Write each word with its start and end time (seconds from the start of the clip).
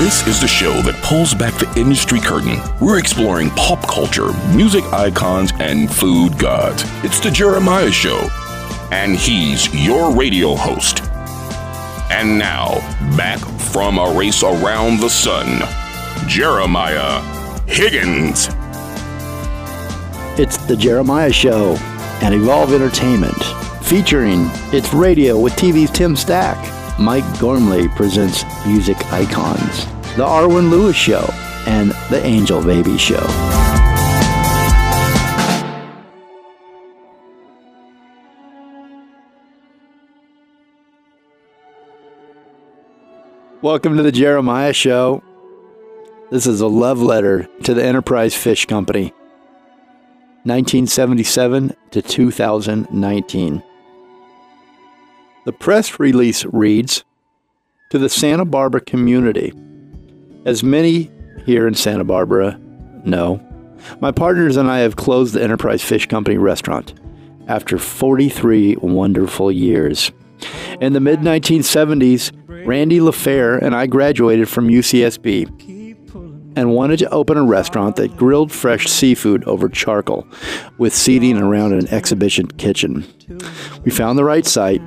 This 0.00 0.26
is 0.26 0.40
the 0.40 0.48
show 0.48 0.80
that 0.80 0.94
pulls 1.02 1.34
back 1.34 1.52
the 1.58 1.70
industry 1.78 2.20
curtain. 2.20 2.58
We're 2.80 2.98
exploring 2.98 3.50
pop 3.50 3.86
culture, 3.86 4.32
music 4.56 4.82
icons, 4.94 5.52
and 5.58 5.94
food 5.94 6.38
gods. 6.38 6.84
It's 7.04 7.20
the 7.20 7.30
Jeremiah 7.30 7.90
Show, 7.90 8.30
and 8.92 9.14
he's 9.14 9.68
your 9.74 10.10
radio 10.16 10.54
host. 10.54 11.02
And 12.10 12.38
now, 12.38 12.78
back 13.14 13.40
from 13.40 13.98
a 13.98 14.10
race 14.16 14.42
around 14.42 15.00
the 15.00 15.10
sun, 15.10 15.60
Jeremiah 16.26 17.20
Higgins. 17.66 18.48
It's 20.40 20.56
the 20.66 20.76
Jeremiah 20.78 21.30
Show 21.30 21.76
and 22.22 22.34
Evolve 22.34 22.72
Entertainment, 22.72 23.36
featuring 23.84 24.46
It's 24.72 24.94
Radio 24.94 25.38
with 25.38 25.52
TV's 25.56 25.90
Tim 25.90 26.16
Stack. 26.16 26.79
Mike 27.00 27.24
Gormley 27.40 27.88
presents 27.88 28.44
Music 28.66 28.98
Icons, 29.10 29.86
The 30.16 30.26
Arwen 30.26 30.68
Lewis 30.68 30.94
Show, 30.94 31.26
and 31.66 31.92
The 32.10 32.20
Angel 32.22 32.62
Baby 32.62 32.98
Show. 32.98 33.26
Welcome 43.62 43.96
to 43.96 44.02
the 44.02 44.12
Jeremiah 44.12 44.74
Show. 44.74 45.22
This 46.30 46.46
is 46.46 46.60
a 46.60 46.68
love 46.68 47.00
letter 47.00 47.48
to 47.62 47.72
the 47.72 47.82
Enterprise 47.82 48.34
Fish 48.34 48.66
Company, 48.66 49.14
1977 50.44 51.74
to 51.92 52.02
2019. 52.02 53.62
The 55.44 55.52
press 55.52 55.98
release 55.98 56.44
reads 56.44 57.02
To 57.90 57.98
the 57.98 58.10
Santa 58.10 58.44
Barbara 58.44 58.82
community. 58.82 59.54
As 60.44 60.62
many 60.62 61.10
here 61.46 61.66
in 61.66 61.72
Santa 61.72 62.04
Barbara 62.04 62.60
know, 63.04 63.40
my 64.00 64.12
partners 64.12 64.58
and 64.58 64.70
I 64.70 64.80
have 64.80 64.96
closed 64.96 65.32
the 65.32 65.42
Enterprise 65.42 65.82
Fish 65.82 66.06
Company 66.06 66.36
restaurant 66.36 66.92
after 67.48 67.78
43 67.78 68.76
wonderful 68.82 69.50
years. 69.50 70.12
In 70.78 70.92
the 70.92 71.00
mid 71.00 71.20
1970s, 71.20 72.32
Randy 72.66 73.00
LaFair 73.00 73.56
and 73.62 73.74
I 73.74 73.86
graduated 73.86 74.46
from 74.46 74.68
UCSB 74.68 75.70
and 76.54 76.74
wanted 76.74 76.98
to 76.98 77.08
open 77.08 77.38
a 77.38 77.44
restaurant 77.44 77.96
that 77.96 78.14
grilled 78.14 78.52
fresh 78.52 78.86
seafood 78.88 79.44
over 79.44 79.70
charcoal 79.70 80.26
with 80.76 80.94
seating 80.94 81.38
around 81.38 81.72
an 81.72 81.88
exhibition 81.88 82.46
kitchen. 82.46 83.06
We 83.84 83.90
found 83.90 84.18
the 84.18 84.24
right 84.24 84.44
site 84.44 84.82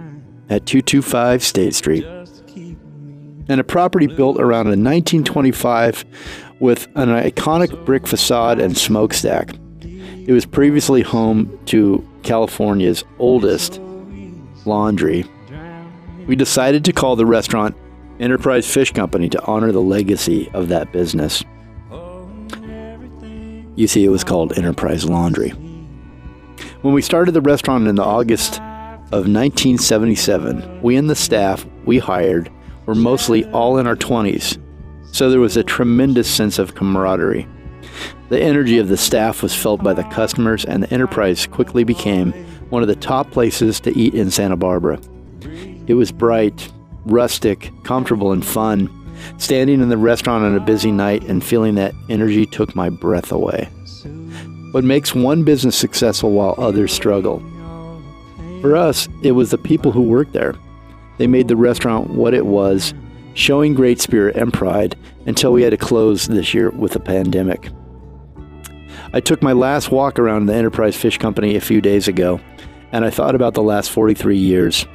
at 0.49 0.65
225 0.65 1.43
State 1.43 1.73
Street 1.73 2.05
and 3.49 3.59
a 3.59 3.63
property 3.63 4.07
built 4.07 4.39
around 4.39 4.67
a 4.67 4.77
1925 4.77 6.05
with 6.59 6.87
an 6.95 7.09
iconic 7.09 7.85
brick 7.85 8.07
facade 8.07 8.59
and 8.59 8.77
smokestack. 8.77 9.55
It 9.81 10.31
was 10.31 10.45
previously 10.45 11.01
home 11.01 11.59
to 11.65 12.07
California's 12.23 13.03
oldest 13.19 13.81
laundry. 14.65 15.25
We 16.27 16.37
decided 16.37 16.85
to 16.85 16.93
call 16.93 17.17
the 17.17 17.25
restaurant 17.25 17.75
Enterprise 18.19 18.71
Fish 18.71 18.93
Company 18.93 19.27
to 19.29 19.43
honor 19.43 19.71
the 19.73 19.81
legacy 19.81 20.49
of 20.53 20.69
that 20.69 20.93
business. 20.93 21.43
You 23.75 23.87
see, 23.87 24.05
it 24.05 24.09
was 24.09 24.23
called 24.23 24.57
Enterprise 24.57 25.03
Laundry. 25.03 25.49
When 26.81 26.93
we 26.93 27.01
started 27.01 27.31
the 27.33 27.41
restaurant 27.41 27.87
in 27.87 27.95
the 27.95 28.03
August 28.03 28.61
of 29.13 29.27
1977, 29.27 30.81
we 30.81 30.95
and 30.95 31.07
the 31.07 31.15
staff 31.15 31.67
we 31.85 31.99
hired 31.99 32.51
were 32.87 32.95
mostly 32.95 33.45
all 33.51 33.77
in 33.77 33.85
our 33.85 33.95
20s, 33.95 34.59
so 35.11 35.29
there 35.29 35.39
was 35.39 35.55
a 35.55 35.63
tremendous 35.63 36.27
sense 36.27 36.57
of 36.57 36.73
camaraderie. 36.73 37.47
The 38.29 38.41
energy 38.41 38.79
of 38.79 38.87
the 38.87 38.97
staff 38.97 39.43
was 39.43 39.55
felt 39.55 39.83
by 39.83 39.93
the 39.93 40.03
customers, 40.05 40.65
and 40.65 40.81
the 40.81 40.91
enterprise 40.91 41.45
quickly 41.45 41.83
became 41.83 42.31
one 42.71 42.81
of 42.81 42.87
the 42.87 42.95
top 42.95 43.29
places 43.29 43.79
to 43.81 43.95
eat 43.95 44.15
in 44.15 44.31
Santa 44.31 44.57
Barbara. 44.57 44.99
It 45.85 45.93
was 45.93 46.11
bright, 46.11 46.71
rustic, 47.05 47.71
comfortable, 47.83 48.31
and 48.31 48.43
fun. 48.43 48.89
Standing 49.37 49.79
in 49.79 49.89
the 49.89 49.97
restaurant 49.97 50.43
on 50.43 50.55
a 50.55 50.59
busy 50.59 50.91
night 50.91 51.21
and 51.25 51.43
feeling 51.43 51.75
that 51.75 51.93
energy 52.09 52.47
took 52.47 52.75
my 52.75 52.89
breath 52.89 53.31
away. 53.31 53.65
What 54.71 54.83
makes 54.83 55.13
one 55.13 55.43
business 55.43 55.75
successful 55.75 56.31
while 56.31 56.55
others 56.57 56.91
struggle? 56.91 57.43
For 58.63 58.77
us, 58.77 59.09
it 59.21 59.33
was 59.33 59.51
the 59.51 59.57
people 59.57 59.91
who 59.91 60.03
worked 60.03 60.31
there. 60.31 60.55
They 61.17 61.27
made 61.27 61.49
the 61.49 61.57
restaurant 61.57 62.11
what 62.11 62.33
it 62.33 62.45
was, 62.45 62.93
showing 63.33 63.73
great 63.73 63.99
spirit 63.99 64.37
and 64.37 64.53
pride 64.53 64.95
until 65.25 65.51
we 65.51 65.63
had 65.63 65.71
to 65.71 65.77
close 65.77 66.29
this 66.29 66.53
year 66.53 66.69
with 66.69 66.93
the 66.93 67.01
pandemic. 67.01 67.67
I 69.11 69.19
took 69.19 69.41
my 69.41 69.51
last 69.51 69.91
walk 69.91 70.17
around 70.17 70.45
the 70.45 70.55
Enterprise 70.55 70.95
Fish 70.95 71.17
Company 71.17 71.57
a 71.57 71.59
few 71.59 71.81
days 71.81 72.07
ago, 72.07 72.39
and 72.93 73.03
I 73.03 73.09
thought 73.09 73.35
about 73.35 73.53
the 73.53 73.61
last 73.61 73.91
43 73.91 74.37
years. 74.37 74.87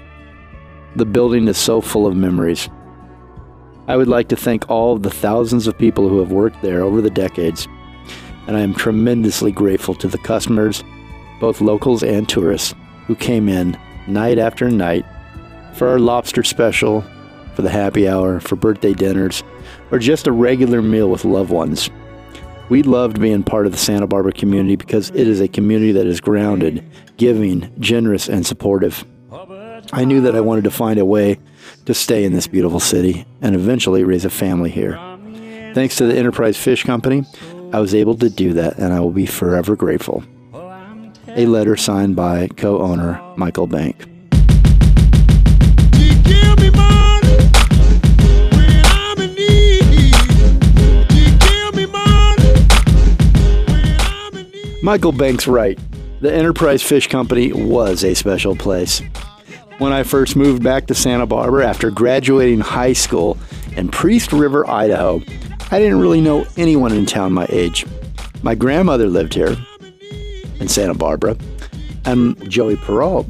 The 0.97 1.05
building 1.05 1.47
is 1.47 1.59
so 1.59 1.83
full 1.83 2.07
of 2.07 2.17
memories. 2.17 2.71
I 3.87 3.99
would 3.99 4.09
like 4.09 4.29
to 4.29 4.37
thank 4.37 4.71
all 4.71 4.95
of 4.95 5.03
the 5.03 5.11
thousands 5.11 5.67
of 5.67 5.77
people 5.77 6.09
who 6.09 6.21
have 6.21 6.33
worked 6.33 6.63
there 6.63 6.83
over 6.83 7.03
the 7.03 7.11
decades, 7.11 7.69
and 8.47 8.57
I 8.57 8.61
am 8.61 8.73
tremendously 8.73 9.53
grateful 9.53 9.95
to 9.97 10.09
the 10.09 10.17
customers, 10.17 10.83
both 11.39 11.61
locals 11.61 12.03
and 12.03 12.27
tourists, 12.27 12.75
who 13.09 13.17
came 13.17 13.49
in 13.49 13.77
night 14.07 14.39
after 14.39 14.71
night 14.71 15.05
for 15.75 15.89
our 15.89 15.99
lobster 15.99 16.45
special, 16.45 17.05
for 17.55 17.63
the 17.63 17.71
happy 17.71 18.09
hour, 18.09 18.39
for 18.39 18.55
birthday 18.55 18.93
dinners, 18.93 19.43
or 19.91 19.99
just 19.99 20.29
a 20.29 20.33
regular 20.33 20.81
meal 20.81 21.11
with 21.11 21.25
loved 21.25 21.51
ones. 21.51 21.91
We 22.69 22.83
loved 22.83 23.21
being 23.21 23.43
part 23.43 23.65
of 23.67 23.73
the 23.73 23.79
Santa 23.79 24.07
Barbara 24.07 24.33
community 24.33 24.77
because 24.77 25.09
it 25.11 25.27
is 25.27 25.41
a 25.41 25.49
community 25.49 25.93
that 25.93 26.07
is 26.07 26.21
grounded, 26.21 26.85
giving, 27.17 27.73
generous, 27.81 28.29
and 28.29 28.47
supportive. 28.47 29.05
I 29.93 30.05
knew 30.05 30.21
that 30.21 30.37
I 30.37 30.41
wanted 30.41 30.65
to 30.65 30.71
find 30.71 30.99
a 30.99 31.05
way 31.05 31.39
to 31.87 31.95
stay 31.95 32.25
in 32.25 32.35
this 32.35 32.47
beautiful 32.47 32.81
city 32.81 33.25
and 33.41 33.55
eventually 33.55 34.05
raise 34.05 34.27
a 34.27 34.31
family 34.31 34.71
here. 34.71 34.99
Thanks 35.73 35.97
to 35.97 36.07
the 36.07 36.17
Enterprise 36.17 36.59
Fish 36.59 36.85
Company, 36.85 37.25
I 37.73 37.81
was 37.81 37.95
able 37.95 38.17
to 38.17 38.29
do 38.29 38.53
that, 38.55 38.79
and 38.79 38.93
I 38.93 39.01
will 39.01 39.13
be 39.13 39.27
forever 39.27 39.77
grateful. 39.77 40.23
A 41.37 41.47
letter 41.47 41.77
signed 41.77 42.17
by 42.17 42.49
co 42.49 42.81
owner 42.81 43.23
Michael 43.37 43.67
Bank. 43.67 44.07
Michael 54.83 55.13
Banks 55.13 55.47
right. 55.47 55.79
The 56.21 56.33
Enterprise 56.33 56.83
Fish 56.83 57.09
Company 57.09 57.53
was 57.53 58.05
a 58.05 58.15
special 58.15 58.57
place. 58.57 59.03
When 59.79 59.93
I 59.93 60.03
first 60.05 60.35
moved 60.35 60.63
back 60.63 60.87
to 60.87 60.95
Santa 60.95 61.27
Barbara 61.27 61.67
after 61.67 61.91
graduating 61.91 62.61
high 62.61 62.95
school 62.95 63.37
in 63.77 63.91
Priest 63.91 64.33
River, 64.33 64.69
Idaho, 64.69 65.21
I 65.71 65.79
didn't 65.79 66.01
really 66.01 66.23
know 66.23 66.47
anyone 66.57 66.93
in 66.93 67.05
town 67.05 67.35
my 67.35 67.47
age. 67.51 67.85
My 68.43 68.55
grandmother 68.55 69.09
lived 69.09 69.35
here 69.35 69.57
in 70.61 70.69
Santa 70.69 70.95
Barbara, 70.95 71.37
and 72.05 72.51
Joey 72.51 72.77
Peralt 72.77 73.27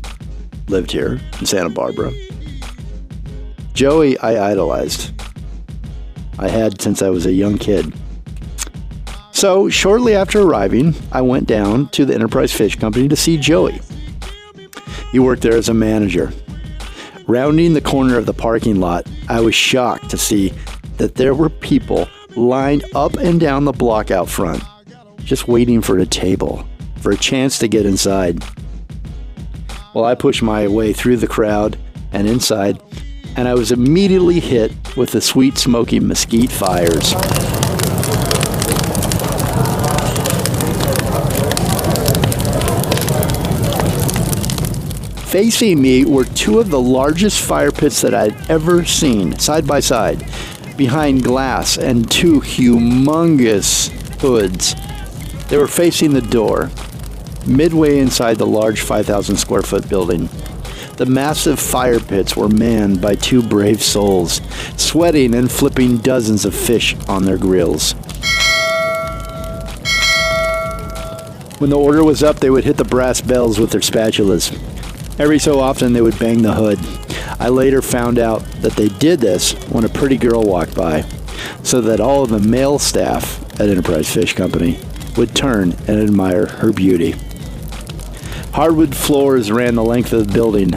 lived 0.68 0.90
here 0.90 1.20
in 1.40 1.46
Santa 1.46 1.70
Barbara. 1.70 2.12
Joey, 3.72 4.18
I 4.18 4.50
idolized. 4.50 5.12
I 6.38 6.48
had 6.48 6.80
since 6.80 7.02
I 7.02 7.10
was 7.10 7.26
a 7.26 7.32
young 7.32 7.58
kid. 7.58 7.92
So, 9.32 9.68
shortly 9.68 10.16
after 10.16 10.40
arriving, 10.40 10.94
I 11.12 11.20
went 11.20 11.46
down 11.46 11.88
to 11.90 12.04
the 12.04 12.14
Enterprise 12.14 12.52
Fish 12.52 12.74
Company 12.76 13.06
to 13.08 13.14
see 13.14 13.36
Joey. 13.36 13.80
He 15.12 15.20
worked 15.20 15.42
there 15.42 15.56
as 15.56 15.68
a 15.68 15.74
manager. 15.74 16.32
Rounding 17.28 17.74
the 17.74 17.80
corner 17.80 18.18
of 18.18 18.26
the 18.26 18.34
parking 18.34 18.80
lot, 18.80 19.06
I 19.28 19.40
was 19.40 19.54
shocked 19.54 20.10
to 20.10 20.18
see 20.18 20.52
that 20.96 21.14
there 21.14 21.34
were 21.34 21.48
people 21.48 22.08
lined 22.36 22.84
up 22.94 23.14
and 23.14 23.38
down 23.38 23.64
the 23.64 23.72
block 23.72 24.10
out 24.10 24.28
front, 24.28 24.62
just 25.24 25.46
waiting 25.46 25.82
for 25.82 25.98
a 25.98 26.06
table, 26.06 26.64
for 27.00 27.12
a 27.12 27.16
chance 27.16 27.58
to 27.58 27.68
get 27.68 27.86
inside. 27.86 28.42
Well, 29.94 30.04
I 30.04 30.14
pushed 30.14 30.42
my 30.42 30.68
way 30.68 30.92
through 30.92 31.16
the 31.16 31.26
crowd 31.26 31.78
and 32.12 32.28
inside, 32.28 32.82
and 33.36 33.48
I 33.48 33.54
was 33.54 33.72
immediately 33.72 34.40
hit 34.40 34.96
with 34.96 35.12
the 35.12 35.20
sweet, 35.20 35.58
smoky 35.58 36.00
mesquite 36.00 36.52
fires. 36.52 37.14
Facing 45.30 45.82
me 45.82 46.06
were 46.06 46.24
two 46.24 46.58
of 46.58 46.70
the 46.70 46.80
largest 46.80 47.42
fire 47.42 47.70
pits 47.70 48.00
that 48.00 48.14
I'd 48.14 48.50
ever 48.50 48.84
seen, 48.84 49.38
side 49.38 49.66
by 49.66 49.80
side, 49.80 50.26
behind 50.76 51.22
glass 51.22 51.76
and 51.76 52.10
two 52.10 52.40
humongous 52.40 53.90
hoods. 54.20 54.74
They 55.48 55.58
were 55.58 55.68
facing 55.68 56.12
the 56.12 56.22
door, 56.22 56.70
midway 57.48 57.98
inside 57.98 58.38
the 58.38 58.46
large 58.46 58.80
5,000 58.80 59.36
square 59.36 59.62
foot 59.62 59.88
building. 59.88 60.28
The 60.96 61.06
massive 61.06 61.60
fire 61.60 62.00
pits 62.00 62.36
were 62.36 62.48
manned 62.48 63.00
by 63.00 63.14
two 63.14 63.42
brave 63.42 63.82
souls, 63.82 64.40
sweating 64.76 65.34
and 65.34 65.50
flipping 65.50 65.98
dozens 65.98 66.44
of 66.44 66.54
fish 66.54 66.96
on 67.08 67.24
their 67.24 67.38
grills. 67.38 67.92
When 71.58 71.70
the 71.70 71.78
order 71.78 72.04
was 72.04 72.22
up, 72.22 72.40
they 72.40 72.50
would 72.50 72.64
hit 72.64 72.76
the 72.76 72.84
brass 72.84 73.20
bells 73.20 73.58
with 73.58 73.70
their 73.70 73.80
spatulas. 73.80 74.52
Every 75.20 75.38
so 75.38 75.60
often, 75.60 75.92
they 75.92 76.00
would 76.00 76.18
bang 76.18 76.42
the 76.42 76.54
hood. 76.54 76.78
I 77.40 77.48
later 77.48 77.82
found 77.82 78.18
out 78.18 78.44
that 78.62 78.72
they 78.72 78.88
did 78.88 79.20
this 79.20 79.52
when 79.68 79.84
a 79.84 79.88
pretty 79.88 80.16
girl 80.16 80.42
walked 80.42 80.74
by, 80.74 81.04
so 81.62 81.80
that 81.80 82.00
all 82.00 82.24
of 82.24 82.30
the 82.30 82.40
male 82.40 82.78
staff 82.78 83.42
at 83.60 83.68
Enterprise 83.68 84.12
Fish 84.12 84.34
Company 84.34 84.80
would 85.16 85.34
turn 85.34 85.72
and 85.86 86.00
admire 86.00 86.46
her 86.46 86.72
beauty. 86.72 87.14
Hardwood 88.58 88.96
floors 88.96 89.52
ran 89.52 89.76
the 89.76 89.84
length 89.84 90.12
of 90.12 90.26
the 90.26 90.32
building, 90.32 90.74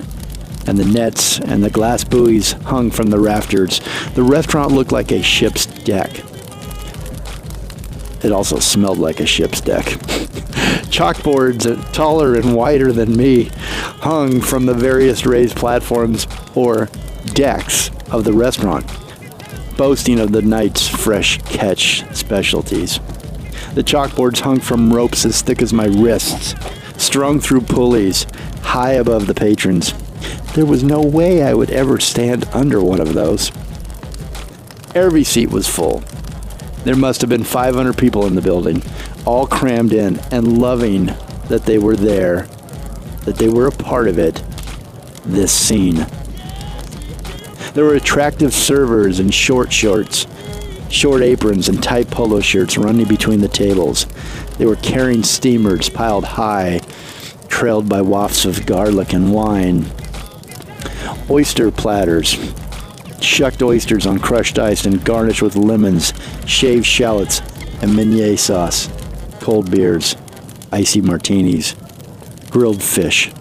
and 0.68 0.78
the 0.78 0.86
nets 0.86 1.40
and 1.40 1.64
the 1.64 1.70
glass 1.72 2.04
buoys 2.04 2.52
hung 2.52 2.92
from 2.92 3.08
the 3.08 3.20
rafters. 3.20 3.82
The 4.14 4.22
restaurant 4.22 4.72
looked 4.72 4.92
like 4.92 5.12
a 5.12 5.24
ship's 5.24 5.66
deck. 5.66 6.12
It 8.24 8.32
also 8.32 8.60
smelled 8.60 9.00
like 9.00 9.20
a 9.20 9.26
ship's 9.26 9.62
deck. 9.62 9.86
Chalkboards, 10.92 11.66
uh, 11.66 11.92
taller 11.92 12.36
and 12.36 12.56
wider 12.56 12.92
than 12.92 13.18
me, 13.18 13.46
hung 13.56 14.42
from 14.42 14.68
the 14.68 14.76
various 14.76 15.26
raised 15.26 15.56
platforms 15.56 16.28
or 16.54 16.88
decks 17.34 17.90
of 18.12 18.26
the 18.26 18.34
restaurant, 18.34 18.86
boasting 19.76 20.20
of 20.20 20.32
the 20.32 20.44
night's 20.44 20.88
fresh 20.88 21.42
catch 21.46 22.06
specialties. 22.16 23.00
The 23.74 23.84
chalkboards 23.84 24.42
hung 24.42 24.60
from 24.60 24.94
ropes 24.94 25.26
as 25.26 25.42
thick 25.42 25.64
as 25.64 25.74
my 25.74 25.86
wrists, 25.86 26.54
strung 27.02 27.40
through 27.40 27.62
pulleys 27.62 28.26
high 28.62 28.94
above 28.94 29.28
the 29.28 29.34
patrons. 29.34 29.94
There 30.54 30.66
was 30.66 30.84
no 30.84 31.02
way 31.02 31.44
I 31.44 31.54
would 31.54 31.72
ever 31.72 32.00
stand 32.00 32.46
under 32.54 32.82
one 32.82 33.02
of 33.02 33.14
those. 33.14 33.52
Every 34.94 35.24
seat 35.24 35.50
was 35.50 35.68
full. 35.68 36.04
There 36.84 36.96
must 36.96 37.22
have 37.22 37.30
been 37.30 37.44
500 37.44 37.98
people 37.98 38.26
in 38.28 38.36
the 38.36 38.42
building, 38.42 38.84
all 39.26 39.48
crammed 39.48 39.94
in 39.94 40.20
and 40.32 40.60
loving 40.60 41.08
that 41.48 41.64
they 41.66 41.78
were 41.78 41.96
there, 41.96 42.48
that 43.26 43.36
they 43.38 43.50
were 43.50 43.68
a 43.68 43.72
part 43.72 44.08
of 44.08 44.20
it, 44.20 44.42
this 45.26 45.52
scene. 45.52 46.06
There 47.74 47.86
were 47.86 47.96
attractive 47.96 48.54
servers 48.54 49.20
in 49.20 49.30
short 49.30 49.72
shorts, 49.72 50.28
short 50.92 51.24
aprons, 51.24 51.70
and 51.70 51.82
tight 51.82 52.12
polo 52.12 52.40
shirts 52.42 52.78
running 52.78 53.08
between 53.08 53.42
the 53.42 53.48
tables. 53.48 54.06
They 54.58 54.66
were 54.66 54.76
carrying 54.76 55.24
steamers 55.24 55.90
piled 55.90 56.26
high, 56.26 56.82
trailed 57.48 57.90
by 57.90 58.02
wafts 58.02 58.46
of 58.46 58.66
garlic 58.66 59.14
and 59.14 59.34
wine. 59.34 59.86
Oyster 61.30 61.72
platters, 61.72 62.38
shucked 63.22 63.62
oysters 63.62 64.06
on 64.06 64.20
crushed 64.20 64.60
ice 64.60 64.86
and 64.86 65.04
garnished 65.04 65.42
with 65.42 65.56
lemons, 65.56 66.14
shaved 66.46 66.86
shallots, 66.86 67.42
and 67.82 67.96
meunier 67.96 68.38
sauce, 68.38 68.90
cold 69.40 69.72
beers, 69.72 70.16
icy 70.72 71.02
martinis, 71.02 71.76
grilled 72.50 72.84
fish, 72.84 73.32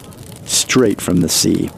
straight 0.45 1.01
from 1.01 1.21
the 1.21 1.29
sea. 1.29 1.71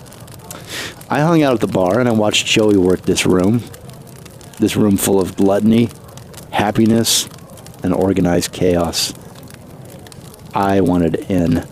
I 1.09 1.21
hung 1.21 1.43
out 1.43 1.55
at 1.55 1.61
the 1.61 1.67
bar 1.67 1.99
and 2.01 2.09
I 2.09 2.13
watched 2.13 2.47
Joey 2.47 2.77
work 2.77 3.03
this 3.03 3.27
room. 3.27 3.63
This 4.62 4.76
room 4.76 4.97
full 4.97 5.20
of 5.20 5.35
gluttony, 5.35 5.88
happiness, 6.53 7.29
and 7.82 7.93
organized 7.93 8.53
chaos. 8.53 9.12
I 10.55 10.81
wanted 10.81 11.17
in. 11.29 11.67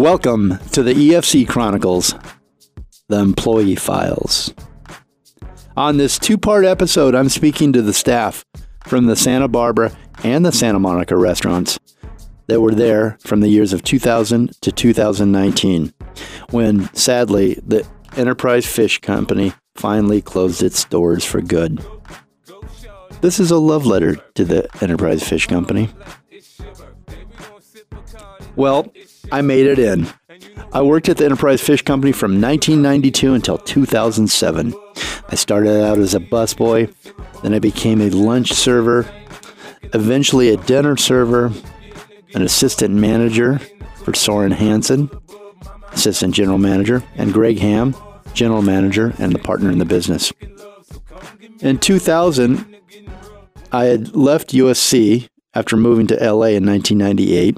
Welcome 0.00 0.58
to 0.72 0.82
the 0.82 0.94
EFC 0.94 1.46
Chronicles, 1.46 2.14
the 3.08 3.18
Employee 3.18 3.76
Files. 3.76 4.54
On 5.76 5.98
this 5.98 6.18
two 6.18 6.38
part 6.38 6.64
episode, 6.64 7.14
I'm 7.14 7.28
speaking 7.28 7.74
to 7.74 7.82
the 7.82 7.92
staff 7.92 8.42
from 8.86 9.04
the 9.04 9.14
Santa 9.14 9.46
Barbara 9.46 9.94
and 10.24 10.42
the 10.42 10.52
Santa 10.52 10.78
Monica 10.78 11.18
restaurants 11.18 11.78
that 12.46 12.62
were 12.62 12.74
there 12.74 13.18
from 13.20 13.40
the 13.40 13.50
years 13.50 13.74
of 13.74 13.82
2000 13.82 14.58
to 14.62 14.72
2019, 14.72 15.92
when 16.48 16.88
sadly 16.94 17.60
the 17.66 17.86
Enterprise 18.16 18.64
Fish 18.64 19.00
Company 19.00 19.52
finally 19.74 20.22
closed 20.22 20.62
its 20.62 20.82
doors 20.86 21.26
for 21.26 21.42
good. 21.42 21.84
This 23.20 23.38
is 23.38 23.50
a 23.50 23.58
love 23.58 23.84
letter 23.84 24.16
to 24.36 24.46
the 24.46 24.66
Enterprise 24.80 25.28
Fish 25.28 25.46
Company. 25.46 25.90
Well, 28.56 28.90
I 29.32 29.42
made 29.42 29.66
it 29.66 29.78
in. 29.78 30.08
I 30.72 30.82
worked 30.82 31.08
at 31.08 31.16
the 31.16 31.24
Enterprise 31.24 31.60
Fish 31.60 31.82
Company 31.82 32.12
from 32.12 32.40
1992 32.40 33.34
until 33.34 33.58
2007. 33.58 34.74
I 35.28 35.34
started 35.34 35.84
out 35.84 35.98
as 35.98 36.14
a 36.14 36.20
busboy, 36.20 36.92
then 37.42 37.54
I 37.54 37.58
became 37.58 38.00
a 38.00 38.10
lunch 38.10 38.52
server, 38.52 39.08
eventually 39.94 40.48
a 40.48 40.56
dinner 40.56 40.96
server, 40.96 41.52
an 42.34 42.42
assistant 42.42 42.94
manager 42.94 43.58
for 44.04 44.14
Soren 44.14 44.52
Hansen, 44.52 45.10
assistant 45.92 46.34
general 46.34 46.58
manager, 46.58 47.02
and 47.16 47.32
Greg 47.32 47.58
Hamm, 47.58 47.94
general 48.34 48.62
manager 48.62 49.14
and 49.18 49.32
the 49.32 49.38
partner 49.38 49.70
in 49.70 49.78
the 49.78 49.84
business. 49.84 50.32
In 51.60 51.78
2000, 51.78 52.76
I 53.72 53.84
had 53.84 54.14
left 54.16 54.50
USC 54.50 55.28
after 55.54 55.76
moving 55.76 56.06
to 56.08 56.14
LA 56.14 56.56
in 56.56 56.66
1998 56.66 57.56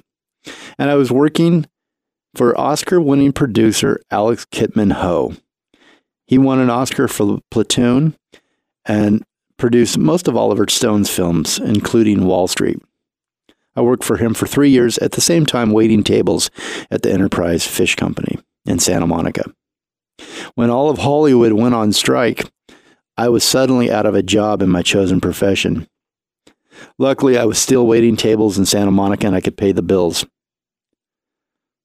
and 0.79 0.91
I 0.91 0.95
was 0.95 1.11
working 1.11 1.67
for 2.35 2.59
Oscar 2.59 3.01
winning 3.01 3.33
producer 3.33 4.01
Alex 4.11 4.47
Kitman 4.47 4.93
Ho. 4.93 5.35
He 6.27 6.39
won 6.39 6.59
an 6.59 6.71
Oscar 6.71 7.09
for 7.09 7.41
Platoon 7.51 8.17
and 8.85 9.23
produced 9.59 9.99
most 9.99 10.29
of 10.29 10.37
Oliver 10.37 10.67
Stone's 10.69 11.11
films, 11.11 11.59
including 11.59 12.25
Wall 12.25 12.49
Street. 12.49 12.79
I 13.75 13.81
worked 13.81 14.05
for 14.05 14.17
him 14.17 14.35
for 14.35 14.47
three 14.47 14.71
years 14.71 14.99
at 14.99 15.13
the 15.13 15.21
same 15.21 15.47
time 15.47 15.73
waiting 15.73 16.03
tables 16.03 16.51
at 16.91 17.03
the 17.03 17.13
Enterprise 17.13 17.67
Fish 17.67 17.95
Company 17.95 18.39
in 18.67 18.79
Santa 18.79 19.07
Monica. 19.07 19.45
When 20.55 20.71
all 20.71 20.91
of 20.91 20.99
Hollywood 20.99 21.53
went 21.53 21.75
on 21.75 21.93
strike, 21.93 22.51
I 23.17 23.29
was 23.29 23.45
suddenly 23.45 23.91
out 23.91 24.07
of 24.07 24.15
a 24.15 24.23
job 24.23 24.63
in 24.63 24.69
my 24.69 24.83
chosen 24.83 25.21
profession. 25.21 25.87
Luckily, 26.99 27.39
I 27.39 27.45
was 27.45 27.59
still 27.59 27.87
waiting 27.87 28.17
tables 28.17 28.59
in 28.59 28.67
Santa 28.67 28.91
Monica 28.91 29.27
and 29.27 29.37
I 29.37 29.41
could 29.41 29.57
pay 29.57 29.73
the 29.73 29.83
bills. 29.83 30.27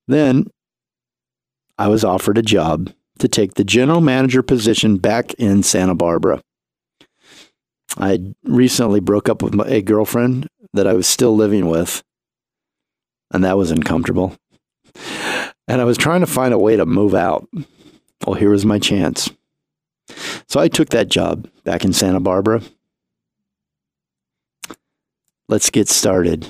Then 0.07 0.47
I 1.77 1.87
was 1.87 2.03
offered 2.03 2.37
a 2.37 2.43
job 2.43 2.91
to 3.19 3.27
take 3.27 3.55
the 3.55 3.63
general 3.63 4.01
manager 4.01 4.41
position 4.41 4.97
back 4.97 5.33
in 5.35 5.63
Santa 5.63 5.95
Barbara. 5.95 6.41
I 7.97 8.33
recently 8.43 8.99
broke 8.99 9.27
up 9.27 9.41
with 9.41 9.59
a 9.67 9.81
girlfriend 9.81 10.47
that 10.73 10.87
I 10.87 10.93
was 10.93 11.07
still 11.07 11.35
living 11.35 11.67
with, 11.67 12.03
and 13.31 13.43
that 13.43 13.57
was 13.57 13.71
uncomfortable. 13.71 14.35
And 15.67 15.81
I 15.81 15.83
was 15.83 15.97
trying 15.97 16.21
to 16.21 16.27
find 16.27 16.53
a 16.53 16.59
way 16.59 16.75
to 16.77 16.85
move 16.85 17.13
out. 17.13 17.47
Well, 18.25 18.35
here 18.35 18.51
was 18.51 18.65
my 18.65 18.79
chance. 18.79 19.29
So 20.47 20.59
I 20.59 20.67
took 20.67 20.89
that 20.89 21.09
job 21.09 21.49
back 21.63 21.83
in 21.83 21.91
Santa 21.91 22.19
Barbara. 22.19 22.61
Let's 25.49 25.69
get 25.69 25.89
started. 25.89 26.47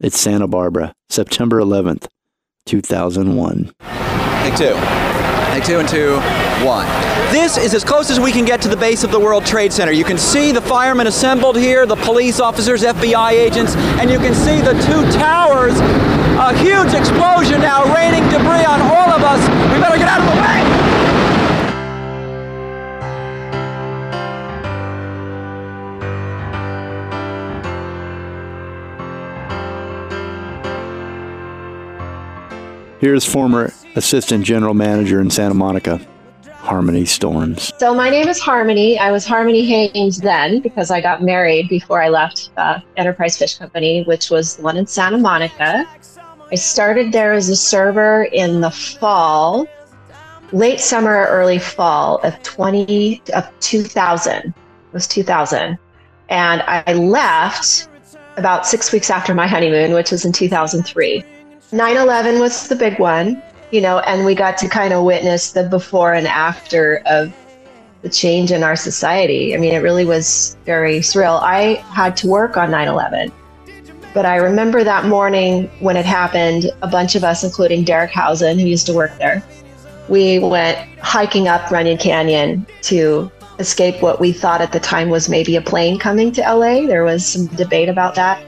It's 0.00 0.18
Santa 0.18 0.48
Barbara, 0.48 0.92
September 1.08 1.60
11th, 1.60 2.08
2001. 2.66 3.72
Take 4.42 4.56
two. 4.56 4.74
Take 5.54 5.64
two 5.64 5.78
and 5.78 5.88
two, 5.88 6.16
one. 6.66 6.86
This 7.30 7.56
is 7.56 7.74
as 7.74 7.84
close 7.84 8.10
as 8.10 8.18
we 8.18 8.32
can 8.32 8.44
get 8.44 8.60
to 8.62 8.68
the 8.68 8.76
base 8.76 9.04
of 9.04 9.12
the 9.12 9.20
World 9.20 9.46
Trade 9.46 9.72
Center. 9.72 9.92
You 9.92 10.04
can 10.04 10.18
see 10.18 10.50
the 10.50 10.60
firemen 10.60 11.06
assembled 11.06 11.56
here, 11.56 11.86
the 11.86 11.96
police 11.96 12.40
officers, 12.40 12.82
FBI 12.82 13.30
agents, 13.30 13.76
and 13.76 14.10
you 14.10 14.18
can 14.18 14.34
see 14.34 14.60
the 14.60 14.72
two 14.82 15.02
towers. 15.16 15.78
A 15.78 16.52
huge 16.58 16.92
explosion 16.92 17.60
now 17.60 17.84
raining 17.94 18.24
debris 18.30 18.64
on 18.66 18.80
all 18.82 19.10
of 19.14 19.22
us. 19.22 19.40
We 19.72 19.80
better 19.80 19.96
get 19.96 20.08
out 20.08 20.20
of 20.20 20.26
the 20.26 20.42
way. 20.42 20.73
Here's 33.04 33.26
former 33.26 33.70
Assistant 33.96 34.46
General 34.46 34.72
Manager 34.72 35.20
in 35.20 35.28
Santa 35.28 35.52
Monica, 35.52 36.00
Harmony 36.52 37.04
Storms. 37.04 37.70
So 37.78 37.94
my 37.94 38.08
name 38.08 38.28
is 38.28 38.40
Harmony. 38.40 38.98
I 38.98 39.12
was 39.12 39.26
Harmony 39.26 39.62
Haynes 39.66 40.22
then 40.22 40.62
because 40.62 40.90
I 40.90 41.02
got 41.02 41.22
married 41.22 41.68
before 41.68 42.02
I 42.02 42.08
left 42.08 42.48
uh, 42.56 42.80
Enterprise 42.96 43.36
Fish 43.36 43.58
Company, 43.58 44.04
which 44.04 44.30
was 44.30 44.56
the 44.56 44.62
one 44.62 44.78
in 44.78 44.86
Santa 44.86 45.18
Monica. 45.18 45.86
I 46.50 46.54
started 46.54 47.12
there 47.12 47.34
as 47.34 47.50
a 47.50 47.56
server 47.56 48.24
in 48.32 48.62
the 48.62 48.70
fall, 48.70 49.66
late 50.52 50.80
summer, 50.80 51.26
early 51.26 51.58
fall 51.58 52.20
of 52.22 52.42
20 52.42 53.20
of 53.34 53.46
2000. 53.60 54.46
It 54.46 54.54
was 54.94 55.06
2000, 55.06 55.76
and 56.30 56.62
I 56.62 56.94
left 56.94 57.86
about 58.38 58.66
six 58.66 58.92
weeks 58.92 59.10
after 59.10 59.34
my 59.34 59.46
honeymoon, 59.46 59.92
which 59.92 60.10
was 60.10 60.24
in 60.24 60.32
2003. 60.32 61.22
9 61.74 61.96
11 61.96 62.38
was 62.38 62.68
the 62.68 62.76
big 62.76 63.00
one, 63.00 63.42
you 63.72 63.80
know, 63.80 63.98
and 63.98 64.24
we 64.24 64.32
got 64.32 64.56
to 64.58 64.68
kind 64.68 64.94
of 64.94 65.02
witness 65.02 65.50
the 65.50 65.64
before 65.64 66.14
and 66.14 66.28
after 66.28 67.02
of 67.04 67.34
the 68.02 68.08
change 68.08 68.52
in 68.52 68.62
our 68.62 68.76
society. 68.76 69.56
I 69.56 69.58
mean, 69.58 69.74
it 69.74 69.78
really 69.78 70.04
was 70.04 70.56
very 70.64 71.00
surreal. 71.00 71.40
I 71.42 71.82
had 71.92 72.16
to 72.18 72.28
work 72.28 72.56
on 72.56 72.70
9 72.70 72.86
11, 72.86 73.32
but 74.14 74.24
I 74.24 74.36
remember 74.36 74.84
that 74.84 75.06
morning 75.06 75.68
when 75.80 75.96
it 75.96 76.04
happened, 76.04 76.70
a 76.82 76.86
bunch 76.86 77.16
of 77.16 77.24
us, 77.24 77.42
including 77.42 77.82
Derek 77.82 78.12
Hausen, 78.12 78.56
who 78.56 78.68
used 78.68 78.86
to 78.86 78.94
work 78.94 79.18
there, 79.18 79.42
we 80.08 80.38
went 80.38 80.78
hiking 81.00 81.48
up 81.48 81.72
Runyon 81.72 81.98
Canyon 81.98 82.64
to 82.82 83.32
escape 83.58 84.00
what 84.00 84.20
we 84.20 84.30
thought 84.30 84.60
at 84.60 84.70
the 84.70 84.78
time 84.78 85.10
was 85.10 85.28
maybe 85.28 85.56
a 85.56 85.60
plane 85.60 85.98
coming 85.98 86.30
to 86.32 86.40
LA. 86.40 86.86
There 86.86 87.02
was 87.02 87.26
some 87.26 87.46
debate 87.46 87.88
about 87.88 88.14
that. 88.14 88.40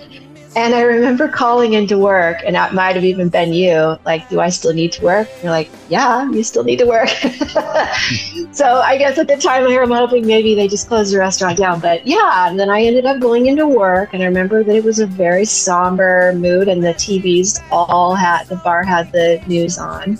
And 0.56 0.74
I 0.74 0.80
remember 0.80 1.28
calling 1.28 1.74
into 1.74 1.98
work, 1.98 2.38
and 2.46 2.56
that 2.56 2.72
might 2.72 2.94
have 2.94 3.04
even 3.04 3.28
been 3.28 3.52
you. 3.52 3.98
Like, 4.06 4.26
do 4.30 4.40
I 4.40 4.48
still 4.48 4.72
need 4.72 4.90
to 4.92 5.04
work? 5.04 5.28
And 5.34 5.42
you're 5.42 5.52
like, 5.52 5.70
yeah, 5.90 6.30
you 6.30 6.42
still 6.42 6.64
need 6.64 6.78
to 6.78 6.86
work. 6.86 7.08
so 8.52 8.80
I 8.80 8.96
guess 8.96 9.18
at 9.18 9.28
the 9.28 9.36
time 9.36 9.64
I 9.64 9.78
was 9.78 9.98
hoping 9.98 10.26
maybe 10.26 10.54
they 10.54 10.66
just 10.66 10.88
closed 10.88 11.12
the 11.12 11.18
restaurant 11.18 11.58
down. 11.58 11.80
But 11.80 12.06
yeah, 12.06 12.48
and 12.48 12.58
then 12.58 12.70
I 12.70 12.82
ended 12.82 13.04
up 13.04 13.20
going 13.20 13.46
into 13.46 13.66
work, 13.66 14.14
and 14.14 14.22
I 14.22 14.26
remember 14.26 14.64
that 14.64 14.74
it 14.74 14.82
was 14.82 14.98
a 14.98 15.06
very 15.06 15.44
somber 15.44 16.32
mood, 16.32 16.68
and 16.68 16.82
the 16.82 16.94
TVs 16.94 17.62
all 17.70 18.14
had 18.14 18.46
the 18.46 18.56
bar 18.56 18.82
had 18.82 19.12
the 19.12 19.42
news 19.46 19.76
on, 19.76 20.18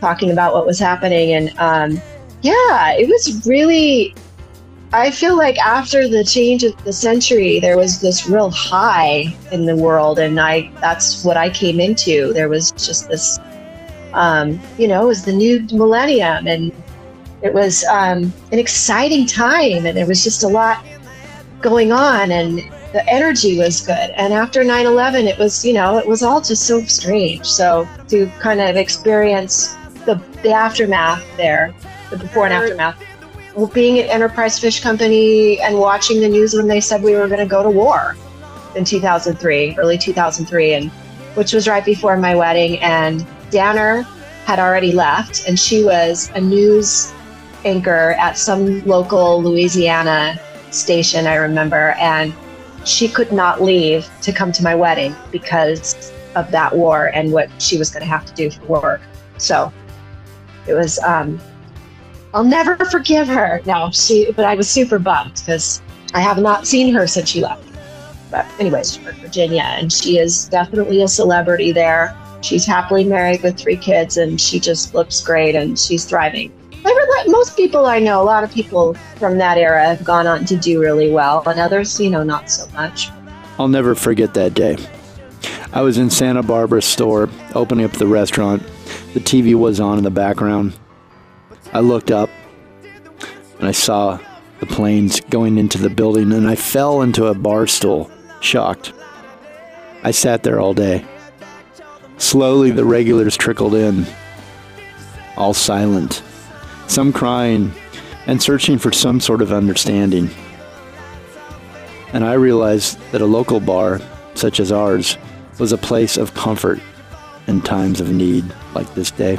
talking 0.00 0.32
about 0.32 0.52
what 0.52 0.66
was 0.66 0.80
happening, 0.80 1.34
and 1.34 1.56
um, 1.60 2.02
yeah, 2.42 2.92
it 2.94 3.08
was 3.08 3.46
really 3.46 4.16
I 4.94 5.10
feel 5.10 5.36
like 5.36 5.58
after 5.58 6.08
the 6.08 6.22
change 6.22 6.62
of 6.62 6.72
the 6.84 6.92
century, 6.92 7.58
there 7.58 7.76
was 7.76 8.00
this 8.00 8.28
real 8.28 8.48
high 8.50 9.34
in 9.50 9.66
the 9.66 9.74
world, 9.74 10.20
and 10.20 10.38
I 10.38 10.70
that's 10.80 11.24
what 11.24 11.36
I 11.36 11.50
came 11.50 11.80
into. 11.80 12.32
There 12.32 12.48
was 12.48 12.70
just 12.70 13.08
this, 13.08 13.40
um, 14.12 14.60
you 14.78 14.86
know, 14.86 15.02
it 15.02 15.08
was 15.08 15.24
the 15.24 15.32
new 15.32 15.66
millennium, 15.72 16.46
and 16.46 16.72
it 17.42 17.52
was 17.52 17.82
um, 17.86 18.32
an 18.52 18.60
exciting 18.60 19.26
time, 19.26 19.84
and 19.84 19.96
there 19.96 20.06
was 20.06 20.22
just 20.22 20.44
a 20.44 20.48
lot 20.48 20.86
going 21.60 21.90
on, 21.90 22.30
and 22.30 22.58
the 22.92 23.04
energy 23.08 23.58
was 23.58 23.80
good. 23.80 24.10
And 24.16 24.32
after 24.32 24.62
9/11, 24.62 25.24
it 25.24 25.36
was, 25.40 25.64
you 25.64 25.72
know, 25.72 25.98
it 25.98 26.06
was 26.06 26.22
all 26.22 26.40
just 26.40 26.68
so 26.68 26.84
strange. 26.84 27.46
So 27.46 27.88
to 28.10 28.30
kind 28.38 28.60
of 28.60 28.76
experience 28.76 29.74
the 30.06 30.22
the 30.44 30.52
aftermath 30.52 31.24
there, 31.36 31.74
the 32.10 32.16
before 32.16 32.44
and 32.44 32.54
aftermath 32.54 32.96
being 33.72 33.98
at 33.98 34.10
Enterprise 34.10 34.58
Fish 34.58 34.82
Company 34.82 35.60
and 35.60 35.78
watching 35.78 36.20
the 36.20 36.28
news 36.28 36.54
when 36.54 36.66
they 36.66 36.80
said 36.80 37.02
we 37.02 37.14
were 37.14 37.28
going 37.28 37.40
to 37.40 37.46
go 37.46 37.62
to 37.62 37.70
war 37.70 38.16
in 38.74 38.84
2003, 38.84 39.76
early 39.78 39.96
2003, 39.96 40.74
and 40.74 40.90
which 41.34 41.52
was 41.52 41.68
right 41.68 41.84
before 41.84 42.16
my 42.16 42.34
wedding. 42.34 42.78
And 42.80 43.26
Danner 43.50 44.02
had 44.44 44.58
already 44.58 44.92
left, 44.92 45.48
and 45.48 45.58
she 45.58 45.84
was 45.84 46.30
a 46.34 46.40
news 46.40 47.12
anchor 47.64 48.12
at 48.18 48.36
some 48.36 48.84
local 48.84 49.42
Louisiana 49.42 50.38
station, 50.70 51.26
I 51.26 51.36
remember, 51.36 51.94
and 51.98 52.34
she 52.84 53.08
could 53.08 53.32
not 53.32 53.62
leave 53.62 54.08
to 54.22 54.32
come 54.32 54.52
to 54.52 54.62
my 54.62 54.74
wedding 54.74 55.14
because 55.30 56.12
of 56.34 56.50
that 56.50 56.74
war 56.74 57.06
and 57.14 57.32
what 57.32 57.48
she 57.62 57.78
was 57.78 57.90
going 57.90 58.02
to 58.02 58.08
have 58.08 58.26
to 58.26 58.34
do 58.34 58.50
for 58.50 58.80
work. 58.80 59.00
So 59.38 59.72
it 60.66 60.74
was 60.74 60.98
um, 60.98 61.40
I'll 62.34 62.42
never 62.42 62.76
forgive 62.86 63.28
her. 63.28 63.62
No, 63.64 63.90
she, 63.92 64.32
but 64.32 64.44
I 64.44 64.56
was 64.56 64.68
super 64.68 64.98
bummed 64.98 65.34
because 65.34 65.80
I 66.14 66.20
have 66.20 66.38
not 66.38 66.66
seen 66.66 66.92
her 66.92 67.06
since 67.06 67.28
she 67.28 67.40
left. 67.40 67.62
But 68.28 68.44
anyways, 68.58 68.96
from 68.96 69.14
Virginia, 69.20 69.62
and 69.62 69.92
she 69.92 70.18
is 70.18 70.48
definitely 70.48 71.00
a 71.02 71.06
celebrity 71.06 71.70
there. 71.70 72.16
She's 72.40 72.66
happily 72.66 73.04
married 73.04 73.44
with 73.44 73.56
three 73.56 73.76
kids, 73.76 74.16
and 74.16 74.40
she 74.40 74.58
just 74.58 74.94
looks 74.94 75.22
great, 75.22 75.54
and 75.54 75.78
she's 75.78 76.04
thriving. 76.04 76.52
Most 77.26 77.56
people 77.56 77.86
I 77.86 78.00
know, 78.00 78.20
a 78.20 78.24
lot 78.24 78.44
of 78.44 78.52
people 78.52 78.94
from 79.16 79.38
that 79.38 79.56
era 79.56 79.82
have 79.82 80.04
gone 80.04 80.26
on 80.26 80.44
to 80.46 80.56
do 80.56 80.80
really 80.80 81.10
well, 81.10 81.42
and 81.46 81.58
others, 81.58 81.98
you 81.98 82.10
know, 82.10 82.22
not 82.22 82.50
so 82.50 82.68
much. 82.72 83.10
I'll 83.58 83.68
never 83.68 83.94
forget 83.94 84.34
that 84.34 84.54
day. 84.54 84.76
I 85.72 85.82
was 85.82 85.98
in 85.98 86.10
Santa 86.10 86.42
Barbara 86.42 86.82
store 86.82 87.30
opening 87.54 87.84
up 87.84 87.92
the 87.92 88.06
restaurant. 88.06 88.62
The 89.14 89.20
TV 89.20 89.54
was 89.54 89.80
on 89.80 89.98
in 89.98 90.04
the 90.04 90.10
background. 90.10 90.74
I 91.74 91.80
looked 91.80 92.12
up 92.12 92.30
and 93.58 93.66
I 93.66 93.72
saw 93.72 94.20
the 94.60 94.66
planes 94.66 95.20
going 95.22 95.58
into 95.58 95.76
the 95.76 95.90
building 95.90 96.32
and 96.32 96.48
I 96.48 96.54
fell 96.54 97.02
into 97.02 97.26
a 97.26 97.34
bar 97.34 97.66
stool, 97.66 98.12
shocked. 98.40 98.92
I 100.04 100.12
sat 100.12 100.44
there 100.44 100.60
all 100.60 100.72
day. 100.72 101.04
Slowly, 102.16 102.70
the 102.70 102.84
regulars 102.84 103.36
trickled 103.36 103.74
in, 103.74 104.06
all 105.36 105.52
silent, 105.52 106.22
some 106.86 107.12
crying 107.12 107.72
and 108.28 108.40
searching 108.40 108.78
for 108.78 108.92
some 108.92 109.18
sort 109.18 109.42
of 109.42 109.52
understanding. 109.52 110.30
And 112.12 112.24
I 112.24 112.34
realized 112.34 113.00
that 113.10 113.20
a 113.20 113.26
local 113.26 113.58
bar, 113.58 114.00
such 114.34 114.60
as 114.60 114.70
ours, 114.70 115.18
was 115.58 115.72
a 115.72 115.78
place 115.78 116.16
of 116.18 116.34
comfort 116.34 116.78
in 117.48 117.60
times 117.62 118.00
of 118.00 118.12
need 118.12 118.44
like 118.76 118.94
this 118.94 119.10
day. 119.10 119.38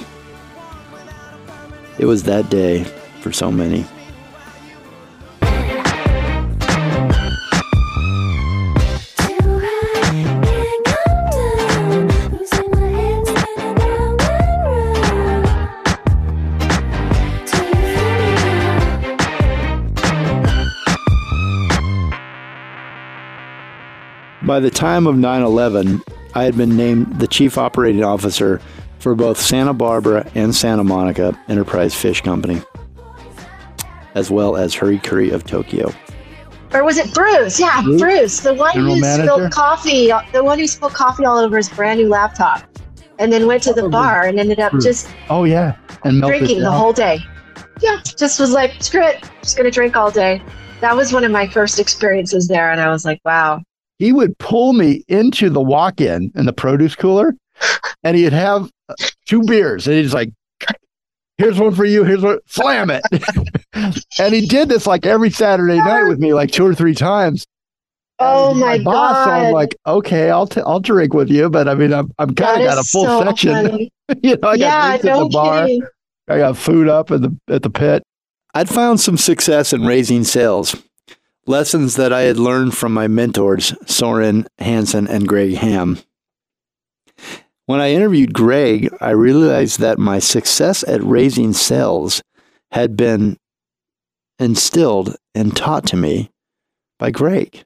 It 1.98 2.06
was 2.06 2.24
that 2.24 2.50
day 2.50 2.84
for 3.22 3.32
so 3.32 3.52
many. 3.52 3.86
By 24.46 24.60
the 24.60 24.70
time 24.70 25.08
of 25.08 25.18
9 25.18 25.42
11, 25.42 26.04
I 26.36 26.44
had 26.44 26.56
been 26.56 26.78
named 26.78 27.20
the 27.20 27.28
chief 27.28 27.58
operating 27.58 28.04
officer 28.04 28.62
for 29.05 29.13
both 29.13 29.39
Santa 29.39 29.71
Barbara 29.71 30.27
and 30.33 30.55
Santa 30.55 30.83
Monica 30.83 31.39
Enterprise 31.47 31.93
Fish 31.93 32.21
Company, 32.21 32.59
as 34.15 34.31
well 34.31 34.55
as 34.55 34.74
Hurry 34.74 34.97
Curry 34.97 35.29
of 35.29 35.45
Tokyo. 35.45 35.93
Or 36.74 36.83
was 36.83 36.97
it 36.97 37.13
Bruce? 37.13 37.59
Yeah, 37.59 37.83
Bruce, 37.83 38.01
Bruce 38.01 38.39
the 38.39 38.55
one 38.55 38.74
General 38.74 38.95
who 38.95 39.01
manager? 39.01 39.31
spilled 39.31 39.51
coffee, 39.51 40.12
the 40.33 40.43
one 40.43 40.57
who 40.57 40.65
spilled 40.65 40.95
coffee 40.95 41.24
all 41.24 41.38
over 41.38 41.55
his 41.55 41.69
brand 41.69 42.00
new 42.00 42.09
laptop, 42.09 42.63
and 43.19 43.31
then 43.31 43.45
went 43.45 43.62
to 43.62 43.74
the 43.74 43.88
bar 43.88 44.25
and 44.25 44.39
ended 44.39 44.59
up 44.59 44.71
Bruce. 44.71 44.85
just 44.85 45.15
oh 45.29 45.43
yeah, 45.43 45.77
and 46.03 46.24
drinking 46.24 46.62
the 46.62 46.71
whole 46.71 46.91
day. 46.91 47.19
Yeah, 47.81 48.01
just 48.03 48.39
was 48.39 48.53
like, 48.53 48.81
screw 48.81 49.05
it, 49.05 49.24
just 49.43 49.55
gonna 49.55 49.69
drink 49.69 49.95
all 49.95 50.09
day. 50.09 50.41
That 50.81 50.95
was 50.95 51.13
one 51.13 51.24
of 51.24 51.31
my 51.31 51.47
first 51.47 51.79
experiences 51.79 52.47
there, 52.47 52.71
and 52.71 52.81
I 52.81 52.89
was 52.89 53.05
like, 53.05 53.21
wow. 53.24 53.62
He 54.00 54.12
would 54.13 54.35
pull 54.39 54.74
me 54.74 55.03
into 55.07 55.51
the 55.51 55.62
walk-in 55.62 56.31
in 56.33 56.47
the 56.47 56.53
produce 56.53 56.95
cooler, 56.95 57.35
and 58.05 58.15
he'd 58.15 58.31
have 58.31 58.69
two 59.25 59.43
beers, 59.43 59.88
and 59.88 59.97
he's 59.97 60.13
like, 60.13 60.29
"Here's 61.38 61.59
one 61.59 61.74
for 61.74 61.83
you. 61.83 62.05
Here's 62.05 62.21
one. 62.21 62.39
Slam 62.45 62.89
it." 62.91 63.01
and 64.19 64.33
he 64.33 64.45
did 64.45 64.69
this 64.69 64.88
like 64.88 65.05
every 65.05 65.31
Saturday 65.31 65.77
night 65.77 66.07
with 66.07 66.19
me, 66.19 66.33
like 66.33 66.51
two 66.51 66.65
or 66.65 66.75
three 66.75 66.95
times. 66.95 67.45
Oh 68.19 68.53
my, 68.53 68.77
my 68.77 68.83
boss, 68.83 69.13
god! 69.13 69.25
So 69.25 69.31
I'm 69.31 69.53
like, 69.53 69.75
okay, 69.85 70.29
I'll 70.29 70.47
t- 70.47 70.62
I'll 70.65 70.79
drink 70.79 71.13
with 71.13 71.29
you, 71.29 71.50
but 71.50 71.67
I 71.67 71.74
mean, 71.74 71.91
I'm 71.91 72.12
I'm 72.19 72.33
kind 72.33 72.62
of 72.62 72.67
got 72.67 72.77
a 72.77 72.83
full 72.83 73.05
so 73.05 73.25
section. 73.25 73.89
you 74.24 74.38
know, 74.38 74.50
I 74.50 74.53
yeah, 74.53 74.97
got 74.97 75.03
no 75.03 75.24
the 75.24 75.29
bar. 75.29 75.65
Kidding. 75.65 75.83
I 76.27 76.38
got 76.38 76.57
food 76.57 76.88
up 76.88 77.12
at 77.12 77.24
the 77.24 77.35
at 77.50 77.63
the 77.63 77.69
pit. 77.69 78.03
I'd 78.53 78.69
found 78.69 79.01
some 79.01 79.17
success 79.17 79.74
in 79.74 79.85
raising 79.85 80.24
sales, 80.24 80.81
lessons 81.45 81.95
that 81.95 82.13
I 82.13 82.21
had 82.21 82.38
learned 82.38 82.77
from 82.77 82.93
my 82.93 83.07
mentors, 83.07 83.74
Soren 83.85 84.47
Hansen 84.59 85.07
and 85.07 85.27
Greg 85.27 85.55
Hamm. 85.55 86.00
When 87.67 87.81
I 87.81 87.91
interviewed 87.93 88.34
Greg, 88.34 88.93
I 89.01 89.10
realized 89.12 89.79
that 89.79 89.98
my 89.98 90.19
success 90.19 90.84
at 90.88 91.03
raising 91.03 91.53
sales 91.53 92.22
had 92.72 92.95
been 92.95 93.38
instilled 94.38 95.15
and 95.34 95.55
taught 95.55 95.88
to 95.88 95.95
me 95.95 96.29
by 97.00 97.10
Greg. 97.10 97.63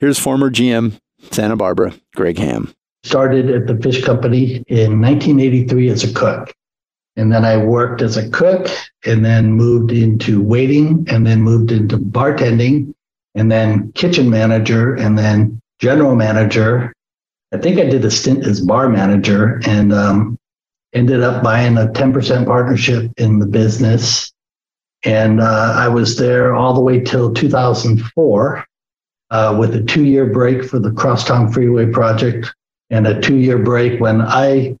Here's 0.00 0.18
former 0.18 0.50
GM 0.50 0.98
Santa 1.30 1.56
Barbara, 1.56 1.94
Greg 2.14 2.38
Hamm. 2.38 2.74
Started 3.04 3.50
at 3.50 3.66
the 3.66 3.80
fish 3.80 4.02
company 4.02 4.64
in 4.66 5.00
1983 5.00 5.88
as 5.90 6.04
a 6.04 6.12
cook. 6.12 6.52
And 7.16 7.32
then 7.32 7.44
I 7.44 7.56
worked 7.56 8.02
as 8.02 8.16
a 8.16 8.28
cook 8.30 8.68
and 9.04 9.24
then 9.24 9.52
moved 9.52 9.92
into 9.92 10.42
waiting 10.42 11.06
and 11.08 11.26
then 11.26 11.42
moved 11.42 11.70
into 11.70 11.96
bartending 11.96 12.92
and 13.36 13.52
then 13.52 13.92
kitchen 13.92 14.28
manager 14.28 14.94
and 14.94 15.16
then 15.16 15.60
general 15.78 16.16
manager. 16.16 16.92
I 17.54 17.58
think 17.58 17.78
I 17.78 17.84
did 17.84 18.04
a 18.04 18.10
stint 18.10 18.44
as 18.44 18.60
bar 18.60 18.88
manager 18.88 19.60
and 19.64 19.92
um, 19.92 20.36
ended 20.92 21.22
up 21.22 21.44
buying 21.44 21.78
a 21.78 21.86
10% 21.86 22.46
partnership 22.46 23.12
in 23.16 23.38
the 23.38 23.46
business. 23.46 24.32
And 25.04 25.40
uh, 25.40 25.72
I 25.76 25.86
was 25.86 26.18
there 26.18 26.52
all 26.52 26.74
the 26.74 26.80
way 26.80 26.98
till 26.98 27.32
2004 27.32 28.66
uh, 29.30 29.56
with 29.56 29.76
a 29.76 29.82
two 29.84 30.04
year 30.04 30.26
break 30.26 30.64
for 30.64 30.80
the 30.80 30.90
Crosstown 30.90 31.52
Freeway 31.52 31.86
project 31.86 32.52
and 32.90 33.06
a 33.06 33.20
two 33.20 33.36
year 33.36 33.58
break 33.58 34.00
when 34.00 34.20
I 34.20 34.76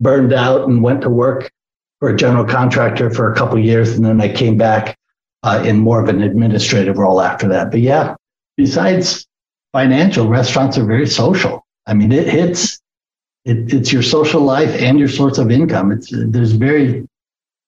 burned 0.00 0.32
out 0.32 0.68
and 0.68 0.82
went 0.82 1.02
to 1.02 1.10
work 1.10 1.52
for 2.00 2.08
a 2.08 2.16
general 2.16 2.44
contractor 2.44 3.08
for 3.08 3.32
a 3.32 3.36
couple 3.36 3.58
years, 3.58 3.96
and 3.96 4.04
then 4.04 4.20
I 4.20 4.32
came 4.32 4.58
back 4.58 4.98
uh, 5.44 5.62
in 5.64 5.78
more 5.78 6.02
of 6.02 6.08
an 6.08 6.22
administrative 6.22 6.98
role 6.98 7.20
after 7.20 7.48
that. 7.48 7.70
But 7.70 7.80
yeah, 7.80 8.16
besides 8.56 9.26
financial, 9.72 10.28
restaurants 10.28 10.76
are 10.76 10.84
very 10.84 11.06
social. 11.06 11.65
I 11.86 11.94
mean, 11.94 12.12
it 12.12 12.28
hits 12.28 12.80
it, 13.46 13.72
it's 13.72 13.92
your 13.92 14.02
social 14.02 14.40
life 14.40 14.74
and 14.82 14.98
your 14.98 15.08
source 15.08 15.38
of 15.38 15.50
income. 15.50 15.92
It's 15.92 16.08
there's 16.10 16.52
very, 16.52 17.06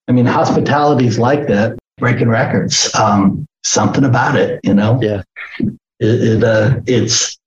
I 0.09 0.13
mean, 0.13 0.27
hospitality 0.27 1.07
is 1.07 1.19
like 1.19 1.47
that. 1.47 1.79
Breaking 1.99 2.29
records, 2.29 2.95
um, 2.95 3.47
something 3.65 4.05
about 4.05 4.37
it, 4.37 4.61
you 4.63 4.75
know. 4.75 5.01
Yeah, 5.01 5.23
it, 5.59 5.75
it 6.01 6.45
uh, 6.45 6.81
it's. 6.87 7.39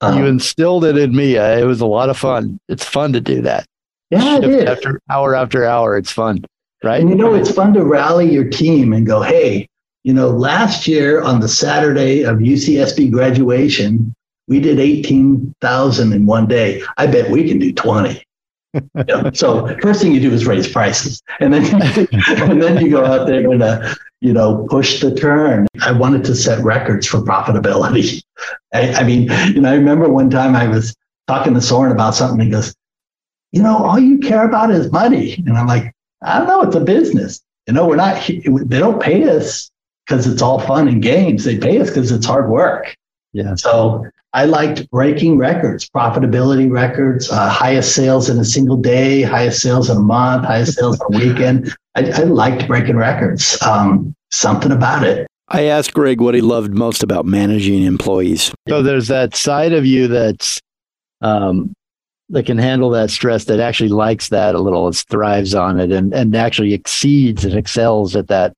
Um, 0.00 0.18
you 0.18 0.26
instilled 0.26 0.84
it 0.84 0.96
in 0.96 1.14
me. 1.14 1.36
It 1.36 1.66
was 1.66 1.80
a 1.80 1.86
lot 1.86 2.08
of 2.08 2.16
fun. 2.16 2.58
It's 2.68 2.84
fun 2.84 3.12
to 3.14 3.20
do 3.20 3.42
that. 3.42 3.66
Yeah, 4.10 4.38
it 4.38 4.44
is. 4.44 4.64
After 4.64 5.00
hour 5.10 5.34
after 5.34 5.64
hour, 5.66 5.98
it's 5.98 6.12
fun, 6.12 6.44
right? 6.82 7.00
And 7.00 7.10
you 7.10 7.16
know, 7.16 7.34
it's 7.34 7.50
fun 7.50 7.74
to 7.74 7.84
rally 7.84 8.30
your 8.30 8.48
team 8.48 8.92
and 8.92 9.06
go, 9.06 9.20
hey, 9.20 9.68
you 10.04 10.14
know, 10.14 10.28
last 10.28 10.86
year 10.86 11.22
on 11.22 11.40
the 11.40 11.48
Saturday 11.48 12.22
of 12.22 12.38
UCSB 12.38 13.10
graduation, 13.10 14.14
we 14.48 14.60
did 14.60 14.80
18,000 14.80 16.12
in 16.12 16.26
one 16.26 16.46
day. 16.46 16.82
I 16.96 17.06
bet 17.06 17.30
we 17.30 17.48
can 17.48 17.58
do 17.58 17.72
20. 17.72 18.22
So 19.32 19.74
first 19.80 20.02
thing 20.02 20.12
you 20.12 20.20
do 20.20 20.30
is 20.30 20.46
raise 20.46 20.70
prices, 20.70 21.22
and 21.40 21.54
then 21.54 21.64
and 22.12 22.62
then 22.62 22.84
you 22.84 22.90
go 22.90 23.04
out 23.04 23.26
there 23.26 23.50
and 23.50 23.62
uh, 23.62 23.94
you 24.20 24.32
know 24.32 24.66
push 24.68 25.00
the 25.00 25.14
turn. 25.14 25.66
I 25.80 25.92
wanted 25.92 26.22
to 26.24 26.36
set 26.36 26.62
records 26.62 27.06
for 27.06 27.18
profitability. 27.22 28.22
I, 28.74 28.92
I 28.92 29.04
mean, 29.04 29.22
you 29.54 29.62
know, 29.62 29.70
I 29.70 29.74
remember 29.74 30.10
one 30.10 30.28
time 30.28 30.54
I 30.54 30.68
was 30.68 30.94
talking 31.26 31.54
to 31.54 31.62
Soren 31.62 31.92
about 31.92 32.14
something. 32.14 32.44
He 32.44 32.50
goes, 32.50 32.74
you 33.52 33.62
know, 33.62 33.76
all 33.76 33.98
you 33.98 34.18
care 34.18 34.46
about 34.46 34.70
is 34.70 34.92
money. 34.92 35.34
And 35.46 35.56
I'm 35.56 35.66
like, 35.66 35.92
I 36.22 36.38
don't 36.38 36.48
know, 36.48 36.62
it's 36.62 36.76
a 36.76 36.80
business. 36.80 37.40
You 37.66 37.74
know, 37.74 37.86
we're 37.86 37.96
not, 37.96 38.26
they 38.26 38.78
don't 38.78 39.00
pay 39.00 39.28
us 39.28 39.70
because 40.06 40.26
it's 40.26 40.42
all 40.42 40.58
fun 40.58 40.88
and 40.88 41.02
games. 41.02 41.44
They 41.44 41.58
pay 41.58 41.80
us 41.80 41.88
because 41.88 42.10
it's 42.10 42.26
hard 42.26 42.48
work. 42.48 42.94
Yeah. 43.32 43.54
So 43.54 44.04
I 44.34 44.44
liked 44.44 44.90
breaking 44.90 45.38
records, 45.38 45.88
profitability 45.88 46.70
records, 46.70 47.30
uh, 47.30 47.48
highest 47.48 47.94
sales 47.94 48.28
in 48.28 48.38
a 48.38 48.44
single 48.44 48.76
day, 48.76 49.22
highest 49.22 49.60
sales 49.60 49.88
in 49.88 49.96
a 49.96 50.00
month, 50.00 50.44
highest 50.44 50.74
sales 50.74 51.00
in 51.00 51.14
a 51.14 51.18
weekend. 51.18 51.74
I, 51.94 52.10
I 52.10 52.24
liked 52.24 52.66
breaking 52.68 52.96
records. 52.96 53.60
Um, 53.62 54.14
something 54.30 54.72
about 54.72 55.04
it. 55.04 55.26
I 55.48 55.64
asked 55.64 55.94
Greg 55.94 56.20
what 56.20 56.34
he 56.34 56.42
loved 56.42 56.74
most 56.74 57.02
about 57.02 57.24
managing 57.24 57.82
employees. 57.84 58.52
So 58.68 58.82
there's 58.82 59.08
that 59.08 59.34
side 59.34 59.72
of 59.72 59.86
you 59.86 60.06
that's 60.06 60.60
um, 61.22 61.72
that 62.28 62.44
can 62.44 62.58
handle 62.58 62.90
that 62.90 63.10
stress 63.10 63.46
that 63.46 63.58
actually 63.58 63.88
likes 63.88 64.28
that 64.28 64.54
a 64.54 64.58
little, 64.58 64.88
it 64.88 65.04
thrives 65.08 65.54
on 65.54 65.80
it 65.80 65.90
and, 65.90 66.12
and 66.12 66.36
actually 66.36 66.74
exceeds 66.74 67.44
and 67.44 67.54
excels 67.54 68.14
at 68.14 68.28
that 68.28 68.54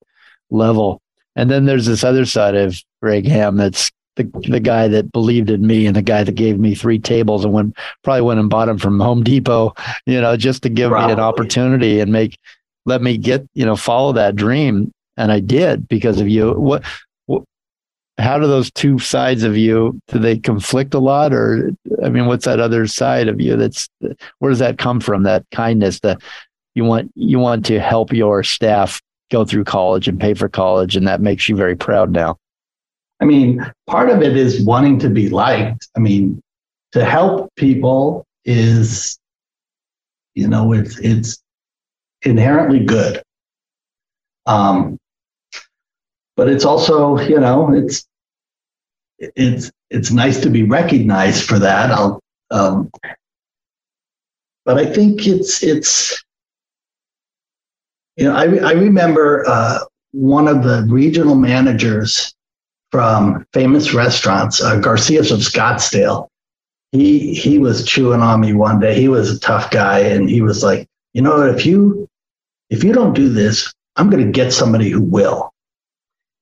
level. 0.51 1.01
And 1.37 1.49
then 1.49 1.67
there's 1.67 1.87
this 1.87 2.03
other 2.03 2.25
side 2.25 2.57
of 2.57 2.83
Greg 3.01 3.29
Hamm 3.29 3.57
that's 3.57 3.93
the, 4.23 4.49
the 4.49 4.61
guy 4.61 4.89
that 4.89 5.13
believed 5.13 5.51
in 5.51 5.67
me 5.67 5.87
and 5.87 5.97
the 5.97 6.03
guy 6.03 6.25
that 6.25 6.35
gave 6.35 6.59
me 6.59 6.75
three 6.75 6.99
tables 6.99 7.45
and 7.45 7.53
went 7.53 7.77
probably 8.03 8.23
went 8.23 8.41
and 8.41 8.51
bought 8.51 8.67
them 8.67 8.79
from 8.79 9.01
Home 9.01 9.23
Depot, 9.23 9.75
you 10.07 10.21
know, 10.21 10.37
just 10.37 10.63
to 10.63 10.69
give 10.69 10.91
probably. 10.91 11.09
me 11.09 11.13
an 11.15 11.21
opportunity 11.21 12.01
and 12.01 12.13
make 12.13 12.39
let 12.87 13.03
me 13.03 13.19
get, 13.19 13.47
you 13.55 13.65
know, 13.65 13.77
follow 13.77 14.13
that 14.13 14.37
dream. 14.37 14.91
And 15.17 15.31
I 15.31 15.41
did 15.41 15.87
because 15.89 16.21
of 16.21 16.29
you. 16.29 16.53
What 16.53 16.85
how 18.21 18.39
do 18.39 18.47
those 18.47 18.71
two 18.73 18.99
sides 18.99 19.43
of 19.43 19.57
you 19.57 19.99
do 20.09 20.19
they 20.19 20.39
conflict 20.39 20.95
a 20.95 20.99
lot 20.99 21.33
or 21.33 21.71
i 22.05 22.09
mean 22.09 22.27
what's 22.27 22.45
that 22.45 22.61
other 22.61 22.87
side 22.87 23.29
of 23.29 23.41
you 23.41 23.57
that's 23.57 23.89
where 24.39 24.51
does 24.51 24.59
that 24.59 24.79
come 24.79 25.01
from 25.01 25.23
that 25.23 25.45
kindness 25.53 26.01
that 26.01 26.21
you 26.75 26.85
want 26.85 27.11
you 27.15 27.39
want 27.39 27.65
to 27.65 27.81
help 27.81 28.13
your 28.13 28.43
staff 28.43 29.01
go 29.31 29.45
through 29.45 29.65
college 29.65 30.07
and 30.07 30.21
pay 30.21 30.35
for 30.35 30.49
college 30.49 30.97
and 30.97 31.07
that 31.09 31.21
makes 31.21 31.49
you 31.49 31.57
very 31.57 31.77
proud 31.77 32.11
now 32.11 32.37
i 33.21 33.25
mean 33.25 33.65
part 33.87 34.11
of 34.11 34.23
it 34.23 34.37
is 34.37 34.63
wanting 34.63 34.99
to 34.99 35.09
be 35.09 35.29
liked 35.29 35.89
i 35.97 36.01
mean 36.01 36.41
to 36.93 37.05
help 37.05 37.51
people 37.57 38.25
is 38.45 39.19
you 40.35 40.49
know 40.49 40.73
it's 40.73 40.99
it's 41.01 41.43
inherently 42.23 42.81
good 42.81 43.23
um 44.47 44.99
but 46.37 46.49
it's 46.49 46.65
also 46.65 47.19
you 47.19 47.39
know 47.39 47.73
it's 47.75 48.07
it's 49.21 49.71
it's 49.91 50.11
nice 50.11 50.41
to 50.41 50.51
be 50.51 50.63
recognized 50.63 51.45
for 51.45 51.59
that. 51.59 51.91
I'll, 51.91 52.21
um, 52.51 52.91
but 54.65 54.79
I 54.79 54.87
think 54.87 55.27
it's 55.27 55.63
it's 55.63 56.23
you 58.17 58.25
know 58.25 58.35
I 58.35 58.45
I 58.45 58.73
remember 58.73 59.45
uh, 59.47 59.81
one 60.13 60.49
of 60.49 60.63
the 60.63 60.87
regional 60.89 61.35
managers 61.35 62.35
from 62.91 63.47
famous 63.53 63.95
restaurants, 63.95 64.63
uh, 64.63 64.79
Garcia's 64.81 65.31
of 65.31 65.41
Scottsdale. 65.41 66.29
He 66.93 67.35
he 67.35 67.59
was 67.59 67.87
chewing 67.87 68.21
on 68.21 68.41
me 68.41 68.53
one 68.53 68.81
day. 68.81 69.01
He 69.01 69.09
was 69.09 69.31
a 69.31 69.39
tough 69.39 69.71
guy, 69.71 70.01
and 70.01 70.29
he 70.29 70.43
was 70.43 70.63
like, 70.63 70.89
you 71.13 71.23
know, 71.23 71.43
if 71.43 71.65
you 71.65 72.09
if 72.69 72.83
you 72.83 72.93
don't 72.93 73.15
do 73.15 73.29
this, 73.29 73.73
I'm 73.97 74.11
going 74.11 74.25
to 74.25 74.33
get 74.33 74.53
somebody 74.53 74.91
who 74.91 75.03
will. 75.03 75.53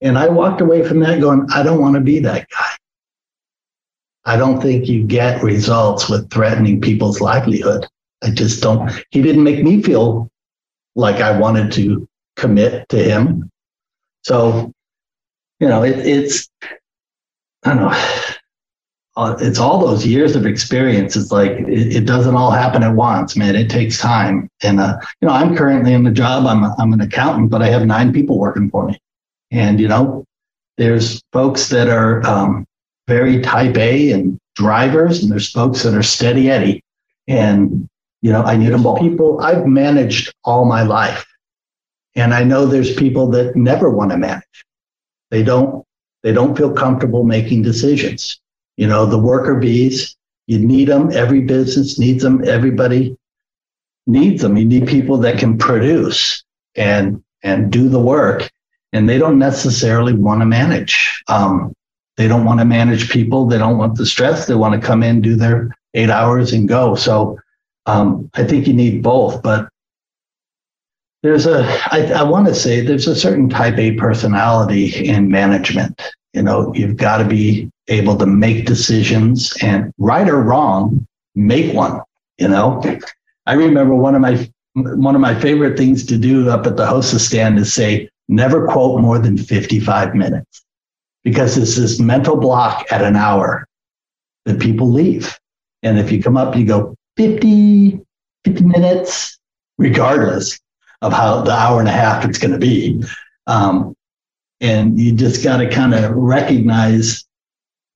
And 0.00 0.18
I 0.18 0.28
walked 0.28 0.60
away 0.60 0.86
from 0.86 1.00
that 1.00 1.20
going, 1.20 1.46
I 1.52 1.62
don't 1.62 1.80
want 1.80 1.94
to 1.96 2.00
be 2.00 2.20
that 2.20 2.48
guy. 2.48 2.76
I 4.24 4.36
don't 4.36 4.60
think 4.60 4.86
you 4.86 5.04
get 5.04 5.42
results 5.42 6.08
with 6.08 6.30
threatening 6.30 6.80
people's 6.80 7.20
livelihood. 7.20 7.86
I 8.22 8.30
just 8.30 8.62
don't. 8.62 8.92
He 9.10 9.22
didn't 9.22 9.42
make 9.42 9.62
me 9.62 9.82
feel 9.82 10.28
like 10.94 11.16
I 11.16 11.38
wanted 11.38 11.72
to 11.72 12.06
commit 12.36 12.88
to 12.90 13.02
him. 13.02 13.50
So, 14.24 14.72
you 15.60 15.68
know, 15.68 15.82
it, 15.82 15.98
it's, 15.98 16.48
I 17.64 17.74
don't 17.74 17.76
know, 17.76 18.34
uh, 19.16 19.36
it's 19.40 19.58
all 19.58 19.84
those 19.84 20.06
years 20.06 20.36
of 20.36 20.46
experience. 20.46 21.16
It's 21.16 21.32
like 21.32 21.50
it, 21.50 21.96
it, 21.96 22.06
doesn't 22.06 22.36
all 22.36 22.52
happen 22.52 22.84
at 22.84 22.94
once, 22.94 23.36
man. 23.36 23.56
It 23.56 23.68
takes 23.68 23.98
time. 23.98 24.48
And, 24.62 24.78
uh, 24.78 24.96
you 25.20 25.26
know, 25.26 25.34
I'm 25.34 25.56
currently 25.56 25.92
in 25.92 26.04
the 26.04 26.12
job, 26.12 26.46
I'm, 26.46 26.62
a, 26.62 26.74
I'm 26.78 26.92
an 26.92 27.00
accountant, 27.00 27.50
but 27.50 27.60
I 27.60 27.66
have 27.66 27.84
nine 27.84 28.12
people 28.12 28.38
working 28.38 28.70
for 28.70 28.86
me. 28.86 28.96
And, 29.50 29.80
you 29.80 29.88
know, 29.88 30.24
there's 30.76 31.20
folks 31.32 31.68
that 31.70 31.88
are 31.88 32.24
um, 32.24 32.64
very 33.08 33.40
type 33.40 33.76
A 33.76 34.12
and 34.12 34.38
drivers, 34.54 35.22
and 35.22 35.32
there's 35.32 35.50
folks 35.50 35.82
that 35.82 35.94
are 35.94 36.02
steady 36.02 36.48
Eddie. 36.48 36.84
And, 37.26 37.88
you 38.22 38.30
know, 38.30 38.42
I 38.42 38.56
need 38.56 38.70
them 38.70 38.86
all. 38.86 38.96
People 38.98 39.40
I've 39.40 39.66
managed 39.66 40.32
all 40.44 40.64
my 40.64 40.82
life. 40.82 41.26
And 42.14 42.34
I 42.34 42.44
know 42.44 42.66
there's 42.66 42.94
people 42.94 43.28
that 43.30 43.56
never 43.56 43.90
want 43.90 44.12
to 44.12 44.16
manage. 44.16 44.44
They 45.30 45.42
don't, 45.42 45.84
they 46.22 46.32
don't 46.32 46.56
feel 46.56 46.72
comfortable 46.72 47.24
making 47.24 47.62
decisions. 47.62 48.40
You 48.76 48.86
know, 48.86 49.06
the 49.06 49.18
worker 49.18 49.56
bees, 49.56 50.16
you 50.46 50.58
need 50.58 50.88
them. 50.88 51.12
Every 51.12 51.40
business 51.40 51.98
needs 51.98 52.22
them. 52.22 52.46
Everybody 52.46 53.16
needs 54.06 54.42
them. 54.42 54.56
You 54.56 54.64
need 54.64 54.88
people 54.88 55.18
that 55.18 55.38
can 55.38 55.58
produce 55.58 56.42
and 56.74 57.22
and 57.42 57.70
do 57.70 57.88
the 57.88 58.00
work 58.00 58.50
and 58.92 59.08
they 59.08 59.18
don't 59.18 59.38
necessarily 59.38 60.14
want 60.14 60.40
to 60.40 60.46
manage. 60.46 61.22
Um, 61.28 61.72
they 62.16 62.26
don't 62.26 62.44
want 62.44 62.60
to 62.60 62.64
manage 62.64 63.10
people. 63.10 63.46
They 63.46 63.58
don't 63.58 63.78
want 63.78 63.96
the 63.96 64.06
stress. 64.06 64.46
They 64.46 64.54
want 64.54 64.80
to 64.80 64.86
come 64.86 65.02
in, 65.02 65.20
do 65.20 65.36
their 65.36 65.70
eight 65.94 66.10
hours, 66.10 66.52
and 66.52 66.68
go. 66.68 66.94
So 66.94 67.38
um, 67.86 68.30
I 68.34 68.44
think 68.44 68.66
you 68.66 68.72
need 68.72 69.02
both. 69.02 69.42
But 69.42 69.68
there's 71.22 71.46
a 71.46 71.64
I, 71.90 72.12
I 72.12 72.22
want 72.22 72.46
to 72.46 72.54
say 72.54 72.80
there's 72.80 73.06
a 73.06 73.16
certain 73.16 73.48
type 73.48 73.78
A 73.78 73.92
personality 73.92 75.06
in 75.06 75.28
management. 75.28 76.00
You 76.32 76.42
know, 76.42 76.72
you've 76.74 76.96
got 76.96 77.18
to 77.18 77.24
be 77.24 77.70
able 77.88 78.16
to 78.18 78.26
make 78.26 78.66
decisions 78.66 79.56
and 79.62 79.92
right 79.98 80.28
or 80.28 80.40
wrong, 80.42 81.06
make 81.34 81.74
one. 81.74 82.00
You 82.38 82.48
know, 82.48 82.82
I 83.46 83.54
remember 83.54 83.94
one 83.94 84.14
of 84.14 84.20
my 84.20 84.48
one 84.74 85.14
of 85.14 85.20
my 85.20 85.38
favorite 85.40 85.76
things 85.76 86.06
to 86.06 86.16
do 86.16 86.50
up 86.50 86.66
at 86.66 86.76
the 86.76 86.86
hostess 86.86 87.26
stand 87.26 87.58
is 87.58 87.72
say, 87.72 88.08
never 88.28 88.68
quote 88.68 89.00
more 89.00 89.18
than 89.18 89.36
55 89.36 90.14
minutes 90.14 90.62
because 91.24 91.58
it's 91.58 91.76
this 91.76 91.98
mental 91.98 92.36
block 92.36 92.86
at 92.92 93.02
an 93.02 93.16
hour 93.16 93.66
that 94.44 94.60
people 94.60 94.88
leave. 94.88 95.36
And 95.82 95.98
if 95.98 96.12
you 96.12 96.22
come 96.22 96.36
up, 96.36 96.54
you 96.54 96.64
go 96.64 96.94
50, 97.16 98.00
50 98.44 98.64
minutes, 98.64 99.38
regardless 99.78 100.60
of 101.02 101.12
how 101.12 101.42
the 101.42 101.52
hour 101.52 101.80
and 101.80 101.88
a 101.88 101.92
half 101.92 102.24
it's 102.24 102.38
going 102.38 102.52
to 102.52 102.58
be. 102.58 103.02
Um, 103.46 103.94
and 104.60 104.98
you 104.98 105.12
just 105.12 105.44
got 105.44 105.58
to 105.58 105.68
kind 105.68 105.94
of 105.94 106.12
recognize 106.14 107.24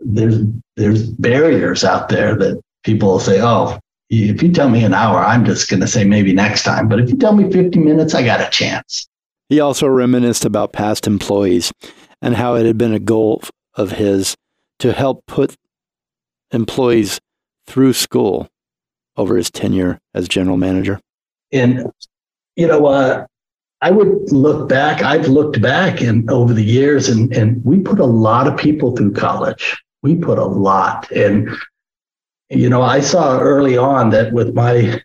there's 0.00 0.38
there's 0.76 1.08
barriers 1.10 1.84
out 1.84 2.08
there 2.08 2.36
that 2.36 2.60
people 2.84 3.08
will 3.08 3.20
say, 3.20 3.40
oh, 3.40 3.78
if 4.10 4.42
you 4.42 4.52
tell 4.52 4.68
me 4.68 4.84
an 4.84 4.94
hour, 4.94 5.18
I'm 5.18 5.44
just 5.44 5.68
going 5.68 5.80
to 5.80 5.88
say 5.88 6.04
maybe 6.04 6.32
next 6.32 6.64
time. 6.64 6.88
But 6.88 7.00
if 7.00 7.10
you 7.10 7.16
tell 7.16 7.34
me 7.34 7.50
50 7.50 7.78
minutes, 7.78 8.14
I 8.14 8.22
got 8.22 8.40
a 8.40 8.50
chance. 8.50 9.08
He 9.48 9.60
also 9.60 9.86
reminisced 9.86 10.44
about 10.44 10.72
past 10.72 11.06
employees 11.06 11.72
and 12.20 12.36
how 12.36 12.54
it 12.54 12.66
had 12.66 12.78
been 12.78 12.94
a 12.94 12.98
goal 12.98 13.42
of 13.74 13.92
his 13.92 14.34
to 14.78 14.92
help 14.92 15.24
put 15.26 15.56
employees 16.50 17.20
through 17.66 17.92
school 17.92 18.48
over 19.16 19.36
his 19.36 19.50
tenure 19.50 19.98
as 20.14 20.28
general 20.28 20.56
manager. 20.56 21.00
And, 21.50 21.90
you 22.56 22.66
know, 22.66 22.86
uh, 22.86 23.26
I 23.80 23.90
would 23.90 24.30
look 24.30 24.68
back, 24.68 25.02
I've 25.02 25.26
looked 25.26 25.60
back 25.60 26.00
and 26.00 26.30
over 26.30 26.54
the 26.54 26.64
years, 26.64 27.08
and, 27.08 27.32
and 27.34 27.64
we 27.64 27.80
put 27.80 27.98
a 27.98 28.04
lot 28.04 28.46
of 28.46 28.56
people 28.56 28.94
through 28.94 29.12
college. 29.12 29.82
We 30.02 30.14
put 30.14 30.38
a 30.38 30.44
lot. 30.44 31.10
And, 31.10 31.50
you 32.48 32.68
know, 32.68 32.82
I 32.82 33.00
saw 33.00 33.40
early 33.40 33.76
on 33.76 34.10
that 34.10 34.32
with 34.32 34.54
my 34.54 35.02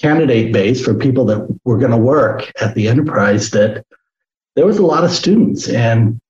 candidate 0.00 0.52
base 0.52 0.84
for 0.84 0.94
people 0.94 1.24
that 1.26 1.46
were 1.64 1.78
going 1.78 1.92
to 1.92 1.96
work 1.96 2.50
at 2.60 2.74
the 2.74 2.88
enterprise, 2.88 3.50
that 3.50 3.84
there 4.56 4.66
was 4.66 4.78
a 4.78 4.86
lot 4.86 5.04
of 5.04 5.12
students. 5.12 5.68
And 5.68 6.20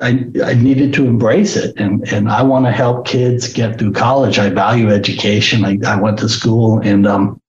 I, 0.00 0.26
I 0.44 0.54
needed 0.54 0.92
to 0.94 1.06
embrace 1.06 1.56
it 1.56 1.78
and, 1.78 2.06
and 2.12 2.28
I 2.28 2.42
want 2.42 2.66
to 2.66 2.72
help 2.72 3.06
kids 3.06 3.52
get 3.52 3.78
through 3.78 3.92
college. 3.92 4.38
I 4.38 4.50
value 4.50 4.90
education. 4.90 5.64
I, 5.64 5.78
I 5.86 5.96
went 5.96 6.18
to 6.18 6.28
school 6.28 6.80
and 6.80 7.06
um, 7.06 7.40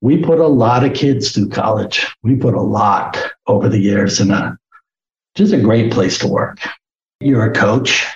we 0.00 0.22
put 0.22 0.38
a 0.40 0.46
lot 0.46 0.84
of 0.84 0.94
kids 0.94 1.32
through 1.32 1.50
college. 1.50 2.06
We 2.22 2.36
put 2.36 2.54
a 2.54 2.60
lot 2.60 3.18
over 3.46 3.68
the 3.68 3.78
years 3.78 4.20
and 4.20 4.32
uh, 4.32 4.52
just 5.34 5.52
a 5.52 5.60
great 5.60 5.92
place 5.92 6.18
to 6.18 6.28
work. 6.28 6.58
You're 7.20 7.50
a 7.50 7.52
coach, 7.52 8.06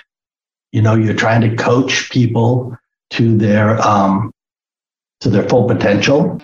you 0.71 0.81
know, 0.81 0.95
you're 0.95 1.13
trying 1.13 1.41
to 1.41 1.55
coach 1.55 2.09
people 2.09 2.75
to 3.11 3.37
their 3.37 3.79
um, 3.85 4.31
to 5.21 5.29
their 5.29 5.47
full 5.47 5.67
potential. 5.67 6.41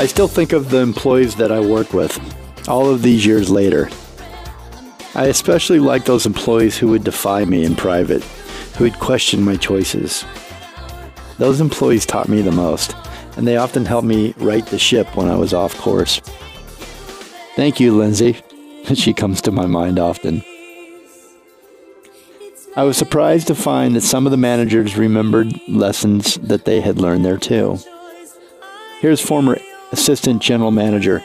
I 0.00 0.06
still 0.06 0.28
think 0.28 0.52
of 0.52 0.70
the 0.70 0.78
employees 0.78 1.34
that 1.36 1.50
I 1.50 1.58
work 1.58 1.92
with 1.92 2.16
all 2.68 2.88
of 2.88 3.02
these 3.02 3.26
years 3.26 3.50
later. 3.50 3.90
I 5.16 5.24
especially 5.24 5.80
like 5.80 6.04
those 6.04 6.24
employees 6.24 6.78
who 6.78 6.86
would 6.88 7.02
defy 7.02 7.44
me 7.44 7.64
in 7.64 7.74
private, 7.74 8.22
who 8.76 8.84
would 8.84 9.00
question 9.00 9.42
my 9.42 9.56
choices. 9.56 10.24
Those 11.38 11.60
employees 11.60 12.06
taught 12.06 12.28
me 12.28 12.42
the 12.42 12.52
most, 12.52 12.94
and 13.36 13.44
they 13.44 13.56
often 13.56 13.84
helped 13.84 14.06
me 14.06 14.34
right 14.36 14.64
the 14.66 14.78
ship 14.78 15.16
when 15.16 15.28
I 15.28 15.34
was 15.34 15.52
off 15.52 15.76
course. 15.78 16.20
Thank 17.56 17.80
you, 17.80 17.96
Lindsay. 17.96 18.40
She 18.94 19.12
comes 19.12 19.42
to 19.42 19.50
my 19.50 19.66
mind 19.66 19.98
often. 19.98 20.42
I 22.74 22.84
was 22.84 22.96
surprised 22.96 23.48
to 23.48 23.54
find 23.54 23.94
that 23.94 24.00
some 24.00 24.24
of 24.24 24.30
the 24.30 24.38
managers 24.38 24.96
remembered 24.96 25.52
lessons 25.68 26.36
that 26.36 26.64
they 26.64 26.80
had 26.80 26.98
learned 26.98 27.24
there 27.24 27.36
too. 27.36 27.78
Here's 29.00 29.20
former 29.20 29.58
Assistant 29.92 30.42
General 30.42 30.70
Manager, 30.70 31.22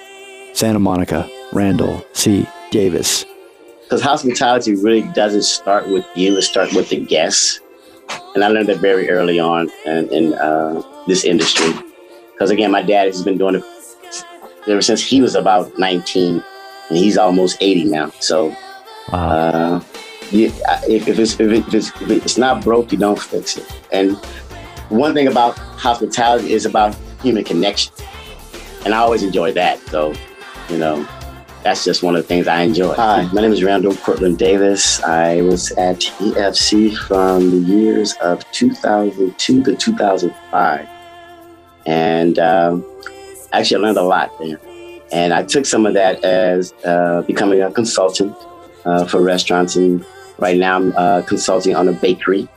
Santa 0.53 0.79
Monica, 0.79 1.29
Randall 1.51 2.05
C. 2.13 2.47
Davis. 2.71 3.25
Because 3.83 4.01
hospitality 4.01 4.75
really 4.75 5.03
doesn't 5.13 5.43
start 5.43 5.87
with 5.89 6.05
you, 6.15 6.37
it 6.37 6.43
starts 6.43 6.73
with 6.73 6.89
the 6.89 6.99
guests. 6.99 7.59
And 8.35 8.43
I 8.43 8.47
learned 8.47 8.69
that 8.69 8.77
very 8.77 9.09
early 9.09 9.39
on 9.39 9.69
in, 9.85 10.07
in 10.13 10.33
uh, 10.35 10.81
this 11.07 11.25
industry. 11.25 11.73
Because 12.31 12.51
again, 12.51 12.71
my 12.71 12.81
dad 12.81 13.05
has 13.05 13.21
been 13.21 13.37
doing 13.37 13.55
it 13.55 13.63
ever 14.67 14.81
since 14.81 15.03
he 15.03 15.21
was 15.21 15.35
about 15.35 15.77
19, 15.77 16.43
and 16.89 16.97
he's 16.97 17.17
almost 17.17 17.57
80 17.59 17.85
now. 17.85 18.11
So, 18.19 18.55
wow. 19.11 19.29
uh, 19.29 19.83
if, 20.31 20.57
if, 20.87 21.19
it's, 21.19 21.39
if, 21.39 21.73
it's, 21.73 22.01
if 22.01 22.09
it's 22.09 22.37
not 22.37 22.63
broke, 22.63 22.91
you 22.91 22.97
don't 22.97 23.19
fix 23.19 23.57
it. 23.57 23.69
And 23.91 24.15
one 24.89 25.13
thing 25.13 25.27
about 25.27 25.57
hospitality 25.57 26.53
is 26.53 26.65
about 26.65 26.95
human 27.21 27.43
connection 27.43 27.93
and 28.85 28.93
I 28.93 28.97
always 28.97 29.23
enjoy 29.23 29.51
that. 29.53 29.79
So, 29.87 30.13
you 30.69 30.77
know, 30.77 31.07
that's 31.63 31.85
just 31.85 32.03
one 32.03 32.15
of 32.15 32.21
the 32.21 32.27
things 32.27 32.47
I 32.47 32.61
enjoy. 32.61 32.93
Hi, 32.95 33.23
my 33.31 33.41
name 33.41 33.53
is 33.53 33.63
Randall 33.63 33.95
Cortland 33.95 34.37
Davis. 34.37 35.01
I 35.03 35.41
was 35.41 35.71
at 35.71 35.99
EFC 36.19 36.97
from 36.97 37.51
the 37.51 37.57
years 37.57 38.13
of 38.21 38.49
2002 38.51 39.63
to 39.63 39.75
2005. 39.75 40.89
And 41.85 42.39
um, 42.39 42.85
actually, 43.53 43.77
I 43.77 43.79
learned 43.87 43.97
a 43.97 44.03
lot 44.03 44.31
there. 44.39 44.59
And 45.11 45.33
I 45.33 45.43
took 45.43 45.65
some 45.65 45.85
of 45.85 45.93
that 45.93 46.23
as 46.25 46.73
uh, 46.83 47.21
becoming 47.21 47.61
a 47.61 47.71
consultant 47.71 48.35
uh, 48.83 49.05
for 49.05 49.21
restaurants. 49.21 49.75
And 49.77 50.05
right 50.39 50.57
now, 50.57 50.77
I'm 50.77 50.93
uh, 50.97 51.21
consulting 51.21 51.75
on 51.75 51.87
a 51.87 51.93
bakery. 51.93 52.49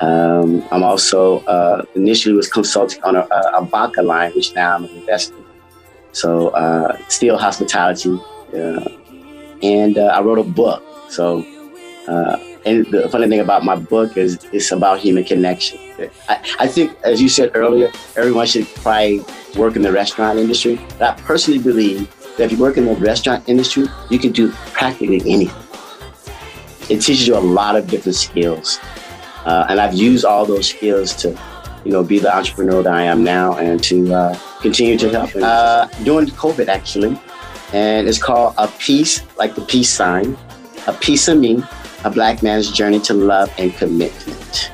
Um, 0.00 0.66
I'm 0.72 0.82
also 0.82 1.40
uh, 1.40 1.84
initially 1.94 2.34
was 2.34 2.48
consulting 2.48 3.02
on 3.04 3.14
a, 3.14 3.20
a, 3.30 3.68
a 3.96 4.02
line, 4.02 4.32
which 4.32 4.52
now 4.54 4.74
I'm 4.74 4.84
investing 4.86 5.43
so 6.14 6.48
uh, 6.48 6.96
still 7.08 7.36
hospitality, 7.36 8.18
uh, 8.56 8.88
and 9.62 9.98
uh, 9.98 10.06
I 10.06 10.22
wrote 10.22 10.38
a 10.38 10.44
book. 10.44 10.82
So 11.10 11.44
uh, 12.08 12.38
and 12.66 12.86
the 12.86 13.08
funny 13.08 13.28
thing 13.28 13.40
about 13.40 13.64
my 13.64 13.76
book 13.76 14.16
is 14.16 14.38
it's 14.52 14.72
about 14.72 14.98
human 14.98 15.24
connection. 15.24 15.78
I, 16.28 16.40
I, 16.60 16.66
think, 16.66 16.96
as 17.04 17.20
you 17.20 17.28
said 17.28 17.50
earlier, 17.54 17.90
everyone 18.16 18.46
should 18.46 18.66
probably 18.76 19.22
work 19.56 19.76
in 19.76 19.82
the 19.82 19.92
restaurant 19.92 20.38
industry. 20.38 20.80
But 20.98 21.02
I 21.02 21.22
personally 21.22 21.60
believe 21.60 22.08
that 22.36 22.44
if 22.44 22.52
you 22.52 22.58
work 22.58 22.76
in 22.76 22.86
the 22.86 22.94
restaurant 22.96 23.48
industry, 23.48 23.86
you 24.10 24.18
can 24.18 24.32
do 24.32 24.50
practically 24.72 25.20
anything. 25.26 25.62
It 26.88 27.00
teaches 27.00 27.26
you 27.26 27.36
a 27.36 27.40
lot 27.40 27.76
of 27.76 27.86
different 27.86 28.16
skills. 28.16 28.78
Uh, 29.44 29.66
and 29.68 29.78
I've 29.78 29.94
used 29.94 30.24
all 30.24 30.46
those 30.46 30.70
skills 30.70 31.14
to 31.16 31.38
you 31.84 31.92
know, 31.92 32.02
be 32.02 32.18
the 32.18 32.34
entrepreneur 32.34 32.82
that 32.82 32.92
I 32.92 33.02
am 33.02 33.22
now 33.22 33.58
and 33.58 33.82
to 33.84 34.14
uh, 34.14 34.38
continue 34.64 34.96
to 34.96 35.10
help. 35.10 35.30
Uh, 35.36 35.86
during 36.04 36.26
COVID, 36.28 36.68
actually, 36.68 37.20
and 37.72 38.08
it's 38.08 38.22
called 38.22 38.54
A 38.56 38.66
Piece, 38.78 39.22
like 39.36 39.54
the 39.54 39.60
peace 39.60 39.92
sign, 39.92 40.36
A 40.86 40.94
Piece 40.94 41.28
of 41.28 41.38
Me, 41.38 41.62
A 42.04 42.10
Black 42.10 42.42
Man's 42.42 42.72
Journey 42.72 43.00
to 43.00 43.14
Love 43.14 43.52
and 43.58 43.74
Commitment. 43.76 44.72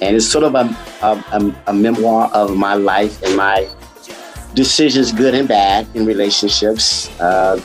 And 0.00 0.16
it's 0.16 0.26
sort 0.26 0.44
of 0.44 0.54
a, 0.54 0.64
a, 1.02 1.54
a 1.66 1.72
memoir 1.72 2.30
of 2.32 2.56
my 2.56 2.74
life 2.74 3.22
and 3.22 3.36
my 3.36 3.68
decisions, 4.54 5.12
good 5.12 5.34
and 5.34 5.46
bad, 5.46 5.86
in 5.94 6.06
relationships. 6.06 7.08
Uh, 7.20 7.60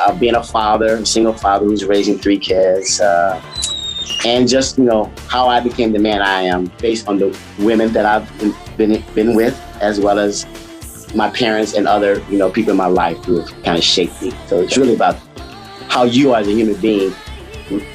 uh, 0.00 0.14
being 0.16 0.36
a 0.36 0.42
father, 0.42 0.96
a 0.96 1.06
single 1.06 1.32
father 1.32 1.64
who's 1.66 1.84
raising 1.84 2.16
three 2.18 2.38
kids, 2.38 3.00
uh, 3.00 3.42
and 4.24 4.48
just 4.48 4.78
you 4.78 4.84
know 4.84 5.10
how 5.26 5.48
I 5.48 5.58
became 5.58 5.90
the 5.92 5.98
man 5.98 6.22
I 6.22 6.42
am 6.42 6.70
based 6.78 7.08
on 7.08 7.18
the 7.18 7.36
women 7.58 7.92
that 7.94 8.06
I've 8.06 8.28
been 8.76 9.02
been 9.14 9.34
with, 9.34 9.58
as 9.80 9.98
well 9.98 10.20
as 10.20 10.46
my 11.14 11.30
parents 11.30 11.74
and 11.74 11.88
other 11.88 12.20
you 12.30 12.38
know 12.38 12.50
people 12.50 12.72
in 12.72 12.76
my 12.76 12.86
life 12.86 13.16
who 13.24 13.40
have 13.40 13.62
kind 13.62 13.78
of 13.78 13.84
shaped 13.84 14.20
me. 14.22 14.32
So 14.46 14.60
it's 14.60 14.76
really 14.76 14.94
about 14.94 15.16
how 15.88 16.04
you 16.04 16.34
as 16.34 16.46
a 16.48 16.52
human 16.52 16.80
being 16.80 17.14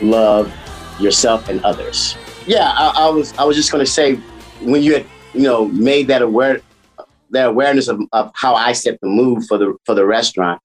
love 0.01 0.51
yourself 0.99 1.49
and 1.49 1.63
others. 1.63 2.15
Yeah, 2.45 2.71
I, 2.75 3.05
I 3.05 3.09
was 3.09 3.33
I 3.37 3.43
was 3.43 3.55
just 3.55 3.71
gonna 3.71 3.85
say 3.85 4.15
when 4.61 4.83
you 4.83 4.93
had, 4.95 5.05
you 5.33 5.43
know, 5.43 5.65
made 5.67 6.07
that 6.07 6.21
aware, 6.21 6.61
that 7.31 7.47
awareness 7.47 7.87
of, 7.87 8.01
of 8.11 8.31
how 8.35 8.55
I 8.55 8.73
set 8.73 8.99
the 9.01 9.07
mood 9.07 9.45
for 9.47 9.57
the 9.57 9.75
for 9.85 9.95
the 9.95 10.05
restaurant, 10.05 10.61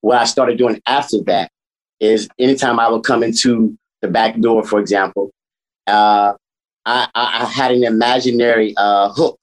what 0.00 0.18
I 0.18 0.24
started 0.24 0.58
doing 0.58 0.80
after 0.86 1.22
that 1.24 1.50
is 2.00 2.28
anytime 2.38 2.80
I 2.80 2.88
would 2.88 3.04
come 3.04 3.22
into 3.22 3.76
the 4.00 4.08
back 4.08 4.38
door, 4.40 4.64
for 4.64 4.80
example, 4.80 5.30
uh, 5.86 6.32
I, 6.86 7.08
I, 7.14 7.44
had 7.44 7.72
an 7.72 7.84
imaginary 7.84 8.74
uh, 8.76 9.12
hook, 9.12 9.38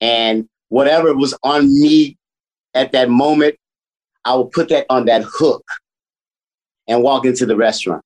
and 0.00 0.46
whatever 0.68 1.14
was 1.14 1.36
on 1.42 1.72
me 1.80 2.16
at 2.74 2.92
that 2.92 3.10
moment, 3.10 3.56
I 4.24 4.34
would 4.34 4.50
put 4.50 4.68
that 4.70 4.86
on 4.90 5.06
that 5.06 5.24
hook 5.24 5.64
and 6.88 7.02
walk 7.02 7.24
into 7.24 7.46
the 7.46 7.56
restaurant. 7.56 8.02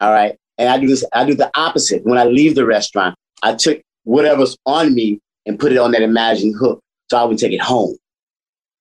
All 0.00 0.12
right. 0.12 0.36
And 0.58 0.68
I 0.68 0.78
do 0.78 0.86
this, 0.86 1.04
I 1.12 1.24
do 1.24 1.34
the 1.34 1.50
opposite. 1.56 2.04
When 2.04 2.18
I 2.18 2.24
leave 2.24 2.54
the 2.54 2.66
restaurant, 2.66 3.16
I 3.42 3.54
took 3.54 3.80
whatever's 4.04 4.56
on 4.66 4.94
me 4.94 5.20
and 5.46 5.58
put 5.58 5.72
it 5.72 5.78
on 5.78 5.92
that 5.92 6.02
imagined 6.02 6.54
hook. 6.58 6.80
So 7.10 7.18
I 7.18 7.24
would 7.24 7.38
take 7.38 7.52
it 7.52 7.60
home. 7.60 7.96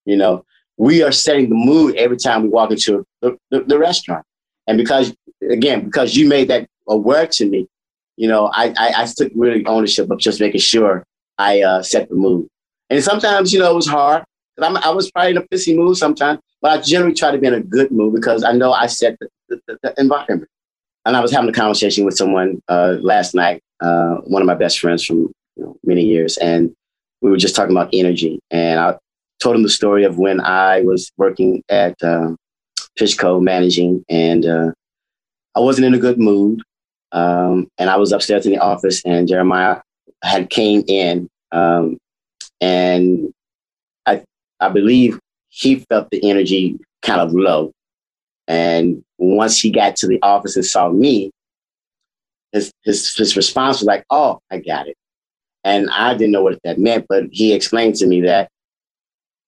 You 0.05 0.17
know, 0.17 0.45
we 0.77 1.01
are 1.01 1.11
setting 1.11 1.49
the 1.49 1.55
mood 1.55 1.95
every 1.95 2.17
time 2.17 2.43
we 2.43 2.49
walk 2.49 2.71
into 2.71 3.05
the, 3.21 3.37
the, 3.51 3.61
the 3.61 3.79
restaurant. 3.79 4.25
And 4.67 4.77
because, 4.77 5.13
again, 5.49 5.85
because 5.85 6.15
you 6.15 6.27
made 6.27 6.47
that 6.49 6.67
aware 6.87 7.27
to 7.27 7.45
me, 7.49 7.67
you 8.17 8.27
know, 8.27 8.51
I, 8.53 8.73
I, 8.77 8.93
I 8.97 9.05
took 9.05 9.31
really 9.35 9.65
ownership 9.65 10.09
of 10.11 10.19
just 10.19 10.39
making 10.39 10.61
sure 10.61 11.05
I 11.37 11.61
uh, 11.61 11.81
set 11.81 12.09
the 12.09 12.15
mood. 12.15 12.47
And 12.93 13.03
sometimes, 13.03 13.51
you 13.51 13.57
know, 13.57 13.71
it 13.71 13.75
was 13.75 13.87
hard. 13.87 14.23
I 14.61 14.91
was 14.91 15.09
probably 15.09 15.31
in 15.31 15.37
a 15.37 15.41
pissy 15.41 15.75
mood 15.75 15.97
sometimes, 15.97 16.39
but 16.61 16.77
I 16.77 16.81
generally 16.81 17.15
try 17.15 17.31
to 17.31 17.39
be 17.39 17.47
in 17.47 17.55
a 17.55 17.59
good 17.59 17.91
mood 17.91 18.13
because 18.13 18.43
I 18.43 18.51
know 18.51 18.71
I 18.71 18.85
set 18.85 19.17
the, 19.19 19.29
the, 19.49 19.79
the 19.81 19.95
environment. 19.97 20.47
And 21.03 21.17
I 21.17 21.19
was 21.19 21.31
having 21.31 21.49
a 21.49 21.53
conversation 21.53 22.05
with 22.05 22.15
someone 22.15 22.61
uh, 22.69 22.97
last 23.01 23.33
night, 23.33 23.63
uh, 23.81 24.17
one 24.25 24.43
of 24.43 24.45
my 24.45 24.53
best 24.53 24.79
friends 24.79 25.03
from 25.03 25.17
you 25.55 25.63
know, 25.63 25.75
many 25.83 26.03
years, 26.03 26.37
and 26.37 26.71
we 27.21 27.31
were 27.31 27.37
just 27.37 27.55
talking 27.55 27.75
about 27.75 27.89
energy. 27.93 28.39
And 28.51 28.79
I 28.79 28.95
told 29.39 29.55
him 29.55 29.63
the 29.63 29.69
story 29.69 30.03
of 30.03 30.19
when 30.19 30.39
I 30.39 30.81
was 30.81 31.11
working 31.17 31.63
at 31.69 31.95
uh, 32.03 32.35
Fishco 32.99 33.41
managing, 33.41 34.05
and 34.07 34.45
uh, 34.45 34.71
I 35.55 35.61
wasn't 35.61 35.87
in 35.87 35.95
a 35.95 35.99
good 35.99 36.19
mood. 36.19 36.61
Um, 37.11 37.67
and 37.79 37.89
I 37.89 37.97
was 37.97 38.11
upstairs 38.11 38.45
in 38.45 38.51
the 38.51 38.59
office, 38.59 39.01
and 39.03 39.27
Jeremiah 39.27 39.81
had 40.23 40.51
came 40.51 40.83
in, 40.87 41.27
um, 41.51 41.97
and 42.63 43.33
I 44.05 44.23
I 44.61 44.69
believe 44.69 45.19
he 45.49 45.75
felt 45.89 46.09
the 46.09 46.29
energy 46.29 46.79
kind 47.01 47.19
of 47.19 47.33
low. 47.33 47.73
And 48.47 49.03
once 49.17 49.59
he 49.59 49.69
got 49.69 49.97
to 49.97 50.07
the 50.07 50.21
office 50.21 50.55
and 50.55 50.65
saw 50.65 50.89
me, 50.89 51.31
his 52.53 52.71
his 52.85 53.13
his 53.15 53.35
response 53.35 53.79
was 53.79 53.87
like, 53.87 54.05
"Oh, 54.09 54.39
I 54.49 54.59
got 54.59 54.87
it," 54.87 54.95
and 55.65 55.89
I 55.91 56.13
didn't 56.13 56.31
know 56.31 56.43
what 56.43 56.59
that 56.63 56.79
meant, 56.79 57.05
but 57.09 57.25
he 57.31 57.53
explained 57.53 57.95
to 57.95 58.07
me 58.07 58.21
that 58.21 58.49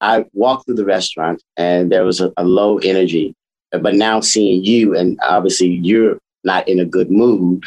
I 0.01 0.25
walked 0.33 0.65
through 0.65 0.75
the 0.75 0.85
restaurant 0.85 1.41
and 1.55 1.91
there 1.91 2.03
was 2.03 2.19
a, 2.19 2.33
a 2.35 2.43
low 2.43 2.79
energy, 2.79 3.33
but 3.71 3.95
now 3.95 4.19
seeing 4.19 4.63
you 4.63 4.95
and 4.97 5.17
obviously 5.21 5.69
you're 5.69 6.19
not 6.43 6.67
in 6.67 6.79
a 6.81 6.85
good 6.85 7.09
mood, 7.09 7.63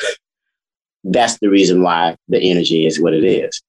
that's 1.05 1.39
the 1.39 1.49
reason 1.49 1.83
why 1.83 2.17
the 2.29 2.39
energy 2.51 2.87
is 2.87 3.01
what 3.01 3.15
it 3.15 3.25
is. 3.25 3.63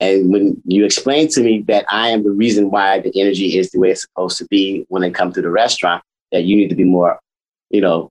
And 0.00 0.32
when 0.32 0.60
you 0.64 0.84
explain 0.84 1.28
to 1.28 1.42
me 1.42 1.62
that 1.68 1.84
I 1.90 2.08
am 2.08 2.24
the 2.24 2.30
reason 2.30 2.70
why 2.70 3.00
the 3.00 3.12
energy 3.20 3.58
is 3.58 3.70
the 3.70 3.78
way 3.78 3.90
it's 3.90 4.00
supposed 4.00 4.38
to 4.38 4.46
be 4.46 4.86
when 4.88 5.02
they 5.02 5.10
come 5.10 5.32
to 5.32 5.42
the 5.42 5.50
restaurant, 5.50 6.02
that 6.32 6.44
you 6.44 6.56
need 6.56 6.68
to 6.68 6.74
be 6.74 6.84
more, 6.84 7.18
you 7.68 7.82
know, 7.82 8.08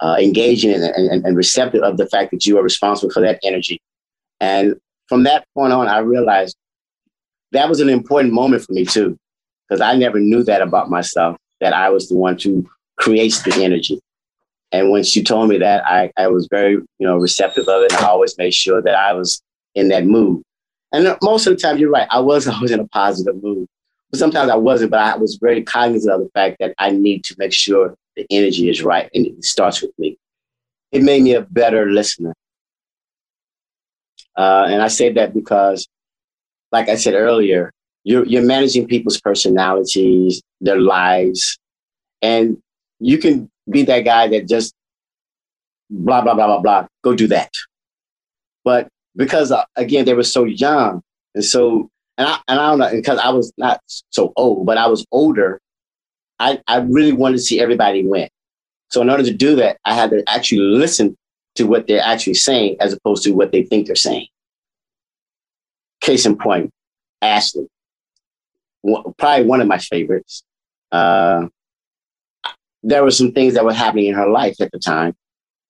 uh, 0.00 0.16
engaging 0.20 0.72
and, 0.72 0.84
and, 0.84 1.24
and 1.24 1.36
receptive 1.36 1.82
of 1.82 1.96
the 1.96 2.06
fact 2.06 2.30
that 2.30 2.44
you 2.44 2.58
are 2.58 2.62
responsible 2.62 3.10
for 3.10 3.20
that 3.20 3.40
energy. 3.42 3.80
And 4.40 4.74
from 5.08 5.24
that 5.24 5.46
point 5.54 5.72
on, 5.72 5.88
I 5.88 5.98
realized 5.98 6.56
that 7.52 7.68
was 7.68 7.80
an 7.80 7.88
important 7.88 8.32
moment 8.34 8.62
for 8.64 8.72
me 8.72 8.84
too, 8.84 9.16
because 9.68 9.80
I 9.80 9.96
never 9.96 10.20
knew 10.20 10.42
that 10.44 10.62
about 10.62 10.90
myself, 10.90 11.36
that 11.60 11.72
I 11.72 11.90
was 11.90 12.08
the 12.08 12.16
one 12.16 12.36
to 12.38 12.68
create 12.96 13.40
the 13.44 13.64
energy. 13.64 13.98
And 14.72 14.90
when 14.90 15.02
she 15.02 15.22
told 15.22 15.48
me 15.48 15.58
that, 15.58 15.84
I, 15.86 16.12
I 16.16 16.28
was 16.28 16.46
very, 16.50 16.72
you 16.72 16.86
know, 17.00 17.16
receptive 17.16 17.66
of 17.66 17.82
it. 17.82 17.92
And 17.92 18.04
I 18.04 18.08
always 18.08 18.38
made 18.38 18.54
sure 18.54 18.80
that 18.82 18.94
I 18.94 19.14
was 19.14 19.42
in 19.74 19.88
that 19.88 20.04
mood. 20.04 20.42
And 20.92 21.16
most 21.22 21.46
of 21.46 21.54
the 21.54 21.60
time, 21.60 21.78
you're 21.78 21.90
right. 21.90 22.08
I 22.10 22.20
was 22.20 22.48
always 22.48 22.70
in 22.70 22.80
a 22.80 22.88
positive 22.88 23.42
mood. 23.42 23.66
But 24.10 24.18
sometimes 24.18 24.50
I 24.50 24.56
wasn't, 24.56 24.90
but 24.90 25.00
I 25.00 25.16
was 25.16 25.38
very 25.40 25.62
cognizant 25.62 26.12
of 26.12 26.20
the 26.20 26.30
fact 26.34 26.56
that 26.58 26.74
I 26.78 26.90
need 26.90 27.24
to 27.24 27.36
make 27.38 27.52
sure 27.52 27.94
the 28.16 28.26
energy 28.30 28.68
is 28.68 28.82
right 28.82 29.08
and 29.14 29.26
it 29.26 29.44
starts 29.44 29.82
with 29.82 29.92
me. 29.98 30.18
It 30.90 31.02
made 31.02 31.22
me 31.22 31.34
a 31.34 31.42
better 31.42 31.86
listener. 31.86 32.34
Uh, 34.36 34.66
and 34.68 34.82
I 34.82 34.88
say 34.88 35.12
that 35.12 35.32
because, 35.32 35.86
like 36.72 36.88
I 36.88 36.96
said 36.96 37.14
earlier, 37.14 37.72
you're, 38.02 38.24
you're 38.24 38.42
managing 38.42 38.88
people's 38.88 39.20
personalities, 39.20 40.42
their 40.60 40.80
lives, 40.80 41.58
and 42.22 42.60
you 42.98 43.18
can 43.18 43.48
be 43.68 43.82
that 43.84 44.00
guy 44.00 44.28
that 44.28 44.48
just 44.48 44.74
blah, 45.88 46.20
blah, 46.22 46.34
blah, 46.34 46.46
blah, 46.46 46.60
blah, 46.60 46.86
go 47.02 47.14
do 47.14 47.28
that. 47.28 47.50
But 48.64 48.88
because 49.20 49.52
uh, 49.52 49.62
again 49.76 50.06
they 50.06 50.14
were 50.14 50.22
so 50.22 50.44
young 50.44 51.02
and 51.34 51.44
so 51.44 51.90
and 52.16 52.26
I 52.26 52.38
and 52.48 52.58
I 52.58 52.70
don't 52.70 52.78
know 52.78 52.90
because 52.90 53.18
I 53.18 53.28
was 53.28 53.52
not 53.58 53.80
so 53.86 54.32
old, 54.34 54.64
but 54.64 54.78
I 54.78 54.86
was 54.86 55.04
older. 55.12 55.60
I 56.38 56.58
I 56.66 56.78
really 56.78 57.12
wanted 57.12 57.36
to 57.36 57.42
see 57.42 57.60
everybody 57.60 58.04
win. 58.04 58.30
So 58.88 59.02
in 59.02 59.10
order 59.10 59.22
to 59.22 59.32
do 59.32 59.56
that, 59.56 59.76
I 59.84 59.94
had 59.94 60.10
to 60.10 60.24
actually 60.26 60.62
listen 60.62 61.16
to 61.56 61.64
what 61.64 61.86
they're 61.86 62.02
actually 62.02 62.34
saying 62.34 62.78
as 62.80 62.94
opposed 62.94 63.22
to 63.24 63.32
what 63.32 63.52
they 63.52 63.62
think 63.62 63.86
they're 63.86 63.94
saying. 63.94 64.26
Case 66.00 66.24
in 66.24 66.38
point, 66.38 66.70
Ashley, 67.20 67.68
probably 69.18 69.44
one 69.44 69.60
of 69.60 69.68
my 69.68 69.78
favorites. 69.78 70.42
Uh, 70.90 71.46
there 72.82 73.04
were 73.04 73.10
some 73.10 73.32
things 73.32 73.52
that 73.52 73.66
were 73.66 73.74
happening 73.74 74.06
in 74.06 74.14
her 74.14 74.30
life 74.30 74.62
at 74.62 74.72
the 74.72 74.78
time, 74.78 75.14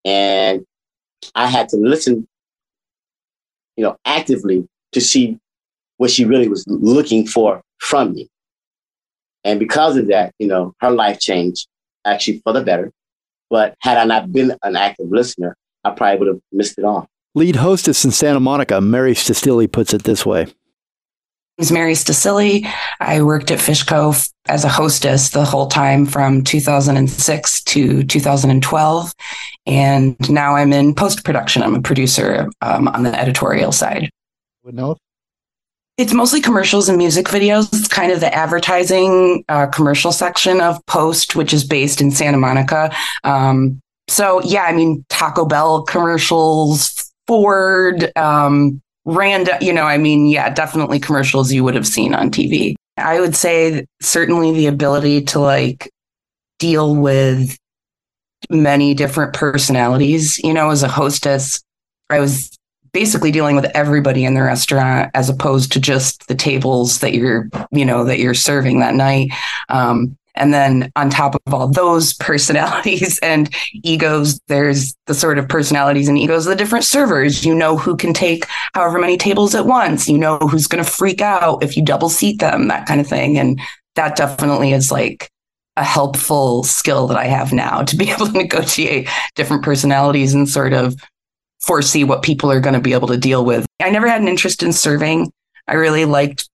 and 0.05 0.65
I 1.35 1.49
had 1.49 1.69
to 1.71 1.77
listen 1.77 2.29
you 3.81 3.87
know, 3.87 3.97
actively 4.05 4.69
to 4.93 5.01
see 5.01 5.39
what 5.97 6.11
she 6.11 6.27
really 6.27 6.49
was 6.49 6.67
looking 6.69 7.27
for 7.27 7.63
from 7.79 8.13
me. 8.13 8.29
And 9.43 9.59
because 9.59 9.97
of 9.97 10.09
that, 10.09 10.35
you 10.39 10.47
know, 10.47 10.75
her 10.83 10.91
life 10.91 11.19
changed 11.19 11.67
actually 12.05 12.43
for 12.45 12.53
the 12.53 12.61
better. 12.61 12.93
But 13.49 13.75
had 13.81 13.97
I 13.97 14.05
not 14.05 14.33
been 14.33 14.55
an 14.63 14.77
active 14.77 15.11
listener, 15.11 15.57
I 15.83 15.93
probably 15.93 16.19
would 16.19 16.29
have 16.29 16.41
missed 16.53 16.77
it 16.77 16.85
all. 16.85 17.09
Lead 17.35 17.57
hostess 17.57 18.05
in 18.05 18.11
Santa 18.11 18.39
Monica, 18.39 18.83
Mary 18.83 19.15
Stasilli, 19.15 19.73
puts 19.73 19.95
it 19.95 20.03
this 20.03 20.27
way. 20.27 20.47
Is 21.59 21.71
Mary 21.71 21.93
Stasilli. 21.93 22.67
I 23.01 23.23
worked 23.23 23.51
at 23.51 23.59
Fishco 23.59 24.31
as 24.47 24.65
a 24.65 24.69
hostess 24.69 25.31
the 25.31 25.45
whole 25.45 25.67
time 25.67 26.07
from 26.07 26.43
2006 26.43 27.63
to 27.65 28.03
2012. 28.03 29.13
And 29.67 30.31
now 30.31 30.57
I'm 30.57 30.73
in 30.73 30.95
post 30.95 31.23
production. 31.23 31.63
I'm 31.63 31.75
a 31.75 31.83
producer 31.83 32.49
um, 32.63 32.89
on 32.89 33.03
the 33.03 33.19
editorial 33.19 33.73
side. 33.73 34.09
Would 34.65 34.75
know. 34.75 34.97
It's 36.01 36.15
mostly 36.15 36.41
commercials 36.41 36.89
and 36.89 36.97
music 36.97 37.27
videos. 37.27 37.69
It's 37.75 37.87
kind 37.87 38.11
of 38.11 38.21
the 38.21 38.35
advertising 38.35 39.45
uh, 39.51 39.67
commercial 39.67 40.13
section 40.13 40.63
of 40.63 40.85
Post, 40.87 41.37
which 41.37 41.53
is 41.53 41.63
based 41.63 42.01
in 42.01 42.11
Santa 42.11 42.39
Monica. 42.39 42.91
Um, 43.23 43.83
so, 44.09 44.43
yeah, 44.43 44.63
I 44.63 44.73
mean, 44.73 45.05
Taco 45.11 45.45
Bell 45.45 45.83
commercials, 45.83 47.13
Ford, 47.27 48.11
um, 48.17 48.81
random, 49.05 49.57
you 49.61 49.73
know, 49.73 49.85
I 49.85 49.99
mean, 49.99 50.27
yeah, 50.27 50.51
definitely 50.51 51.01
commercials 51.01 51.53
you 51.53 51.65
would 51.65 51.75
have 51.75 51.87
seen 51.87 52.15
on 52.15 52.31
TV. 52.31 52.75
I 52.97 53.21
would 53.21 53.35
say 53.35 53.87
certainly 54.01 54.53
the 54.53 54.67
ability 54.67 55.23
to 55.27 55.41
like 55.41 55.91
deal 56.59 56.95
with 56.95 57.57
many 58.51 58.95
different 58.95 59.33
personalities. 59.33 60.39
You 60.39 60.53
know, 60.53 60.71
as 60.71 60.83
a 60.83 60.89
hostess, 60.89 61.63
I 62.11 62.21
was 62.21 62.57
basically 62.93 63.31
dealing 63.31 63.57
with 63.57 63.71
everybody 63.75 64.25
in 64.25 64.35
the 64.35 64.43
restaurant 64.43 65.11
as 65.15 65.29
opposed 65.29 65.73
to 65.73 65.81
just 65.81 66.27
the 66.29 66.35
tables 66.35 67.01
that 67.01 67.15
you're, 67.15 67.49
you 67.71 67.85
know, 67.85 68.05
that 68.05 68.19
you're 68.19 68.35
serving 68.35 68.81
that 68.81 68.95
night. 68.95 69.31
Um, 69.69 70.17
and 70.41 70.55
then 70.55 70.91
on 70.97 71.11
top 71.11 71.35
of 71.35 71.55
all 71.55 71.69
those 71.69 72.15
personalities 72.21 73.19
and 73.21 73.55
egos, 73.85 74.41
there's 74.49 74.97
the 75.07 75.15
sort 75.15 75.39
of 75.39 75.49
personalities 75.49 76.09
and 76.09 76.19
egos 76.19 76.47
of 76.47 76.51
the 76.51 76.57
different 76.57 76.85
servers. 76.85 77.45
You 77.45 77.55
know 77.55 77.77
who 77.77 77.97
can 77.97 78.15
take 78.15 78.47
however 78.75 78.99
many 78.99 79.17
tables 79.17 79.55
at 79.55 79.67
once. 79.67 80.09
You 80.09 80.19
know 80.19 80.39
who's 80.39 80.67
going 80.67 80.83
to 80.83 80.91
freak 80.91 81.21
out 81.21 81.63
if 81.63 81.77
you 81.77 81.85
double 81.85 82.09
seat 82.09 82.41
them, 82.41 82.69
that 82.69 82.87
kind 82.87 83.01
of 83.01 83.07
thing. 83.07 83.39
And 83.39 83.61
that 83.97 84.17
definitely 84.17 84.73
is 84.73 84.91
like 84.91 85.31
a 85.77 85.85
helpful 85.85 86.65
skill 86.65 87.07
that 87.09 87.19
I 87.19 87.27
have 87.27 87.53
now 87.53 87.83
to 87.83 87.97
be 87.97 88.11
able 88.11 88.27
to 88.27 88.33
negotiate 88.33 89.09
different 89.35 89.63
personalities 89.63 90.35
and 90.35 90.49
sort 90.49 90.73
of 90.73 90.97
foresee 91.61 92.05
what 92.05 92.23
people 92.23 92.51
are 92.51 92.61
going 92.61 92.75
to 92.75 92.81
be 92.81 92.95
able 92.95 93.09
to 93.09 93.19
deal 93.19 93.45
with. 93.45 93.67
I 93.81 93.91
never 93.91 94.09
had 94.09 94.23
an 94.23 94.29
interest 94.29 94.63
in 94.63 94.73
serving. 94.73 95.31
I 95.69 95.75
really 95.75 96.07
liked 96.07 96.49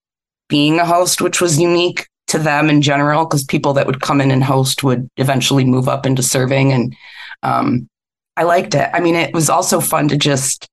being 0.49 0.79
a 0.79 0.85
host, 0.85 1.21
which 1.21 1.39
was 1.39 1.59
unique 1.59 2.07
to 2.27 2.39
them 2.39 2.69
in 2.69 2.81
general, 2.81 3.25
because 3.25 3.43
people 3.43 3.73
that 3.73 3.87
would 3.87 4.01
come 4.01 4.21
in 4.21 4.31
and 4.31 4.43
host 4.43 4.83
would 4.83 5.09
eventually 5.17 5.65
move 5.65 5.87
up 5.87 6.05
into 6.05 6.21
serving. 6.21 6.73
And 6.73 6.95
um, 7.43 7.89
I 8.35 8.43
liked 8.43 8.75
it. 8.75 8.89
I 8.93 8.99
mean, 8.99 9.15
it 9.15 9.33
was 9.33 9.49
also 9.49 9.79
fun 9.79 10.07
to 10.09 10.17
just, 10.17 10.67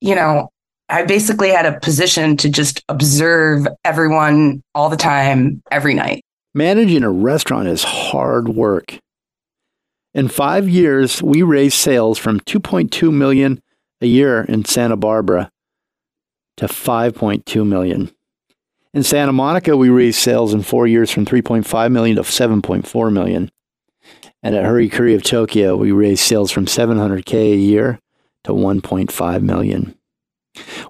you 0.00 0.14
know, 0.14 0.50
I 0.88 1.04
basically 1.04 1.50
had 1.50 1.66
a 1.66 1.78
position 1.78 2.36
to 2.38 2.50
just 2.50 2.84
observe 2.88 3.66
everyone 3.84 4.62
all 4.74 4.88
the 4.88 4.96
time, 4.96 5.62
every 5.70 5.94
night. 5.94 6.22
Managing 6.52 7.04
a 7.04 7.10
restaurant 7.10 7.68
is 7.68 7.84
hard 7.84 8.48
work. 8.48 8.98
In 10.14 10.26
five 10.26 10.68
years, 10.68 11.22
we 11.22 11.42
raised 11.42 11.76
sales 11.76 12.18
from 12.18 12.40
2.2 12.40 13.12
million 13.12 13.62
a 14.00 14.06
year 14.06 14.42
in 14.42 14.64
Santa 14.64 14.96
Barbara 14.96 15.50
to 16.56 16.66
5.2 16.66 17.66
million. 17.66 18.10
In 18.92 19.04
Santa 19.04 19.32
Monica, 19.32 19.76
we 19.76 19.88
raised 19.88 20.18
sales 20.18 20.52
in 20.52 20.62
four 20.62 20.86
years 20.86 21.10
from 21.10 21.24
3.5 21.24 21.92
million 21.92 22.16
to 22.16 22.22
7.4 22.22 23.12
million. 23.12 23.50
And 24.42 24.56
at 24.56 24.64
Hurry 24.64 24.88
Curry 24.88 25.14
of 25.14 25.22
Tokyo, 25.22 25.76
we 25.76 25.92
raised 25.92 26.22
sales 26.22 26.50
from 26.50 26.66
700K 26.66 27.52
a 27.52 27.56
year 27.56 28.00
to 28.44 28.52
1.5 28.52 29.42
million. 29.42 29.94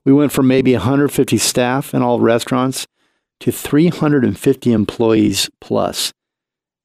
We 0.05 0.15
went 0.15 0.33
from 0.33 0.47
maybe 0.47 0.73
150 0.73 1.37
staff 1.37 1.93
in 1.93 2.01
all 2.01 2.21
restaurants 2.21 2.87
to 3.41 3.53
350 3.53 4.73
employees 4.73 5.51
plus 5.61 6.13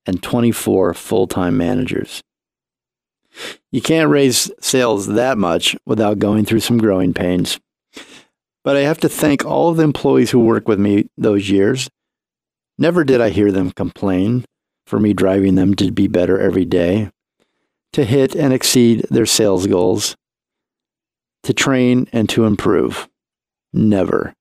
and 0.05 0.21
24 0.21 0.93
full 0.93 1.27
time 1.27 1.55
managers. 1.55 2.21
You 3.71 3.81
can't 3.81 4.09
raise 4.09 4.51
sales 4.59 5.07
that 5.07 5.37
much 5.37 5.75
without 5.85 6.19
going 6.19 6.45
through 6.45 6.61
some 6.61 6.77
growing 6.77 7.13
pains. 7.13 7.59
But 8.65 8.75
I 8.75 8.81
have 8.81 8.99
to 9.01 9.09
thank 9.09 9.45
all 9.45 9.69
of 9.69 9.77
the 9.77 9.83
employees 9.83 10.31
who 10.31 10.39
worked 10.39 10.67
with 10.67 10.79
me 10.79 11.07
those 11.17 11.51
years. 11.51 11.87
Never 12.79 13.03
did 13.03 13.21
I 13.21 13.29
hear 13.29 13.51
them 13.51 13.69
complain 13.71 14.43
for 14.87 14.99
me 14.99 15.13
driving 15.13 15.53
them 15.53 15.75
to 15.75 15.91
be 15.91 16.07
better 16.07 16.39
every 16.39 16.65
day, 16.65 17.11
to 17.93 18.03
hit 18.03 18.35
and 18.35 18.51
exceed 18.51 19.05
their 19.11 19.27
sales 19.27 19.67
goals, 19.67 20.15
to 21.43 21.53
train 21.53 22.07
and 22.11 22.27
to 22.29 22.45
improve. 22.45 23.07
Never. 23.71 24.33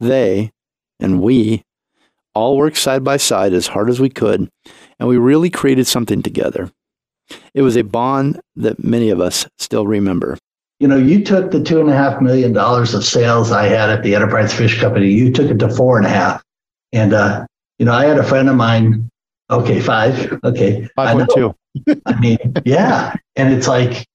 They 0.00 0.50
and 0.98 1.20
we 1.20 1.64
all 2.34 2.56
worked 2.56 2.78
side 2.78 3.04
by 3.04 3.18
side 3.18 3.52
as 3.52 3.68
hard 3.68 3.90
as 3.90 4.00
we 4.00 4.08
could, 4.08 4.48
and 4.98 5.08
we 5.08 5.18
really 5.18 5.50
created 5.50 5.86
something 5.86 6.22
together. 6.22 6.70
It 7.52 7.60
was 7.60 7.76
a 7.76 7.82
bond 7.82 8.40
that 8.56 8.82
many 8.82 9.10
of 9.10 9.20
us 9.20 9.46
still 9.58 9.86
remember. 9.86 10.38
You 10.82 10.88
know, 10.88 10.96
you 10.96 11.22
took 11.22 11.52
the 11.52 11.62
two 11.62 11.80
and 11.80 11.88
a 11.88 11.94
half 11.94 12.20
million 12.20 12.52
dollars 12.52 12.92
of 12.92 13.04
sales 13.04 13.52
I 13.52 13.68
had 13.68 13.88
at 13.88 14.02
the 14.02 14.16
Enterprise 14.16 14.52
Fish 14.52 14.80
Company, 14.80 15.12
you 15.12 15.30
took 15.30 15.48
it 15.48 15.60
to 15.60 15.68
four 15.68 15.96
and 15.96 16.04
a 16.04 16.08
half. 16.08 16.42
And, 16.92 17.14
uh, 17.14 17.46
you 17.78 17.86
know, 17.86 17.92
I 17.92 18.06
had 18.06 18.18
a 18.18 18.24
friend 18.24 18.48
of 18.48 18.56
mine, 18.56 19.08
okay, 19.48 19.78
five, 19.78 20.40
okay. 20.42 20.88
5.2. 20.98 21.54
I, 21.86 21.96
I 22.06 22.18
mean, 22.18 22.38
yeah. 22.64 23.14
And 23.36 23.54
it's 23.54 23.68
like, 23.68 24.08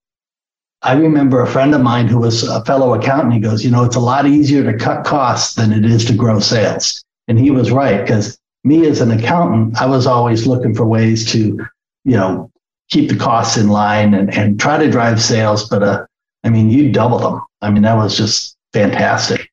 I 0.81 0.95
remember 0.95 1.41
a 1.41 1.47
friend 1.47 1.73
of 1.73 1.79
mine 1.79 2.09
who 2.09 2.17
was 2.19 2.43
a 2.43 2.61
fellow 2.65 2.93
accountant. 2.93 3.33
He 3.33 3.39
goes, 3.39 3.63
you 3.63 3.71
know, 3.71 3.85
it's 3.85 3.95
a 3.95 4.01
lot 4.01 4.27
easier 4.27 4.69
to 4.69 4.77
cut 4.77 5.05
costs 5.05 5.55
than 5.55 5.71
it 5.71 5.85
is 5.85 6.03
to 6.03 6.13
grow 6.13 6.41
sales. 6.41 7.01
And 7.29 7.39
he 7.39 7.49
was 7.49 7.71
right 7.71 8.01
because 8.01 8.37
me 8.65 8.85
as 8.87 8.99
an 8.99 9.11
accountant, 9.11 9.81
I 9.81 9.85
was 9.85 10.05
always 10.05 10.45
looking 10.45 10.75
for 10.75 10.85
ways 10.85 11.31
to, 11.31 11.65
you 12.03 12.17
know, 12.17 12.51
keep 12.89 13.07
the 13.07 13.15
costs 13.15 13.55
in 13.55 13.69
line 13.69 14.13
and, 14.13 14.33
and 14.33 14.59
try 14.59 14.77
to 14.77 14.91
drive 14.91 15.21
sales. 15.21 15.69
But 15.69 15.83
uh, 15.83 16.05
I 16.43 16.49
mean, 16.49 16.69
you 16.69 16.91
double 16.91 17.19
them. 17.19 17.41
I 17.61 17.69
mean, 17.69 17.83
that 17.83 17.95
was 17.95 18.17
just 18.17 18.55
fantastic. 18.73 19.49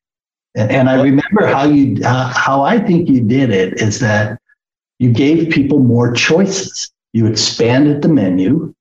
And, 0.55 0.71
and 0.71 0.89
I 0.89 1.01
remember 1.01 1.47
how 1.47 1.65
you, 1.65 2.03
uh, 2.03 2.31
how 2.33 2.63
I 2.63 2.79
think 2.79 3.09
you 3.09 3.21
did 3.21 3.49
it 3.49 3.81
is 3.81 3.99
that 3.99 4.39
you 4.99 5.11
gave 5.11 5.49
people 5.49 5.79
more 5.79 6.13
choices. 6.13 6.91
You 7.13 7.27
expanded 7.27 8.01
the 8.01 8.09
menu 8.09 8.73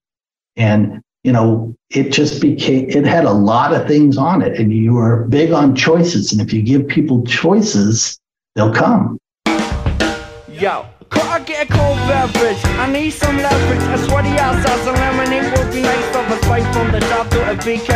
and 0.57 1.03
you 1.25 1.33
know, 1.33 1.75
it 1.89 2.13
just 2.13 2.41
became, 2.41 2.89
it 2.91 3.07
had 3.07 3.25
a 3.25 3.33
lot 3.33 3.75
of 3.75 3.89
things 3.89 4.19
on 4.19 4.43
it, 4.43 4.61
and 4.61 4.73
you 4.73 4.93
were 4.93 5.25
big 5.25 5.53
on 5.53 5.75
choices. 5.75 6.33
And 6.33 6.41
if 6.41 6.53
you 6.53 6.63
give 6.63 6.87
people 6.87 7.25
choices, 7.25 8.21
they'll 8.55 8.73
come. 8.73 9.19
Yo. 10.49 10.87
Could 11.15 11.31
I 11.31 11.39
get 11.47 11.65
a 11.65 11.69
cold 11.71 11.99
beverage? 12.11 12.59
I 12.83 12.91
need 12.91 13.11
some 13.11 13.37
leverage. 13.39 13.85
A 13.95 13.99
sweaty 14.07 14.35
outside, 14.39 14.81
some 14.85 14.99
lemonade 14.99 15.47
would 15.55 15.71
be 15.73 15.83
nice. 15.83 16.03
Of 16.15 16.31
a 16.31 16.37
spice 16.45 16.67
from 16.75 16.91
the 16.91 17.01
top 17.11 17.31
to 17.31 17.39
a 17.51 17.55
BK. 17.55 17.89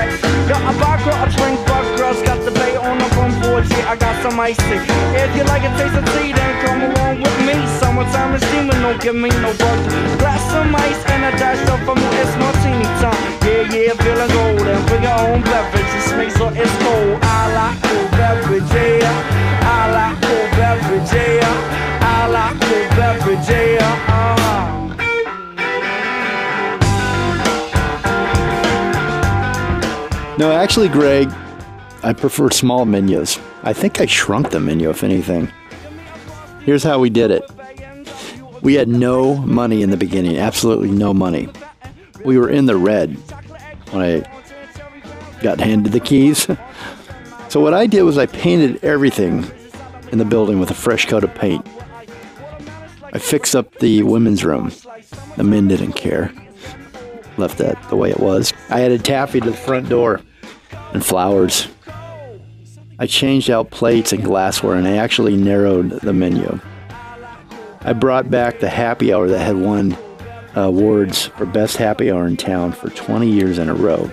Got 0.49 0.63
a 0.63 0.73
vodka, 0.79 1.13
a 1.15 1.27
drink, 1.35 1.59
but 1.67 1.85
girls 1.99 2.23
got 2.23 2.39
the 2.45 2.51
bay 2.51 2.77
on 2.77 2.99
the 2.99 3.09
porch. 3.43 3.67
Yeah, 3.71 3.93
I 3.93 3.97
got 3.97 4.15
some 4.23 4.39
ice 4.41 4.59
tea. 4.67 4.83
If 5.19 5.31
you 5.37 5.45
like 5.45 5.63
a 5.63 5.73
taste 5.79 5.99
of 5.99 6.07
tea, 6.15 6.33
then 6.33 6.53
come 6.65 6.81
along 6.83 7.23
with 7.23 7.39
me. 7.47 7.55
Summertime 7.79 8.35
is 8.35 8.43
steaming, 8.47 8.81
don't 8.83 9.01
give 9.01 9.15
me 9.15 9.31
no 9.43 9.51
butter. 9.59 9.91
Glass 10.19 10.43
some 10.51 10.75
ice 10.75 11.03
and 11.11 11.23
a 11.27 11.33
dash 11.39 11.63
of 11.71 11.89
a 11.91 11.95
it's 12.23 12.35
martini 12.39 12.87
time. 13.03 13.19
Yeah, 13.43 13.71
yeah, 13.75 13.95
feeling 14.03 14.31
golden. 14.35 14.79
Bring 14.87 15.03
your 15.03 15.19
own 15.27 15.43
beverage. 15.43 15.91
This 15.95 16.13
makes 16.19 16.35
so 16.35 16.49
it's 16.55 16.75
cold. 16.83 17.19
I 17.23 17.41
like 17.59 17.79
cold 17.83 18.11
beverage, 18.19 18.71
yeah. 18.75 19.58
No, 30.39 30.53
actually, 30.53 30.89
Greg, 30.89 31.33
I 32.05 32.13
prefer 32.13 32.49
small 32.51 32.85
menus. 32.85 33.41
I 33.65 33.73
think 33.73 34.01
I 34.01 34.07
shrunk 34.07 34.51
the 34.51 34.61
menu, 34.61 34.89
if 34.89 35.03
anything. 35.03 35.51
Here's 36.61 36.85
how 36.85 37.01
we 37.01 37.11
did 37.11 37.33
it 37.33 37.43
we 38.63 38.75
had 38.75 38.89
no 38.89 39.35
money 39.39 39.83
in 39.83 39.91
the 39.91 39.97
beginning, 39.97 40.39
absolutely 40.39 40.93
no 40.93 41.13
money. 41.13 41.49
We 42.25 42.39
were 42.39 42.49
in 42.49 42.67
the 42.67 42.77
red 42.77 43.17
when 43.91 44.03
I 44.03 45.41
got 45.43 45.59
handed 45.59 45.93
the 45.93 46.01
keys. 46.01 46.47
so, 47.49 47.61
what 47.61 47.75
I 47.75 47.89
did 47.89 48.03
was 48.03 48.17
I 48.17 48.27
painted 48.27 48.85
everything 48.85 49.51
in 50.12 50.18
the 50.18 50.25
building 50.25 50.59
with 50.59 50.71
a 50.71 50.75
fresh 50.75 51.07
coat 51.07 51.25
of 51.25 51.35
paint. 51.35 51.66
I 53.12 53.18
fixed 53.18 53.57
up 53.57 53.75
the 53.77 54.03
women's 54.03 54.44
room. 54.44 54.73
The 55.37 55.44
men 55.44 55.68
didn't 55.68 55.92
care. 55.92 56.33
Left 57.37 57.59
that 57.59 57.81
the 57.88 57.97
way 57.97 58.11
it 58.11 58.21
was. 58.21 58.53
I 58.68 58.83
added 58.83 59.05
taffy 59.05 59.40
to 59.40 59.51
the 59.51 59.57
front 59.57 59.88
door 59.88 60.21
and 60.92 61.05
flowers. 61.05 61.68
I 62.99 63.07
changed 63.07 63.49
out 63.49 63.71
plates 63.71 64.12
and 64.12 64.25
glassware 64.25 64.75
and 64.75 64.87
I 64.87 64.97
actually 64.97 65.37
narrowed 65.37 65.90
the 66.01 66.12
menu. 66.12 66.61
I 67.81 67.92
brought 67.92 68.31
back 68.31 68.59
the 68.59 68.68
happy 68.68 69.12
hour 69.12 69.29
that 69.29 69.38
had 69.38 69.57
won 69.57 69.97
uh, 70.57 70.62
awards 70.62 71.27
for 71.27 71.47
best 71.47 71.77
happy 71.77 72.11
hour 72.11 72.27
in 72.27 72.37
town 72.37 72.73
for 72.73 72.90
20 72.90 73.31
years 73.31 73.59
in 73.59 73.68
a 73.68 73.75
row. 73.75 74.11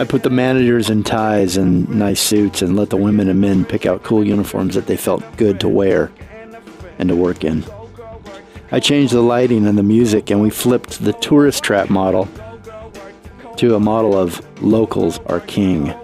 I 0.00 0.04
put 0.04 0.22
the 0.22 0.30
managers 0.30 0.88
in 0.88 1.02
ties 1.02 1.58
and 1.58 1.86
nice 1.90 2.22
suits 2.22 2.62
and 2.62 2.74
let 2.74 2.88
the 2.88 2.96
women 2.96 3.28
and 3.28 3.38
men 3.38 3.66
pick 3.66 3.84
out 3.84 4.02
cool 4.02 4.26
uniforms 4.26 4.74
that 4.74 4.86
they 4.86 4.96
felt 4.96 5.22
good 5.36 5.60
to 5.60 5.68
wear 5.68 6.10
and 6.98 7.10
to 7.10 7.14
work 7.14 7.44
in. 7.44 7.62
I 8.72 8.80
changed 8.80 9.12
the 9.12 9.20
lighting 9.20 9.66
and 9.66 9.76
the 9.76 9.82
music 9.82 10.30
and 10.30 10.40
we 10.40 10.48
flipped 10.48 11.04
the 11.04 11.12
tourist 11.12 11.62
trap 11.62 11.90
model 11.90 12.30
to 13.58 13.74
a 13.74 13.78
model 13.78 14.16
of 14.16 14.40
locals 14.62 15.18
are 15.26 15.40
king. 15.40 15.94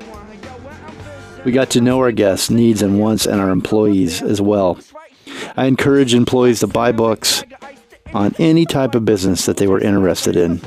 We 1.47 1.53
got 1.53 1.71
to 1.71 1.81
know 1.81 1.99
our 2.01 2.13
guests' 2.13 2.51
needs 2.51 2.83
and 2.83 3.01
wants 3.01 3.25
and 3.25 3.41
our 3.41 3.49
employees 3.49 4.21
as 4.21 4.43
well. 4.43 4.79
I 5.57 5.65
encourage 5.65 6.13
employees 6.13 6.61
to 6.61 6.67
buy 6.67 6.93
books 6.93 7.45
on 8.13 8.35
any 8.39 8.67
type 8.67 8.95
of 8.95 9.07
business 9.07 9.47
that 9.47 9.57
they 9.57 9.67
were 9.67 9.81
interested 9.81 10.37
in 10.37 10.61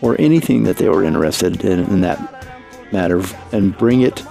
or 0.00 0.14
anything 0.20 0.62
that 0.62 0.76
they 0.76 0.88
were 0.88 1.02
interested 1.02 1.64
in 1.64 1.80
in 1.80 2.02
that 2.02 2.35
matter 2.92 3.22
and 3.52 3.76
bring 3.76 4.02
it 4.02 4.22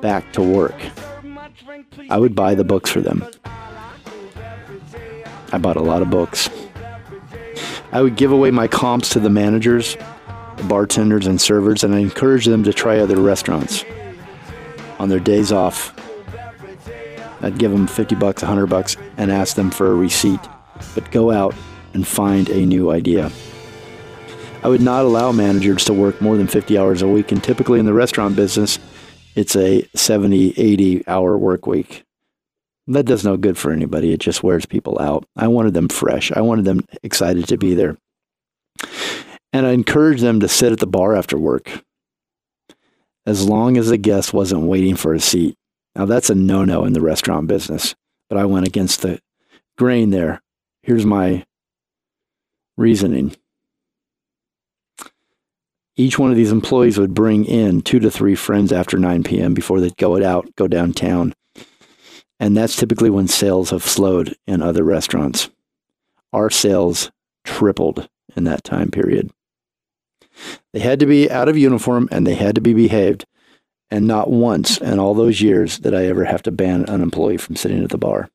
back 0.00 0.32
to 0.34 0.42
work. 0.42 0.74
I 2.10 2.18
would 2.18 2.34
buy 2.34 2.54
the 2.54 2.64
books 2.64 2.90
for 2.90 3.00
them. 3.00 3.26
I 5.52 5.58
bought 5.58 5.76
a 5.76 5.82
lot 5.82 6.02
of 6.02 6.10
books. 6.10 6.50
I 7.92 8.02
would 8.02 8.16
give 8.16 8.32
away 8.32 8.50
my 8.50 8.68
comps 8.68 9.08
to 9.10 9.20
the 9.20 9.30
managers 9.30 9.96
the 10.56 10.64
bartenders 10.64 11.26
and 11.26 11.40
servers, 11.40 11.84
and 11.84 11.94
I 11.94 11.98
encourage 11.98 12.46
them 12.46 12.64
to 12.64 12.72
try 12.72 12.98
other 12.98 13.20
restaurants 13.20 13.84
on 14.98 15.08
their 15.08 15.20
days 15.20 15.52
off. 15.52 15.94
I'd 17.42 17.58
give 17.58 17.70
them 17.70 17.86
50 17.86 18.14
bucks, 18.14 18.42
100 18.42 18.66
bucks, 18.66 18.96
and 19.18 19.30
ask 19.30 19.56
them 19.56 19.70
for 19.70 19.92
a 19.92 19.94
receipt, 19.94 20.40
but 20.94 21.10
go 21.10 21.30
out 21.30 21.54
and 21.92 22.06
find 22.06 22.48
a 22.48 22.64
new 22.64 22.90
idea. 22.90 23.30
I 24.62 24.68
would 24.68 24.80
not 24.80 25.04
allow 25.04 25.32
managers 25.32 25.84
to 25.84 25.94
work 25.94 26.20
more 26.20 26.36
than 26.36 26.46
50 26.46 26.76
hours 26.78 27.02
a 27.02 27.08
week, 27.08 27.30
and 27.30 27.42
typically 27.42 27.78
in 27.78 27.86
the 27.86 27.92
restaurant 27.92 28.36
business, 28.36 28.78
it's 29.34 29.54
a 29.54 29.88
70, 29.94 30.58
80 30.58 31.06
hour 31.06 31.36
work 31.36 31.66
week. 31.66 32.04
That 32.88 33.06
does 33.06 33.24
no 33.24 33.36
good 33.36 33.58
for 33.58 33.72
anybody. 33.72 34.12
It 34.12 34.20
just 34.20 34.42
wears 34.42 34.64
people 34.64 34.98
out. 35.00 35.26
I 35.36 35.48
wanted 35.48 35.74
them 35.74 35.88
fresh. 35.88 36.32
I 36.32 36.40
wanted 36.40 36.64
them 36.64 36.86
excited 37.02 37.48
to 37.48 37.58
be 37.58 37.74
there. 37.74 37.96
And 39.52 39.66
I 39.66 39.72
encouraged 39.72 40.22
them 40.22 40.40
to 40.40 40.48
sit 40.48 40.72
at 40.72 40.78
the 40.78 40.86
bar 40.86 41.16
after 41.16 41.36
work 41.36 41.82
as 43.26 43.48
long 43.48 43.76
as 43.76 43.88
the 43.88 43.98
guest 43.98 44.32
wasn't 44.32 44.62
waiting 44.62 44.94
for 44.94 45.12
a 45.12 45.20
seat. 45.20 45.56
Now, 45.96 46.06
that's 46.06 46.30
a 46.30 46.34
no 46.34 46.64
no 46.64 46.84
in 46.84 46.92
the 46.92 47.00
restaurant 47.00 47.48
business, 47.48 47.94
but 48.28 48.38
I 48.38 48.44
went 48.44 48.66
against 48.66 49.02
the 49.02 49.18
grain 49.76 50.10
there. 50.10 50.42
Here's 50.82 51.04
my 51.04 51.44
reasoning 52.76 53.34
Each 55.96 56.18
one 56.18 56.30
of 56.30 56.36
these 56.36 56.52
employees 56.52 56.98
would 56.98 57.14
bring 57.14 57.46
in 57.46 57.80
two 57.80 57.98
to 58.00 58.10
three 58.10 58.34
friends 58.34 58.70
after 58.70 58.98
9 58.98 59.22
p.m. 59.22 59.54
before 59.54 59.80
they'd 59.80 59.96
go 59.96 60.16
it 60.16 60.22
out, 60.22 60.54
go 60.56 60.68
downtown. 60.68 61.34
And 62.38 62.54
that's 62.54 62.76
typically 62.76 63.08
when 63.08 63.28
sales 63.28 63.70
have 63.70 63.82
slowed 63.82 64.36
in 64.46 64.60
other 64.60 64.84
restaurants. 64.84 65.48
Our 66.34 66.50
sales 66.50 67.10
tripled 67.44 68.08
in 68.36 68.44
that 68.44 68.62
time 68.62 68.90
period. 68.90 69.30
They 70.74 70.80
had 70.80 71.00
to 71.00 71.06
be 71.06 71.30
out 71.30 71.48
of 71.48 71.56
uniform 71.56 72.08
and 72.12 72.26
they 72.26 72.34
had 72.34 72.54
to 72.56 72.60
be 72.60 72.74
behaved. 72.74 73.24
And 73.90 74.06
not 74.06 74.30
once 74.30 74.76
in 74.78 74.98
all 74.98 75.14
those 75.14 75.40
years 75.40 75.78
did 75.78 75.94
I 75.94 76.04
ever 76.06 76.24
have 76.24 76.42
to 76.42 76.50
ban 76.50 76.84
an 76.88 77.00
employee 77.00 77.38
from 77.38 77.56
sitting 77.56 77.82
at 77.82 77.88
the 77.88 77.96
bar. 77.96 78.28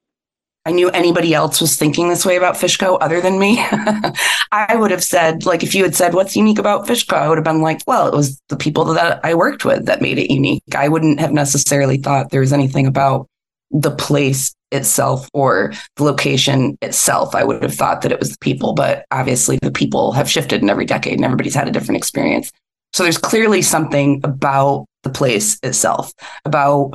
I 0.65 0.71
knew 0.71 0.89
anybody 0.91 1.33
else 1.33 1.59
was 1.59 1.75
thinking 1.75 2.09
this 2.09 2.25
way 2.25 2.35
about 2.35 2.55
Fishco 2.55 2.97
other 3.01 3.19
than 3.19 3.39
me. 3.39 3.57
I 4.51 4.75
would 4.75 4.91
have 4.91 5.03
said, 5.03 5.45
like, 5.45 5.63
if 5.63 5.73
you 5.73 5.83
had 5.83 5.95
said, 5.95 6.13
what's 6.13 6.35
unique 6.35 6.59
about 6.59 6.87
Fishco? 6.87 7.17
I 7.17 7.27
would 7.27 7.39
have 7.39 7.45
been 7.45 7.61
like, 7.61 7.81
well, 7.87 8.07
it 8.07 8.13
was 8.13 8.39
the 8.49 8.57
people 8.57 8.85
that 8.85 9.19
I 9.23 9.33
worked 9.33 9.65
with 9.65 9.87
that 9.87 10.01
made 10.01 10.19
it 10.19 10.31
unique. 10.31 10.61
I 10.75 10.87
wouldn't 10.87 11.19
have 11.19 11.31
necessarily 11.31 11.97
thought 11.97 12.29
there 12.29 12.41
was 12.41 12.53
anything 12.53 12.85
about 12.85 13.27
the 13.71 13.91
place 13.91 14.53
itself 14.71 15.27
or 15.33 15.73
the 15.95 16.03
location 16.03 16.77
itself. 16.81 17.33
I 17.33 17.43
would 17.43 17.63
have 17.63 17.73
thought 17.73 18.01
that 18.01 18.11
it 18.11 18.19
was 18.19 18.31
the 18.31 18.39
people, 18.39 18.73
but 18.73 19.05
obviously 19.09 19.57
the 19.61 19.71
people 19.71 20.11
have 20.11 20.29
shifted 20.29 20.61
in 20.61 20.69
every 20.69 20.85
decade 20.85 21.15
and 21.15 21.25
everybody's 21.25 21.55
had 21.55 21.67
a 21.67 21.71
different 21.71 21.97
experience. 21.97 22.51
So 22.93 23.03
there's 23.03 23.17
clearly 23.17 23.61
something 23.61 24.21
about 24.23 24.85
the 25.03 25.09
place 25.09 25.57
itself, 25.63 26.13
about 26.45 26.93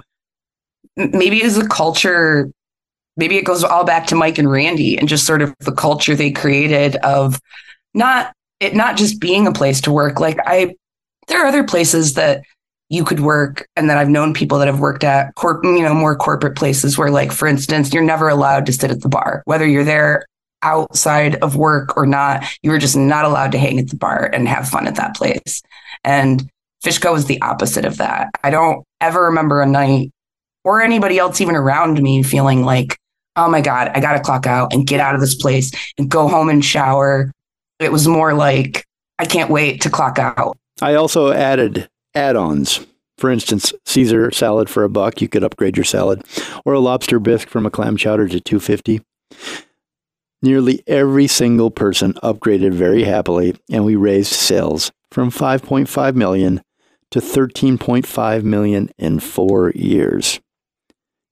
maybe 0.96 1.38
it 1.38 1.46
is 1.46 1.58
a 1.58 1.66
culture, 1.66 2.50
maybe 3.16 3.36
it 3.36 3.44
goes 3.44 3.64
all 3.64 3.84
back 3.84 4.06
to 4.08 4.14
Mike 4.14 4.38
and 4.38 4.50
Randy 4.50 4.98
and 4.98 5.08
just 5.08 5.26
sort 5.26 5.42
of 5.42 5.54
the 5.60 5.72
culture 5.72 6.14
they 6.14 6.30
created 6.30 6.96
of 6.96 7.40
not 7.94 8.32
it 8.60 8.74
not 8.74 8.96
just 8.96 9.20
being 9.20 9.46
a 9.46 9.52
place 9.52 9.80
to 9.82 9.92
work. 9.92 10.20
Like 10.20 10.38
I 10.46 10.74
there 11.28 11.42
are 11.42 11.46
other 11.46 11.64
places 11.64 12.14
that 12.14 12.42
you 12.88 13.04
could 13.04 13.20
work 13.20 13.66
and 13.76 13.90
that 13.90 13.98
i've 13.98 14.08
known 14.08 14.32
people 14.32 14.58
that 14.58 14.68
have 14.68 14.80
worked 14.80 15.04
at 15.04 15.34
corp 15.34 15.64
you 15.64 15.82
know 15.82 15.94
more 15.94 16.16
corporate 16.16 16.56
places 16.56 16.96
where 16.96 17.10
like 17.10 17.32
for 17.32 17.48
instance 17.48 17.92
you're 17.92 18.02
never 18.02 18.28
allowed 18.28 18.64
to 18.66 18.72
sit 18.72 18.90
at 18.90 19.00
the 19.00 19.08
bar 19.08 19.42
whether 19.44 19.66
you're 19.66 19.84
there 19.84 20.24
outside 20.62 21.34
of 21.36 21.56
work 21.56 21.96
or 21.96 22.06
not 22.06 22.44
you 22.62 22.70
were 22.70 22.78
just 22.78 22.96
not 22.96 23.24
allowed 23.24 23.52
to 23.52 23.58
hang 23.58 23.78
at 23.78 23.88
the 23.88 23.96
bar 23.96 24.30
and 24.32 24.48
have 24.48 24.68
fun 24.68 24.86
at 24.86 24.94
that 24.94 25.14
place 25.16 25.62
and 26.04 26.48
fishco 26.84 27.12
was 27.12 27.26
the 27.26 27.40
opposite 27.42 27.84
of 27.84 27.96
that 27.98 28.30
i 28.44 28.50
don't 28.50 28.84
ever 29.00 29.24
remember 29.24 29.60
a 29.60 29.66
night 29.66 30.10
or 30.64 30.80
anybody 30.80 31.18
else 31.18 31.40
even 31.40 31.56
around 31.56 32.00
me 32.00 32.22
feeling 32.22 32.64
like 32.64 32.96
oh 33.36 33.48
my 33.48 33.60
god 33.60 33.90
i 33.94 34.00
gotta 34.00 34.20
clock 34.20 34.46
out 34.46 34.72
and 34.72 34.86
get 34.86 35.00
out 35.00 35.14
of 35.14 35.20
this 35.20 35.34
place 35.34 35.70
and 35.98 36.10
go 36.10 36.28
home 36.28 36.48
and 36.48 36.64
shower 36.64 37.30
it 37.78 37.92
was 37.92 38.08
more 38.08 38.34
like 38.34 38.84
i 39.18 39.24
can't 39.24 39.50
wait 39.50 39.80
to 39.80 39.90
clock 39.90 40.18
out 40.18 40.56
I 40.80 40.94
also 40.94 41.32
added 41.32 41.88
add-ons. 42.14 42.86
For 43.16 43.30
instance, 43.30 43.72
Caesar 43.86 44.30
salad 44.30 44.68
for 44.68 44.84
a 44.84 44.90
buck, 44.90 45.22
you 45.22 45.28
could 45.28 45.42
upgrade 45.42 45.76
your 45.76 45.84
salad, 45.84 46.22
or 46.66 46.74
a 46.74 46.80
lobster 46.80 47.18
bisque 47.18 47.48
from 47.48 47.64
a 47.64 47.70
clam 47.70 47.96
chowder 47.96 48.28
to 48.28 48.40
250. 48.40 49.00
Nearly 50.42 50.82
every 50.86 51.26
single 51.26 51.70
person 51.70 52.12
upgraded 52.22 52.74
very 52.74 53.04
happily, 53.04 53.56
and 53.70 53.86
we 53.86 53.96
raised 53.96 54.34
sales 54.34 54.92
from 55.10 55.30
5.5 55.30 56.14
million 56.14 56.60
to 57.10 57.20
13.5 57.20 58.42
million 58.42 58.90
in 58.98 59.18
4 59.18 59.70
years. 59.70 60.40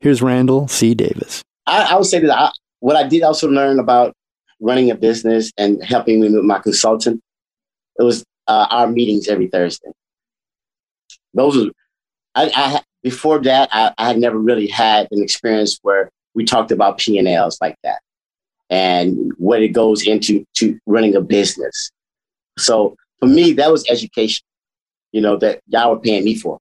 Here's 0.01 0.23
Randall 0.23 0.69
C. 0.69 0.95
Davis. 0.95 1.45
I, 1.67 1.83
I 1.83 1.97
would 1.97 2.07
say 2.07 2.21
that 2.21 2.37
I, 2.37 2.51
what 2.81 2.97
I 2.97 3.07
did 3.07 3.23
also 3.23 3.49
learn 3.49 3.79
about 3.79 4.15
running 4.61 4.91
a 4.91 4.95
business 4.95 5.53
and 5.57 5.83
helping 5.83 6.21
me 6.21 6.31
with 6.31 6.45
my 6.45 6.59
consultant, 6.59 7.21
it 7.99 8.03
was 8.03 8.25
uh, 8.47 8.67
our 8.71 8.87
meetings 8.87 9.29
every 9.29 9.49
Thursday 9.49 9.91
those 11.35 11.57
are, 11.59 11.71
I, 12.35 12.51
I 12.55 12.81
before 13.03 13.41
that, 13.41 13.69
I, 13.73 13.93
I 13.99 14.09
had 14.09 14.19
never 14.19 14.39
really 14.39 14.67
had 14.67 15.09
an 15.11 15.23
experience 15.23 15.79
where 15.83 16.11
we 16.35 16.45
talked 16.45 16.71
about 16.73 16.99
P 16.99 17.19
and 17.19 17.29
Ls 17.29 17.59
like 17.61 17.77
that 17.85 18.01
and 18.71 19.33
what 19.37 19.63
it 19.63 19.69
goes 19.69 20.07
into 20.07 20.45
to 20.55 20.79
running 20.87 21.15
a 21.15 21.21
business. 21.21 21.91
So 22.57 22.97
for 23.21 23.27
me, 23.27 23.53
that 23.55 23.71
was 23.71 23.85
education, 23.91 24.45
you 25.13 25.21
know, 25.21 25.37
that 25.37 25.61
y'all 25.67 25.91
were 25.91 26.01
paying 26.01 26.25
me 26.25 26.35
for. 26.37 26.59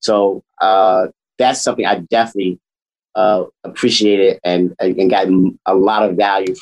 So 0.00 0.44
uh, 0.60 1.08
that's 1.38 1.62
something 1.62 1.84
I 1.84 1.98
definitely 2.10 2.60
uh, 3.16 3.44
appreciated 3.64 4.38
and, 4.44 4.74
and 4.78 5.10
got 5.10 5.26
a 5.66 5.74
lot 5.74 6.08
of 6.08 6.16
value 6.16 6.54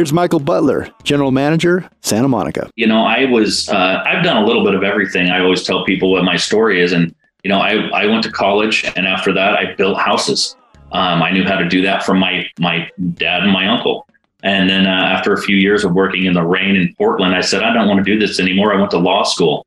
Here's 0.00 0.14
Michael 0.14 0.40
Butler, 0.40 0.88
General 1.02 1.30
Manager, 1.30 1.86
Santa 2.00 2.26
Monica. 2.26 2.70
You 2.74 2.86
know, 2.86 3.02
I 3.02 3.26
was, 3.26 3.68
uh, 3.68 4.02
I've 4.06 4.24
done 4.24 4.42
a 4.42 4.46
little 4.46 4.64
bit 4.64 4.74
of 4.74 4.82
everything. 4.82 5.28
I 5.28 5.40
always 5.40 5.62
tell 5.62 5.84
people 5.84 6.10
what 6.10 6.24
my 6.24 6.38
story 6.38 6.80
is. 6.80 6.92
And, 6.92 7.14
you 7.44 7.50
know, 7.50 7.58
I, 7.58 7.74
I 7.90 8.06
went 8.06 8.24
to 8.24 8.32
college 8.32 8.90
and 8.96 9.06
after 9.06 9.30
that, 9.34 9.58
I 9.58 9.74
built 9.74 9.98
houses. 9.98 10.56
Um, 10.92 11.22
I 11.22 11.30
knew 11.32 11.44
how 11.44 11.58
to 11.58 11.68
do 11.68 11.82
that 11.82 12.02
from 12.02 12.18
my, 12.18 12.46
my 12.58 12.88
dad 13.12 13.42
and 13.42 13.52
my 13.52 13.68
uncle. 13.68 14.08
And 14.42 14.70
then 14.70 14.86
uh, 14.86 14.88
after 14.88 15.34
a 15.34 15.42
few 15.42 15.56
years 15.56 15.84
of 15.84 15.92
working 15.92 16.24
in 16.24 16.32
the 16.32 16.44
rain 16.44 16.76
in 16.76 16.94
Portland, 16.94 17.34
I 17.34 17.42
said, 17.42 17.62
I 17.62 17.74
don't 17.74 17.86
want 17.86 18.02
to 18.02 18.10
do 18.10 18.18
this 18.18 18.40
anymore. 18.40 18.72
I 18.72 18.78
went 18.78 18.92
to 18.92 18.98
law 18.98 19.22
school. 19.24 19.66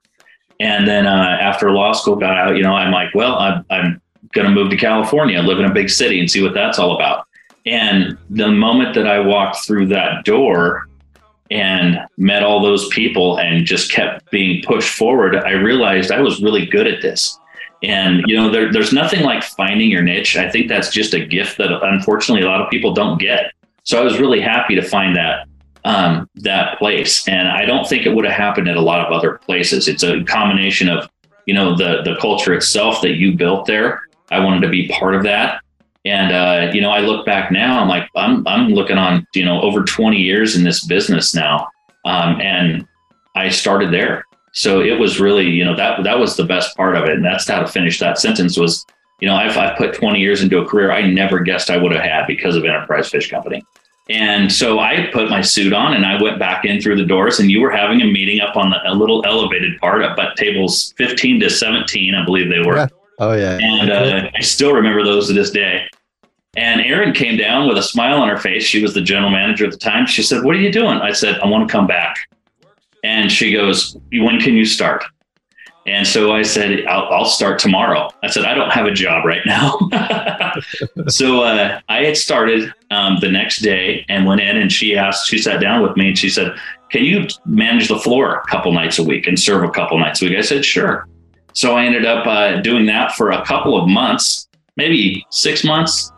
And 0.60 0.88
then 0.88 1.06
uh, 1.06 1.38
after 1.42 1.70
law 1.70 1.92
school 1.92 2.16
got 2.16 2.36
out, 2.36 2.58
you 2.58 2.64
know, 2.64 2.74
I'm 2.74 2.92
like, 2.92 3.14
well, 3.14 3.36
I'm, 3.36 3.64
I'm 3.70 4.02
going 4.32 4.48
to 4.48 4.52
move 4.52 4.72
to 4.72 4.78
California, 4.78 5.40
live 5.44 5.60
in 5.60 5.66
a 5.66 5.74
big 5.76 5.92
city 5.92 6.20
and 6.20 6.32
see 6.32 6.42
what 6.42 6.56
that's 6.56 6.80
all 6.80 6.96
about. 6.96 7.28
And 7.66 8.18
the 8.30 8.50
moment 8.50 8.94
that 8.96 9.08
I 9.08 9.20
walked 9.20 9.66
through 9.66 9.88
that 9.88 10.26
door 10.26 10.88
and 11.50 12.00
met 12.18 12.44
all 12.44 12.62
those 12.62 12.88
people 12.90 13.38
and 13.38 13.66
just 13.66 13.92
kept 13.92 14.30
being 14.32 14.64
pushed 14.64 14.98
forward, 14.98 15.36
I 15.36 15.52
realized 15.52 16.12
I 16.12 16.22
was 16.22 16.42
really 16.42 16.66
good 16.66 16.88
at 16.88 17.02
this. 17.02 17.40
And, 17.84 18.24
you 18.28 18.36
know, 18.36 18.50
there, 18.50 18.72
there's 18.72 18.94
nothing 18.94 19.24
like 19.24 19.44
finding 19.44 19.90
your 19.90 20.02
niche. 20.02 20.38
I 20.38 20.50
think 20.50 20.70
that's 20.70 20.90
just 20.90 21.14
a 21.14 21.26
gift 21.26 21.58
that 21.58 21.72
unfortunately 21.84 22.44
a 22.44 22.50
lot 22.50 22.62
of 22.62 22.70
people 22.70 22.94
don't 22.94 23.20
get. 23.20 23.52
So 23.84 24.00
I 24.00 24.04
was 24.04 24.20
really 24.20 24.40
happy 24.40 24.76
to 24.76 24.82
find 24.82 25.16
that 25.16 25.48
um, 25.86 26.30
that 26.36 26.80
place. 26.80 27.28
And 27.28 27.48
I 27.48 27.66
don't 27.66 27.88
think 27.88 28.06
it 28.06 28.16
would 28.16 28.26
have 28.26 28.34
happened 28.34 28.70
at 28.70 28.78
a 28.78 28.82
lot 28.82 29.06
of 29.06 29.12
other 29.12 29.38
places. 29.40 29.88
It's 29.88 30.04
a 30.04 30.24
combination 30.24 30.88
of, 30.88 31.10
you 31.46 31.54
know, 31.54 31.76
the 31.76 32.02
the 32.04 32.16
culture 32.22 32.54
itself 32.54 33.02
that 33.02 33.16
you 33.16 33.36
built 33.36 33.66
there. 33.66 34.04
I 34.32 34.40
wanted 34.40 34.62
to 34.62 34.70
be 34.70 34.88
part 34.88 35.16
of 35.16 35.24
that. 35.24 35.62
And 36.06 36.32
uh, 36.34 36.72
you 36.74 36.82
know, 36.82 36.92
I 36.92 37.00
look 37.00 37.26
back 37.26 37.52
now, 37.52 37.82
I'm 37.82 37.88
like, 37.88 38.10
I'm 38.16 38.46
I'm 38.48 38.70
looking 38.70 38.98
on, 38.98 39.26
you 39.34 39.46
know, 39.46 39.62
over 39.62 39.84
20 39.84 40.18
years 40.18 40.56
in 40.56 40.64
this 40.64 40.86
business 40.86 41.34
now. 41.34 41.68
Um, 42.06 42.42
and 42.42 42.86
I 43.36 43.50
started 43.50 43.92
there. 43.92 44.26
So 44.52 44.82
it 44.82 45.00
was 45.00 45.20
really, 45.20 45.50
you 45.50 45.64
know, 45.64 45.76
that 45.76 46.04
that 46.04 46.20
was 46.20 46.36
the 46.36 46.44
best 46.44 46.76
part 46.76 46.96
of 46.96 47.06
it. 47.06 47.12
And 47.12 47.26
that's 47.26 47.48
how 47.48 47.60
to 47.60 47.68
finish 47.68 48.00
that 48.00 48.20
sentence 48.20 48.58
was, 48.58 48.86
you 49.20 49.28
know, 49.28 49.36
I've, 49.36 49.58
I've 49.58 49.78
put 49.78 49.96
20 49.96 50.20
years 50.20 50.44
into 50.44 50.60
a 50.60 50.66
career 50.66 50.92
I 50.92 51.02
never 51.02 51.40
guessed 51.40 51.70
I 51.70 51.78
would 51.78 51.94
have 51.94 52.04
had 52.04 52.28
because 52.28 52.56
of 52.56 52.66
Enterprise 52.66 53.10
Fish 53.10 53.30
Company. 53.30 53.64
And 54.10 54.52
so 54.52 54.80
I 54.80 55.10
put 55.14 55.30
my 55.30 55.42
suit 55.42 55.72
on 55.72 55.94
and 55.94 56.06
I 56.06 56.22
went 56.22 56.38
back 56.38 56.66
in 56.66 56.82
through 56.82 56.98
the 56.98 57.06
doors, 57.06 57.40
and 57.40 57.50
you 57.50 57.62
were 57.62 57.72
having 57.72 58.02
a 58.02 58.06
meeting 58.06 58.42
up 58.42 58.58
on 58.58 58.70
the, 58.70 58.78
a 58.86 58.94
little 58.94 59.26
elevated 59.26 59.80
part 59.80 60.02
at 60.02 60.36
tables 60.36 60.94
15 60.98 61.40
to 61.40 61.50
17, 61.50 62.14
I 62.14 62.26
believe 62.26 62.50
they 62.50 62.60
were. 62.60 62.76
Yeah. 62.76 62.88
Oh, 63.20 63.34
yeah. 63.34 63.58
And 63.62 63.92
uh, 63.92 64.30
I 64.36 64.42
still 64.42 64.74
remember 64.74 65.04
those 65.04 65.28
to 65.28 65.34
this 65.34 65.52
day. 65.52 65.88
And 66.56 66.82
Erin 66.82 67.14
came 67.14 67.38
down 67.38 67.68
with 67.68 67.78
a 67.78 67.84
smile 67.84 68.22
on 68.22 68.30
her 68.30 68.38
face. 68.38 68.64
She 68.64 68.82
was 68.82 68.94
the 68.94 69.02
general 69.02 69.32
manager 69.32 69.66
at 69.66 69.72
the 69.72 69.78
time. 69.78 70.06
She 70.06 70.22
said, 70.22 70.44
What 70.44 70.56
are 70.56 70.60
you 70.60 70.72
doing? 70.72 71.00
I 71.00 71.12
said, 71.12 71.40
I 71.40 71.48
want 71.48 71.68
to 71.68 71.72
come 71.72 71.88
back. 71.88 72.18
And 73.04 73.32
she 73.32 73.52
goes, 73.52 73.98
When 74.12 74.40
can 74.40 74.54
you 74.54 74.66
start? 74.66 75.04
And 75.86 76.08
so 76.08 76.32
I 76.34 76.44
said, 76.44 76.86
I'll, 76.86 77.10
I'll, 77.10 77.26
start 77.26 77.60
tomorrow. 77.60 78.10
I 78.24 78.30
said, 78.30 78.46
I 78.46 78.54
don't 78.54 78.72
have 78.72 78.86
a 78.86 78.92
job 78.92 79.26
right 79.26 79.42
now. 79.46 79.78
so 81.10 81.44
uh, 81.44 81.82
I 81.90 82.06
had 82.06 82.16
started 82.16 82.74
um, 82.90 83.18
the 83.20 83.30
next 83.30 83.58
day 83.58 84.06
and 84.08 84.26
went 84.26 84.40
in 84.40 84.56
and 84.56 84.72
she 84.72 84.96
asked, 84.96 85.28
she 85.28 85.38
sat 85.38 85.60
down 85.60 85.82
with 85.82 85.98
me 85.98 86.10
and 86.10 86.18
she 86.18 86.30
said, 86.30 86.56
Can 86.90 87.04
you 87.04 87.28
manage 87.46 87.90
the 87.90 88.00
floor 88.00 88.36
a 88.36 88.48
couple 88.48 88.72
nights 88.72 88.98
a 88.98 89.04
week 89.04 89.28
and 89.28 89.38
serve 89.38 89.64
a 89.64 89.72
couple 89.72 90.00
nights 90.00 90.22
a 90.22 90.26
week? 90.26 90.38
I 90.38 90.42
said, 90.42 90.64
Sure. 90.64 91.06
So 91.54 91.76
I 91.76 91.86
ended 91.86 92.06
up 92.06 92.26
uh, 92.26 92.62
doing 92.62 92.86
that 92.88 93.14
for 93.14 93.32
a 93.32 93.46
couple 93.46 93.80
of 93.80 93.88
months, 93.88 94.48
maybe 94.76 95.26
six 95.30 95.64
months, 95.64 96.12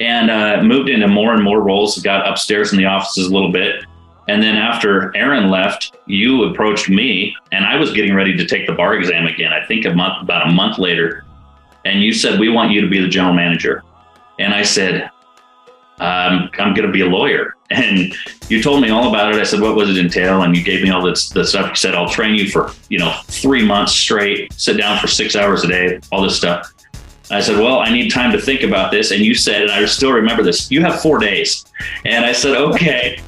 and 0.00 0.30
uh, 0.30 0.62
moved 0.62 0.88
into 0.88 1.08
more 1.08 1.34
and 1.34 1.42
more 1.42 1.62
roles. 1.62 2.00
Got 2.00 2.26
upstairs 2.26 2.72
in 2.72 2.78
the 2.78 2.86
offices 2.86 3.28
a 3.28 3.32
little 3.32 3.52
bit. 3.52 3.84
And 4.28 4.42
then 4.42 4.56
after 4.56 5.14
Erin 5.16 5.50
left, 5.50 5.96
you 6.06 6.44
approached 6.44 6.88
me, 6.88 7.34
and 7.50 7.64
I 7.64 7.76
was 7.76 7.92
getting 7.92 8.14
ready 8.14 8.36
to 8.36 8.46
take 8.46 8.66
the 8.66 8.72
bar 8.72 8.94
exam 8.94 9.26
again. 9.26 9.52
I 9.52 9.66
think 9.66 9.84
a 9.84 9.94
month, 9.94 10.22
about 10.22 10.48
a 10.48 10.52
month 10.52 10.78
later, 10.78 11.24
and 11.84 12.02
you 12.02 12.12
said 12.12 12.38
we 12.38 12.48
want 12.48 12.70
you 12.70 12.80
to 12.80 12.88
be 12.88 13.00
the 13.00 13.08
general 13.08 13.34
manager, 13.34 13.82
and 14.38 14.54
I 14.54 14.62
said 14.62 15.10
um, 15.98 16.50
I'm 16.58 16.74
going 16.74 16.86
to 16.86 16.92
be 16.92 17.00
a 17.00 17.06
lawyer. 17.06 17.56
And 17.72 18.14
you 18.48 18.62
told 18.62 18.82
me 18.82 18.90
all 18.90 19.08
about 19.08 19.34
it. 19.34 19.40
I 19.40 19.44
said, 19.44 19.60
what 19.60 19.74
was 19.74 19.88
it 19.88 19.98
entail? 19.98 20.42
And 20.42 20.54
you 20.54 20.62
gave 20.62 20.82
me 20.82 20.90
all 20.90 21.02
this, 21.02 21.30
the 21.30 21.44
stuff. 21.44 21.70
You 21.70 21.76
said, 21.76 21.94
I'll 21.94 22.08
train 22.08 22.34
you 22.34 22.50
for, 22.50 22.72
you 22.88 22.98
know, 22.98 23.14
three 23.24 23.64
months 23.64 23.92
straight, 23.92 24.52
sit 24.52 24.76
down 24.76 24.98
for 24.98 25.08
six 25.08 25.34
hours 25.36 25.64
a 25.64 25.68
day, 25.68 26.00
all 26.10 26.22
this 26.22 26.36
stuff. 26.36 26.72
I 27.30 27.40
said, 27.40 27.58
well, 27.58 27.78
I 27.78 27.90
need 27.90 28.10
time 28.10 28.30
to 28.32 28.40
think 28.40 28.62
about 28.62 28.90
this. 28.90 29.10
And 29.10 29.22
you 29.22 29.34
said, 29.34 29.62
and 29.62 29.70
I 29.70 29.84
still 29.86 30.12
remember 30.12 30.42
this, 30.42 30.70
you 30.70 30.82
have 30.82 31.00
four 31.00 31.18
days. 31.18 31.64
And 32.04 32.26
I 32.26 32.32
said, 32.32 32.56
okay. 32.56 33.22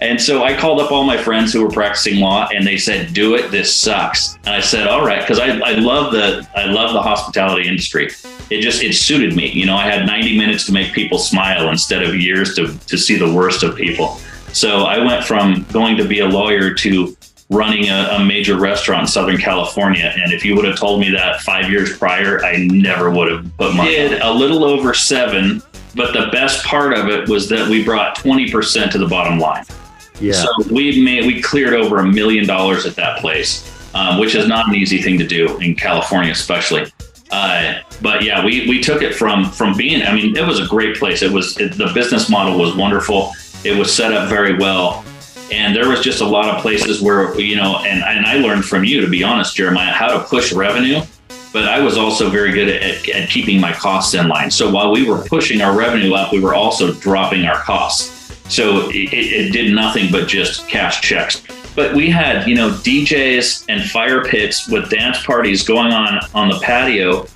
And 0.00 0.20
so 0.20 0.44
I 0.44 0.54
called 0.54 0.80
up 0.80 0.92
all 0.92 1.04
my 1.04 1.16
friends 1.16 1.52
who 1.52 1.62
were 1.62 1.70
practicing 1.70 2.20
law 2.20 2.48
and 2.54 2.66
they 2.66 2.76
said, 2.76 3.14
do 3.14 3.34
it. 3.34 3.50
This 3.50 3.74
sucks. 3.74 4.34
And 4.44 4.50
I 4.50 4.60
said, 4.60 4.86
all 4.86 5.04
right. 5.04 5.26
Cause 5.26 5.38
I, 5.38 5.58
I 5.58 5.72
love 5.72 6.12
the, 6.12 6.46
I 6.54 6.66
love 6.66 6.92
the 6.92 7.00
hospitality 7.00 7.66
industry. 7.66 8.10
It 8.50 8.60
just, 8.60 8.82
it 8.82 8.94
suited 8.94 9.34
me. 9.34 9.50
You 9.50 9.66
know, 9.66 9.76
I 9.76 9.84
had 9.84 10.06
90 10.06 10.36
minutes 10.36 10.66
to 10.66 10.72
make 10.72 10.92
people 10.92 11.18
smile 11.18 11.70
instead 11.70 12.02
of 12.02 12.14
years 12.14 12.54
to, 12.56 12.76
to 12.78 12.98
see 12.98 13.16
the 13.16 13.32
worst 13.32 13.62
of 13.62 13.74
people. 13.74 14.18
So 14.52 14.82
I 14.82 14.98
went 14.98 15.24
from 15.24 15.64
going 15.72 15.96
to 15.96 16.04
be 16.06 16.20
a 16.20 16.26
lawyer 16.26 16.74
to 16.74 17.16
running 17.50 17.88
a, 17.88 18.08
a 18.12 18.24
major 18.24 18.58
restaurant 18.58 19.02
in 19.02 19.06
Southern 19.06 19.38
California. 19.38 20.12
And 20.16 20.32
if 20.32 20.44
you 20.44 20.56
would 20.56 20.64
have 20.64 20.78
told 20.78 21.00
me 21.00 21.10
that 21.10 21.40
five 21.40 21.70
years 21.70 21.96
prior, 21.96 22.44
I 22.44 22.56
never 22.66 23.10
would 23.10 23.30
have 23.30 23.56
put 23.56 23.74
my 23.74 23.86
did 23.86 24.20
a 24.20 24.32
little 24.32 24.64
over 24.64 24.94
seven. 24.94 25.62
But 25.94 26.12
the 26.12 26.28
best 26.30 26.64
part 26.64 26.92
of 26.92 27.08
it 27.08 27.28
was 27.28 27.48
that 27.48 27.68
we 27.68 27.82
brought 27.82 28.16
20% 28.16 28.90
to 28.90 28.98
the 28.98 29.06
bottom 29.06 29.38
line. 29.38 29.64
Yeah. 30.20 30.32
So 30.32 30.48
we 30.70 31.02
made 31.02 31.26
we 31.26 31.42
cleared 31.42 31.74
over 31.74 31.98
a 31.98 32.06
million 32.06 32.46
dollars 32.46 32.86
at 32.86 32.96
that 32.96 33.20
place, 33.20 33.70
um, 33.94 34.18
which 34.18 34.34
is 34.34 34.46
not 34.46 34.68
an 34.68 34.74
easy 34.74 35.02
thing 35.02 35.18
to 35.18 35.26
do 35.26 35.58
in 35.58 35.74
California, 35.74 36.32
especially. 36.32 36.90
Uh, 37.30 37.80
but 38.02 38.22
yeah, 38.22 38.44
we 38.44 38.68
we 38.68 38.80
took 38.80 39.02
it 39.02 39.14
from 39.14 39.50
from 39.50 39.76
being. 39.76 40.02
I 40.02 40.14
mean, 40.14 40.36
it 40.36 40.46
was 40.46 40.60
a 40.60 40.66
great 40.66 40.96
place. 40.96 41.22
It 41.22 41.32
was 41.32 41.58
it, 41.58 41.76
the 41.76 41.90
business 41.92 42.28
model 42.28 42.58
was 42.58 42.74
wonderful. 42.74 43.32
It 43.64 43.76
was 43.76 43.92
set 43.92 44.12
up 44.12 44.28
very 44.28 44.56
well, 44.56 45.04
and 45.50 45.74
there 45.74 45.88
was 45.88 46.00
just 46.00 46.20
a 46.20 46.26
lot 46.26 46.54
of 46.54 46.62
places 46.62 47.02
where 47.02 47.38
you 47.38 47.56
know, 47.56 47.78
and 47.78 48.02
and 48.02 48.26
I 48.26 48.36
learned 48.36 48.64
from 48.64 48.84
you 48.84 49.00
to 49.00 49.08
be 49.08 49.24
honest, 49.24 49.56
Jeremiah, 49.56 49.92
how 49.92 50.08
to 50.08 50.24
push 50.24 50.52
revenue. 50.52 51.02
But 51.52 51.68
I 51.68 51.80
was 51.80 51.96
also 51.96 52.28
very 52.28 52.52
good 52.52 52.68
at, 52.68 53.08
at 53.08 53.30
keeping 53.30 53.58
my 53.60 53.72
costs 53.72 54.12
in 54.12 54.28
line. 54.28 54.50
So 54.50 54.70
while 54.70 54.92
we 54.92 55.08
were 55.08 55.22
pushing 55.22 55.62
our 55.62 55.74
revenue 55.74 56.12
up, 56.12 56.30
we 56.30 56.38
were 56.38 56.54
also 56.54 56.92
dropping 56.92 57.46
our 57.46 57.58
costs. 57.60 58.15
So 58.48 58.88
it, 58.90 59.12
it 59.12 59.52
did 59.52 59.74
nothing 59.74 60.10
but 60.10 60.28
just 60.28 60.68
cash 60.68 61.00
checks. 61.00 61.42
But 61.74 61.94
we 61.94 62.08
had, 62.08 62.48
you 62.48 62.54
know, 62.54 62.70
DJs 62.70 63.66
and 63.68 63.88
fire 63.90 64.24
pits 64.24 64.68
with 64.68 64.88
dance 64.88 65.22
parties 65.24 65.62
going 65.62 65.92
on 65.92 66.20
on 66.34 66.48
the 66.48 66.58
patio 66.60 67.26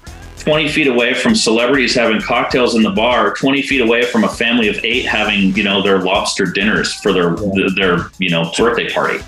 20 0.41 0.69
feet 0.69 0.87
away 0.87 1.13
from 1.13 1.35
celebrities 1.35 1.95
having 1.95 2.19
cocktails 2.19 2.75
in 2.75 2.83
the 2.83 2.91
bar 2.91 3.35
20 3.35 3.61
feet 3.61 3.83
away 3.83 4.03
from 4.03 4.25
a 4.25 4.29
family 4.29 4.69
of 4.69 4.83
eight 4.83 5.05
having 5.05 5.55
you 5.55 5.63
know 5.63 5.83
their 5.83 5.99
lobster 5.99 6.47
dinners 6.47 6.95
for 6.95 7.13
their 7.13 7.37
their 7.77 8.11
you 8.19 8.31
know 8.31 8.51
birthday 8.57 8.91
party. 8.91 9.19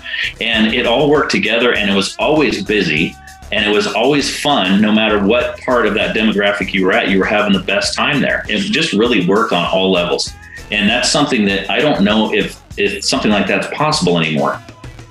And 0.41 0.73
it 0.73 0.87
all 0.87 1.09
worked 1.09 1.31
together 1.31 1.75
and 1.75 1.89
it 1.89 1.93
was 1.93 2.15
always 2.17 2.63
busy 2.63 3.15
and 3.51 3.63
it 3.69 3.71
was 3.71 3.85
always 3.85 4.35
fun 4.41 4.81
no 4.81 4.91
matter 4.91 5.23
what 5.23 5.59
part 5.61 5.85
of 5.85 5.93
that 5.93 6.15
demographic 6.15 6.73
you 6.73 6.85
were 6.85 6.91
at 6.93 7.09
you 7.09 7.19
were 7.19 7.25
having 7.25 7.53
the 7.53 7.63
best 7.63 7.93
time 7.93 8.19
there. 8.19 8.43
It 8.49 8.59
just 8.71 8.93
really 8.93 9.27
worked 9.27 9.53
on 9.53 9.65
all 9.65 9.91
levels 9.91 10.33
and 10.73 10.89
that's 10.89 11.11
something 11.11 11.45
that 11.45 11.69
I 11.69 11.79
don't 11.79 12.03
know 12.03 12.33
if 12.33 12.59
if 12.77 13.05
something 13.05 13.31
like 13.31 13.47
that's 13.47 13.67
possible 13.75 14.19
anymore. 14.19 14.61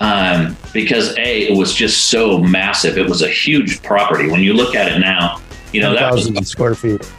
Um, 0.00 0.56
because 0.72 1.16
a 1.16 1.48
it 1.48 1.56
was 1.56 1.72
just 1.72 2.10
so 2.10 2.38
massive. 2.38 2.98
It 2.98 3.08
was 3.08 3.22
a 3.22 3.28
huge 3.28 3.82
property. 3.82 4.28
When 4.28 4.40
you 4.40 4.52
look 4.54 4.74
at 4.74 4.90
it 4.90 4.98
now, 4.98 5.40
you 5.72 5.80
know 5.80 5.94
that 5.94 6.12
was 6.12 6.26
square 6.48 6.74
feet. 6.74 7.10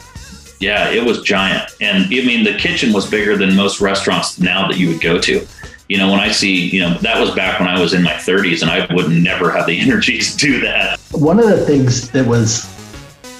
Yeah, 0.60 0.90
it 0.90 1.04
was 1.04 1.22
giant, 1.22 1.70
and 1.80 2.04
I 2.04 2.08
mean 2.08 2.44
the 2.44 2.54
kitchen 2.54 2.92
was 2.92 3.08
bigger 3.10 3.36
than 3.36 3.56
most 3.56 3.80
restaurants 3.80 4.38
now 4.38 4.68
that 4.68 4.76
you 4.76 4.88
would 4.88 5.00
go 5.00 5.18
to. 5.18 5.46
You 5.88 5.98
know, 5.98 6.10
when 6.10 6.20
I 6.20 6.30
see, 6.30 6.68
you 6.68 6.80
know, 6.80 6.96
that 6.98 7.20
was 7.20 7.34
back 7.34 7.60
when 7.60 7.68
I 7.68 7.78
was 7.78 7.92
in 7.92 8.02
my 8.02 8.14
30s, 8.14 8.62
and 8.62 8.70
I 8.70 8.92
would 8.94 9.10
never 9.10 9.50
have 9.50 9.66
the 9.66 9.78
energy 9.86 10.18
to 10.18 10.36
do 10.36 10.60
that. 10.60 10.98
One 11.12 11.38
of 11.38 11.46
the 11.46 11.64
things 11.64 12.10
that 12.10 12.26
was 12.26 12.70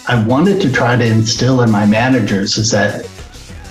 I 0.06 0.22
wanted 0.24 0.60
to 0.62 0.72
try 0.72 0.96
to 0.96 1.04
instill 1.04 1.62
in 1.62 1.70
my 1.70 1.86
managers 1.86 2.58
is 2.58 2.70
that 2.70 3.08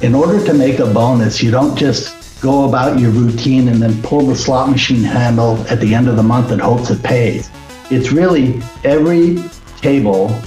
in 0.03 0.13
order 0.13 0.45
to 0.45 0.53
make 0.53 0.79
a 0.79 0.85
bonus, 0.85 1.41
you 1.41 1.49
don't 1.49 1.77
just 1.77 2.41
go 2.41 2.67
about 2.67 2.99
your 2.99 3.09
routine 3.11 3.69
and 3.69 3.81
then 3.81 4.01
pull 4.03 4.27
the 4.27 4.35
slot 4.35 4.69
machine 4.69 5.01
handle 5.01 5.57
at 5.69 5.79
the 5.79 5.95
end 5.95 6.09
of 6.09 6.17
the 6.17 6.23
month 6.23 6.51
and 6.51 6.61
hopes 6.61 6.89
it 6.89 7.01
pays. 7.01 7.49
It's 7.89 8.11
really 8.11 8.61
every 8.83 9.41
table, 9.77 10.37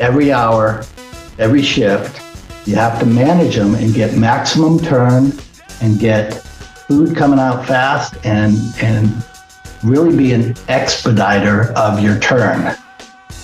every 0.00 0.32
hour, 0.32 0.84
every 1.38 1.62
shift, 1.62 2.20
you 2.66 2.74
have 2.74 2.98
to 2.98 3.06
manage 3.06 3.54
them 3.54 3.76
and 3.76 3.94
get 3.94 4.16
maximum 4.16 4.80
turn 4.80 5.32
and 5.80 6.00
get 6.00 6.34
food 6.34 7.16
coming 7.16 7.38
out 7.38 7.66
fast 7.66 8.14
and 8.24 8.58
and 8.82 9.24
really 9.84 10.16
be 10.16 10.32
an 10.32 10.54
expediter 10.68 11.72
of 11.72 12.00
your 12.00 12.18
turn 12.18 12.76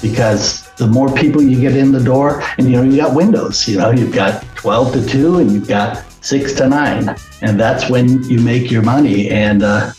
because 0.02 0.65
the 0.76 0.86
more 0.86 1.12
people 1.14 1.42
you 1.42 1.60
get 1.60 1.76
in 1.76 1.92
the 1.92 2.02
door, 2.02 2.42
and 2.58 2.70
you 2.70 2.76
know, 2.76 2.82
you 2.82 2.96
got 2.96 3.14
windows, 3.14 3.66
you 3.66 3.78
know, 3.78 3.90
you've 3.90 4.14
got 4.14 4.42
12 4.56 4.92
to 4.92 5.06
2 5.06 5.38
and 5.38 5.50
you've 5.50 5.68
got 5.68 6.04
6 6.24 6.52
to 6.54 6.68
9. 6.68 7.16
And 7.42 7.60
that's 7.60 7.88
when 7.88 8.22
you 8.24 8.40
make 8.40 8.70
your 8.70 8.82
money. 8.82 9.30
And 9.30 9.62
uh, 9.62 9.92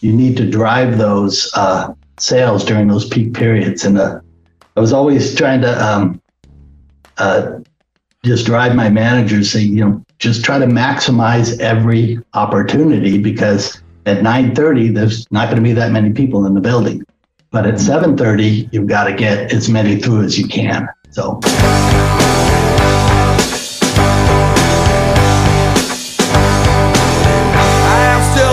you 0.00 0.12
need 0.12 0.36
to 0.36 0.48
drive 0.48 0.98
those 0.98 1.50
uh, 1.54 1.92
sales 2.18 2.64
during 2.64 2.88
those 2.88 3.08
peak 3.08 3.34
periods. 3.34 3.84
And 3.84 3.98
uh, 3.98 4.20
I 4.76 4.80
was 4.80 4.92
always 4.92 5.34
trying 5.34 5.62
to 5.62 5.84
um, 5.84 6.22
uh, 7.18 7.58
just 8.24 8.46
drive 8.46 8.74
my 8.74 8.88
managers, 8.88 9.50
say, 9.50 9.60
you 9.60 9.84
know, 9.84 10.04
just 10.18 10.44
try 10.44 10.58
to 10.58 10.66
maximize 10.66 11.58
every 11.60 12.18
opportunity 12.34 13.18
because 13.18 13.82
at 14.06 14.18
9:30 14.18 14.94
there's 14.94 15.30
not 15.30 15.46
going 15.46 15.56
to 15.56 15.62
be 15.62 15.72
that 15.72 15.92
many 15.92 16.12
people 16.12 16.44
in 16.46 16.54
the 16.54 16.60
building. 16.60 17.02
But 17.52 17.66
at 17.66 17.74
7:30, 17.80 18.68
you've 18.70 18.86
got 18.86 19.04
to 19.04 19.12
get 19.14 19.52
as 19.52 19.68
many 19.68 20.00
through 20.00 20.22
as 20.24 20.38
you 20.38 20.46
can. 20.46 20.88
So. 21.10 21.40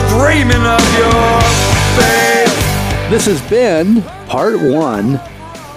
dreaming 0.09 0.65
of 0.65 0.81
your 0.97 1.41
face. 1.95 3.09
This 3.09 3.25
has 3.27 3.41
been 3.49 4.01
part 4.27 4.59
one 4.59 5.15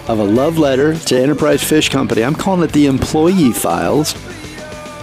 of 0.09 0.19
a 0.19 0.25
love 0.25 0.57
letter 0.57 0.97
to 0.97 1.19
Enterprise 1.19 1.63
Fish 1.63 1.89
Company. 1.89 2.25
I'm 2.25 2.35
calling 2.35 2.63
it 2.63 2.73
the 2.73 2.87
Employee 2.87 3.53
Files. 3.53 4.15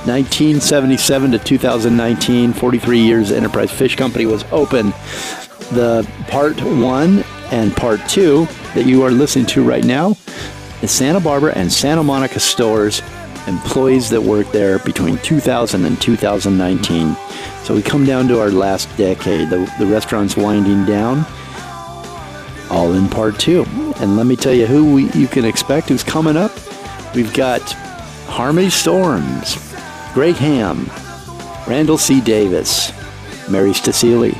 1977 0.05 1.32
to 1.32 1.39
2019, 1.39 2.53
43 2.53 2.99
years 2.99 3.32
Enterprise 3.32 3.72
Fish 3.72 3.95
Company 3.95 4.26
was 4.26 4.43
open. 4.51 4.89
The 5.72 6.07
part 6.28 6.59
one 6.61 7.24
and 7.51 7.75
part 7.75 7.99
two 8.07 8.45
that 8.75 8.85
you 8.85 9.03
are 9.03 9.11
listening 9.11 9.45
to 9.47 9.63
right 9.63 9.83
now 9.83 10.17
is 10.81 10.91
Santa 10.91 11.19
Barbara 11.19 11.53
and 11.55 11.71
Santa 11.71 12.03
Monica 12.03 12.39
stores, 12.39 13.01
employees 13.47 14.09
that 14.09 14.21
worked 14.21 14.51
there 14.51 14.79
between 14.79 15.17
2000 15.19 15.85
and 15.85 15.99
2019. 16.01 17.15
So 17.63 17.73
we 17.73 17.81
come 17.81 18.05
down 18.05 18.27
to 18.27 18.39
our 18.39 18.51
last 18.51 18.89
decade. 18.97 19.49
The, 19.49 19.71
the 19.79 19.85
restaurant's 19.85 20.37
winding 20.37 20.85
down, 20.85 21.25
all 22.69 22.93
in 22.93 23.09
part 23.09 23.39
two. 23.39 23.65
And 23.99 24.17
let 24.17 24.25
me 24.25 24.35
tell 24.35 24.53
you 24.53 24.67
who 24.67 24.93
we, 24.93 25.11
you 25.11 25.27
can 25.27 25.45
expect 25.45 25.89
who's 25.89 26.03
coming 26.03 26.37
up. 26.37 26.51
We've 27.15 27.33
got 27.33 27.61
Harmony 28.27 28.69
Storms, 28.69 29.55
Greg 30.13 30.35
Hamm, 30.35 30.89
Randall 31.67 31.97
C. 31.97 32.21
Davis, 32.21 32.91
Mary 33.49 33.71
Stasilli, 33.71 34.35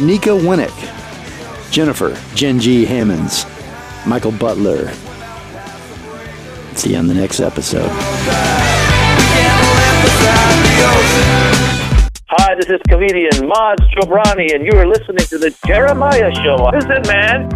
Nika 0.00 0.30
Wynnyk, 0.30 0.95
Jennifer, 1.70 2.16
Jenn 2.34 2.58
G. 2.58 2.84
Hammons, 2.84 3.44
Michael 4.06 4.32
Butler. 4.32 4.92
See 6.74 6.92
you 6.92 6.98
on 6.98 7.06
the 7.06 7.14
next 7.14 7.40
episode. 7.40 7.90
Hi, 12.28 12.54
this 12.54 12.68
is 12.68 12.80
comedian 12.88 13.30
Maz 13.48 13.76
Jobrani, 13.94 14.54
and 14.54 14.64
you 14.64 14.72
are 14.78 14.86
listening 14.86 15.24
to 15.26 15.38
The 15.38 15.56
Jeremiah 15.66 16.34
Show. 16.34 16.56
Listen, 16.72 17.02
man. 17.06 17.48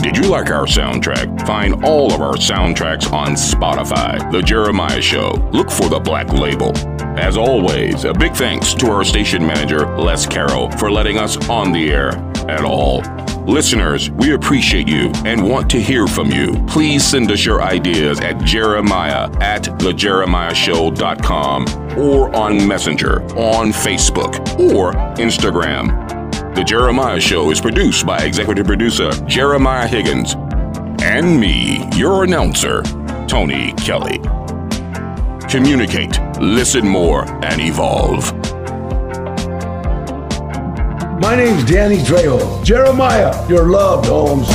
Did 0.00 0.16
you 0.16 0.30
like 0.30 0.50
our 0.50 0.64
soundtrack? 0.64 1.46
Find 1.46 1.84
all 1.84 2.12
of 2.12 2.20
our 2.20 2.34
soundtracks 2.34 3.12
on 3.12 3.28
Spotify. 3.30 4.30
The 4.30 4.42
Jeremiah 4.42 5.02
Show. 5.02 5.32
Look 5.52 5.70
for 5.70 5.88
the 5.88 5.98
black 5.98 6.32
label. 6.32 6.72
As 7.18 7.36
always, 7.36 8.04
a 8.04 8.14
big 8.14 8.34
thanks 8.34 8.74
to 8.74 8.90
our 8.90 9.04
station 9.04 9.44
manager, 9.44 9.86
Les 9.98 10.24
Carroll, 10.24 10.70
for 10.72 10.90
letting 10.90 11.18
us 11.18 11.48
on 11.48 11.72
the 11.72 11.90
air 11.90 12.12
at 12.48 12.64
all. 12.64 13.02
Listeners, 13.46 14.10
we 14.10 14.34
appreciate 14.34 14.86
you 14.88 15.10
and 15.24 15.48
want 15.48 15.70
to 15.70 15.80
hear 15.80 16.06
from 16.06 16.30
you. 16.30 16.52
Please 16.66 17.02
send 17.02 17.30
us 17.30 17.46
your 17.46 17.62
ideas 17.62 18.20
at 18.20 18.44
jeremiah 18.44 19.30
at 19.40 19.62
thejeremiahshow.com 19.62 21.64
or 21.98 22.36
on 22.36 22.68
Messenger, 22.68 23.22
on 23.36 23.72
Facebook, 23.72 24.38
or 24.74 24.92
Instagram. 25.16 26.54
The 26.54 26.64
Jeremiah 26.64 27.20
Show 27.20 27.50
is 27.50 27.60
produced 27.60 28.04
by 28.04 28.18
executive 28.18 28.66
producer 28.66 29.10
Jeremiah 29.26 29.86
Higgins 29.86 30.34
and 31.00 31.40
me, 31.40 31.88
your 31.96 32.24
announcer, 32.24 32.82
Tony 33.28 33.72
Kelly. 33.74 34.18
Communicate, 35.48 36.18
listen 36.40 36.86
more, 36.86 37.24
and 37.44 37.60
evolve. 37.60 38.32
My 41.20 41.34
name's 41.34 41.64
Danny 41.64 41.96
Trejo. 41.98 42.64
Jeremiah, 42.64 43.34
you're 43.48 43.68
loved, 43.68 44.06
Holmes. 44.06 44.48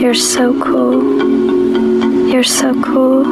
You're 0.00 0.14
so 0.14 0.60
cool. 0.60 2.28
You're 2.28 2.42
so 2.42 2.82
cool. 2.82 3.24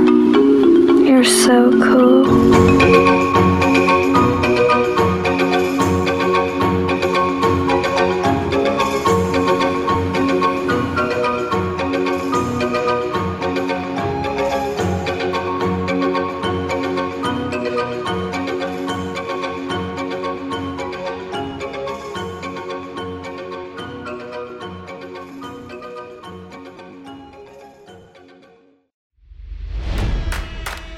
You're 1.04 1.24
so 1.24 1.70
cool. 1.82 3.23